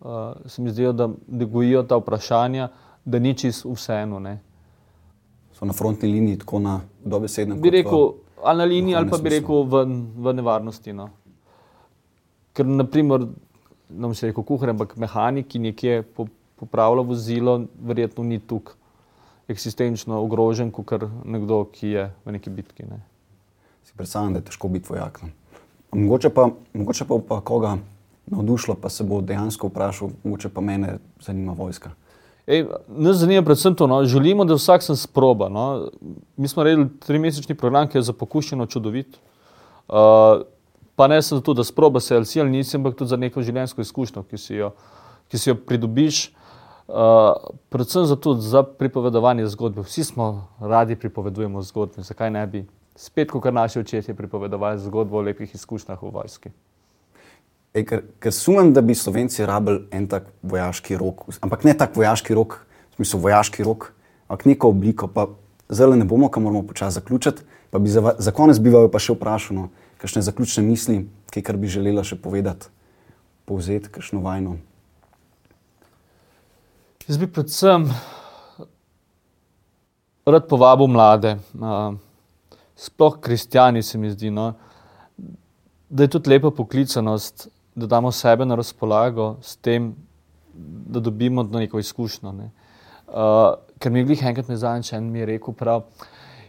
Uh, 0.00 0.36
se 0.46 0.62
mi 0.62 0.70
zdijo, 0.70 0.92
da, 0.92 1.08
gojijo 1.26 1.82
ta 1.82 1.96
vprašanja, 1.96 2.68
da 3.04 3.18
ni 3.18 3.34
čisto 3.34 3.72
vseeno. 3.72 4.20
Ne. 4.20 4.38
So 5.56 5.64
na 5.64 5.72
frontni 5.72 6.08
liniji 6.12 6.38
tako 6.44 6.60
na 6.60 6.80
dobesednem. 7.04 7.60
Bi 7.60 7.70
rekel, 7.70 8.10
ali 8.44 8.58
na 8.58 8.64
liniji, 8.64 8.94
ali 8.94 9.10
pa 9.10 9.18
bi 9.18 9.32
rekel 9.32 9.64
v, 9.64 9.84
v 10.16 10.34
nevarnosti. 10.36 10.92
No. 10.92 11.08
Ker, 12.52 12.66
naprimer, 12.68 13.24
ne 13.88 14.02
bom 14.08 14.14
se 14.14 14.28
rekel 14.28 14.44
kuhar, 14.44 14.74
ampak 14.74 14.96
mehanik, 15.00 15.48
ki 15.48 15.62
nekje 15.64 16.02
po- 16.02 16.28
popravlja 16.60 17.04
vozilo, 17.08 17.60
verjetno 17.80 18.24
ni 18.24 18.38
tukaj 18.40 18.76
eksistenčno 19.48 20.18
ogrožen, 20.22 20.70
kot 20.74 21.06
nekdo, 21.24 21.64
ki 21.72 21.88
je 21.88 22.06
v 22.24 22.32
neki 22.34 22.50
bitki. 22.50 22.86
Ne. 22.90 23.00
Si 23.84 23.94
predstavljam, 23.94 24.32
da 24.34 24.38
je 24.42 24.48
težko 24.50 24.68
biti 24.68 24.90
vojak. 24.90 25.22
no. 25.22 25.28
Mogoče 25.94 26.30
pa, 26.30 26.48
mogoče 26.74 27.04
pa, 27.04 27.18
pa 27.28 27.40
koga 27.40 27.76
navdušilo, 28.26 28.76
pa 28.82 28.88
se 28.88 29.04
bo 29.04 29.20
dejansko 29.20 29.70
vprašal, 29.70 30.10
mogoče 30.24 30.48
pa 30.48 30.60
mene 30.60 30.98
zanima 31.20 31.52
vojska. 31.52 31.90
Nas 32.88 33.16
zanima 33.16 33.42
predvsem 33.42 33.74
to, 33.74 33.86
no, 33.86 34.04
želimo, 34.04 34.44
da 34.44 34.54
vsak 34.54 34.82
sem 34.82 34.96
sproba. 34.96 35.48
No. 35.48 35.88
Mi 36.36 36.48
smo 36.48 36.62
naredili 36.62 36.88
trimesečni 36.98 37.54
program, 37.54 37.88
ki 37.88 37.98
je 37.98 38.02
za 38.02 38.12
pokušeno 38.12 38.66
čudovit. 38.66 39.18
Uh, 39.88 39.94
pa 40.96 41.08
ne 41.08 41.22
samo 41.22 41.40
zato, 41.40 41.54
da 41.54 41.64
sproba 41.64 42.00
se 42.00 42.16
ali 42.16 42.26
si 42.26 42.40
ali 42.40 42.50
nisi, 42.50 42.76
ampak 42.76 42.94
tudi 42.94 43.08
za 43.08 43.16
neko 43.16 43.42
življenjsko 43.42 43.80
izkušnjo, 43.80 44.22
ki 44.22 44.38
si 44.38 44.54
jo, 44.54 44.70
ki 45.28 45.38
si 45.38 45.50
jo 45.50 45.54
pridobiš. 45.54 46.30
Uh, 46.88 47.34
predvsem 47.68 48.06
zato, 48.06 48.34
za 48.34 48.62
pripovedovanje 48.62 49.46
zgodbe. 49.46 49.82
Vsi 49.82 50.04
smo 50.04 50.48
radi 50.60 50.96
pripovedujemo 50.96 51.62
zgodbe, 51.62 52.02
zakaj 52.02 52.30
ne 52.30 52.46
bi 52.46 52.66
spet, 52.96 53.30
kot 53.30 53.54
naši 53.54 53.80
očetje, 53.80 54.14
pripovedovali 54.14 54.78
zgodbo 54.78 55.18
o 55.18 55.26
lepih 55.26 55.54
izkušnjah 55.54 56.02
v 56.02 56.10
vojski. 56.14 56.50
Ej, 57.76 57.84
ker, 57.84 58.04
ker 58.24 58.32
sumem, 58.32 58.70
da 58.72 58.80
bi 58.80 58.94
Slovenci 58.96 59.44
rabili 59.44 59.82
en 59.92 60.06
tak 60.08 60.30
vojaški 60.42 60.96
rok, 60.96 61.26
ampak 61.44 61.66
ne 61.68 61.74
tak 61.76 61.96
vojaški 61.96 62.34
rok, 62.34 62.62
v 62.94 62.96
smislu 62.96 63.20
vojaški 63.26 63.66
rok, 63.66 63.90
ampak 64.30 64.46
neko 64.48 64.70
obliko. 64.72 65.10
Zdaj 65.68 65.98
ne 65.98 66.06
bomo, 66.08 66.30
kam 66.32 66.46
moramo 66.46 66.62
počasi 66.64 66.94
zaključiti. 67.02 67.44
Pa 67.70 67.78
bi 67.82 67.90
za, 67.90 68.14
za 68.18 68.32
konec 68.32 68.58
bi 68.62 68.70
vaju 68.72 68.88
pa 68.88 69.00
še 69.02 69.12
vprašal, 69.12 69.58
no, 69.58 69.64
kakšne 70.00 70.22
zaključne 70.24 70.62
misli, 70.64 71.00
kaj 71.34 71.44
kar 71.44 71.58
bi 71.60 71.68
želela 71.68 72.04
še 72.06 72.16
povedati, 72.16 72.70
povzeti, 73.44 73.90
kakšno 73.92 74.22
vajno. 74.24 74.54
Jaz 77.06 77.18
bi 77.20 77.28
predvsem 77.28 77.90
rad 80.26 80.46
povabil 80.48 80.88
mlade, 80.90 81.34
uh, 81.58 81.98
sploh 82.78 83.20
kristijani, 83.20 83.82
se 83.82 83.98
mi 83.98 84.14
zdi, 84.14 84.30
no, 84.32 84.54
da 85.90 86.06
je 86.06 86.14
tudi 86.16 86.32
lepa 86.32 86.50
poklicanost, 86.50 87.50
da 87.76 87.86
damo 87.86 88.12
sebe 88.12 88.44
na 88.44 88.56
razpolago 88.56 89.36
s 89.40 89.56
tem, 89.56 89.94
da 90.88 91.00
dobimo 91.00 91.42
neko 91.42 91.78
izkušnjo. 91.78 92.32
Ne. 92.32 92.50
Uh, 93.06 93.54
ker 93.78 93.92
mi 93.92 94.00
je 94.00 94.04
glih 94.04 94.22
enkrat 94.24 94.48
me 94.48 94.56
zadnjič 94.56 94.92
en 94.92 95.10
mi 95.12 95.18
je 95.18 95.26
rekel, 95.26 95.54
prav, 95.54 95.82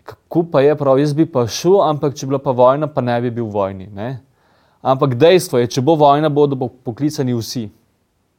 kako 0.03 0.45
pa 0.51 0.61
je 0.61 0.75
prav, 0.75 0.99
jaz 0.99 1.13
bi 1.13 1.25
pa 1.25 1.43
šel, 1.47 1.81
ampak 1.83 2.15
če 2.15 2.25
bi 2.25 2.31
bila 2.31 2.39
pa 2.39 2.51
vojna, 2.55 2.87
pa 2.87 3.03
ne 3.03 3.19
bi 3.21 3.31
bil 3.31 3.45
v 3.45 3.53
vojni. 3.53 3.89
Ne. 3.93 4.21
Ampak 4.81 5.17
dejstvo 5.19 5.59
je, 5.59 5.67
če 5.67 5.83
bo 5.83 5.97
vojna, 5.99 6.29
bodo 6.31 6.55
bo 6.55 6.71
poklicani 6.71 7.35
vsi 7.35 7.67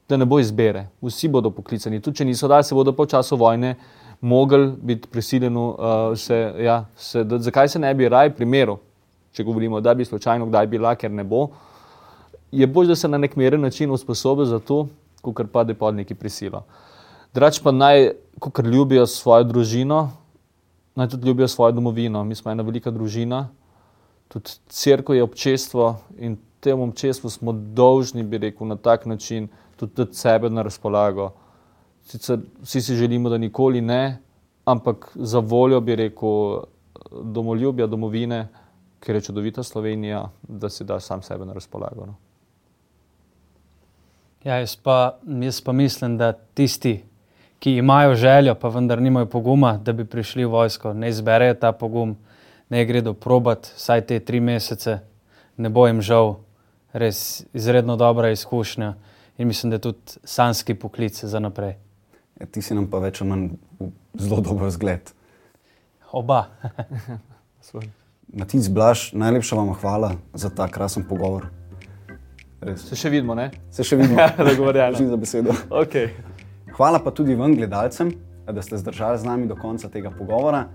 da 0.08 0.16
ne 0.16 0.24
bo 0.24 0.38
izbere. 0.40 0.86
Vsi 1.02 1.28
bodo 1.28 1.50
poklicani, 1.50 2.00
tudi 2.00 2.22
če 2.22 2.24
niso 2.24 2.48
dali, 2.48 2.64
se 2.64 2.74
bodo 2.74 2.94
po 2.96 3.06
času 3.06 3.36
vojne 3.36 3.74
mogli 4.20 4.72
biti 4.82 5.08
prisiljeni. 5.08 5.56
Uh, 5.56 6.16
se, 6.16 6.38
ja, 6.64 6.84
se, 6.96 7.24
da, 7.24 7.38
zakaj 7.38 7.68
se 7.68 7.78
ne 7.78 7.92
bi 7.94 8.08
raj 8.08 8.32
primeru, 8.34 8.78
če 9.32 9.44
govorimo, 9.44 9.80
da 9.80 9.94
bi 9.94 10.04
slučajno 10.04 10.46
kdaj 10.48 10.66
bila, 10.66 10.94
ker 10.96 11.12
ne 11.12 11.24
bo, 11.24 11.48
je 12.52 12.66
bolj, 12.66 12.86
da 12.88 12.96
se 12.96 13.08
na 13.08 13.18
nek 13.18 13.36
meren 13.36 13.60
način 13.60 13.90
usposobi 13.90 14.46
za 14.46 14.58
to, 14.58 14.86
kot 15.22 15.46
pa 15.52 15.64
da 15.64 15.72
je 15.72 15.78
pod 15.78 15.94
neki 15.94 16.14
prisilo. 16.14 16.64
Drugač 17.34 17.60
pa 17.62 17.72
naj, 17.72 18.10
kot 18.38 18.64
ljubijo 18.64 19.06
svojo 19.06 19.44
družino, 19.44 20.10
naj 20.94 21.08
tudi 21.08 21.28
ljubijo 21.28 21.48
svojo 21.48 21.72
domovino. 21.72 22.24
Mi 22.24 22.34
smo 22.34 22.50
ena 22.52 22.62
velika 22.62 22.90
družina, 22.90 23.48
tudi 24.28 24.50
crkva 24.68 25.14
je 25.14 25.22
občestvo 25.22 25.96
in 26.18 26.36
temu 26.60 26.88
občestvu 26.88 27.30
smo 27.30 27.52
dolžni, 27.52 28.22
bi 28.22 28.38
rekel, 28.38 28.66
na 28.66 28.76
tak 28.76 29.06
način 29.06 29.48
tudi 29.76 29.92
dati 29.96 30.16
sebe 30.16 30.50
na 30.50 30.62
razpolago. 30.62 31.30
Sicer 32.02 32.38
vsi 32.62 32.80
si 32.82 32.96
želimo, 32.96 33.28
da 33.28 33.38
nikoli 33.38 33.80
ne, 33.80 34.18
ampak 34.64 35.10
za 35.14 35.38
voljo 35.38 35.80
bi 35.80 35.96
rekel 35.96 36.64
domoljubja, 37.22 37.86
domovine, 37.86 38.48
ker 39.00 39.14
je 39.14 39.20
čudovita 39.20 39.62
Slovenija, 39.62 40.30
da 40.42 40.68
si 40.68 40.84
da 40.84 41.00
sam 41.00 41.22
sebe 41.22 41.44
na 41.44 41.52
razpolago. 41.52 42.06
No. 42.06 42.14
Ja, 44.44 44.60
jaz, 44.60 44.76
pa, 44.76 45.18
jaz 45.42 45.60
pa 45.60 45.72
mislim, 45.72 46.18
da 46.18 46.32
tisti, 46.32 47.04
ki 47.58 47.76
imajo 47.76 48.14
željo, 48.14 48.54
pa 48.54 48.68
vendar 48.68 49.02
nimajo 49.02 49.26
poguma, 49.26 49.76
da 49.76 49.92
bi 49.92 50.04
prišli 50.04 50.44
v 50.44 50.48
vojsko, 50.48 50.92
ne 50.94 51.08
izberejo 51.08 51.54
ta 51.54 51.72
pogum, 51.72 52.16
ne 52.70 52.84
gredo 52.84 53.14
probat 53.14 53.72
vsaj 53.76 54.06
te 54.06 54.20
tri 54.20 54.40
mesece, 54.40 54.98
ne 55.56 55.68
bo 55.68 55.86
jim 55.86 56.02
žal, 56.02 56.36
res 56.92 57.44
izredno 57.52 57.96
dobra 57.96 58.30
izkušnja 58.30 58.94
in 59.38 59.48
mislim, 59.48 59.70
da 59.70 59.76
je 59.76 59.80
tudi 59.90 60.18
sanski 60.24 60.74
poklic 60.74 61.24
za 61.24 61.40
naprej. 61.40 61.74
Ja, 62.40 62.46
ti 62.46 62.62
si 62.62 62.74
nam 62.74 62.86
pa 62.90 63.02
več 63.02 63.20
ali 63.20 63.30
manj 63.30 63.48
zelo 64.18 64.40
dober 64.40 64.70
zgled. 64.70 65.10
Oba. 66.12 66.46
Matic 68.38 68.68
Blaž, 68.68 69.10
najlepša 69.12 69.56
vam 69.56 69.74
hvala 69.74 70.14
za 70.34 70.50
ta 70.50 70.68
krasen 70.68 71.04
pogovor. 71.08 71.48
Res. 72.60 72.82
Se 72.88 72.96
še 72.98 73.10
vidimo, 73.12 73.36
ne? 73.38 73.50
Se 73.70 73.84
še 73.86 73.96
vidimo, 74.00 74.18
da 74.46 74.54
govorimo. 74.58 75.08
za 75.10 75.16
besedo. 75.16 75.54
Okay. 75.70 76.10
Hvala 76.74 76.98
pa 77.02 77.10
tudi 77.14 77.34
vam, 77.38 77.54
gledalcem, 77.54 78.10
da 78.46 78.62
ste 78.62 78.78
zdržali 78.78 79.18
z 79.18 79.26
nami 79.26 79.46
do 79.46 79.56
konca 79.58 79.88
tega 79.88 80.10
pogovora. 80.10 80.66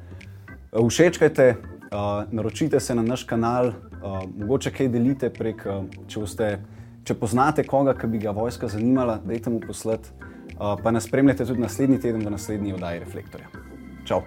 Všečkajte, 0.73 1.47
uh, 1.55 2.23
naročite 2.31 2.79
se 2.79 2.95
na 2.95 3.03
naš 3.03 3.23
kanal, 3.23 3.71
uh, 3.71 4.23
mogoče 4.35 4.71
kaj 4.71 4.91
delite 4.93 5.29
prek, 5.29 5.65
če, 6.07 6.23
boste, 6.23 6.47
če 7.03 7.17
poznate 7.19 7.67
koga, 7.67 7.95
ki 7.99 8.07
bi 8.07 8.23
ga 8.23 8.35
vojska 8.35 8.71
zanimala, 8.71 9.19
dajte 9.23 9.53
mu 9.53 9.59
poslati. 9.63 10.15
Pa 10.53 10.91
nas 10.93 11.09
spremljate 11.09 11.47
tudi 11.49 11.63
naslednji 11.65 11.97
teden 11.99 12.23
v 12.23 12.31
naslednji 12.31 12.77
oddaji 12.77 13.01
Reflektorja. 13.03 13.49
Čau! 14.07 14.21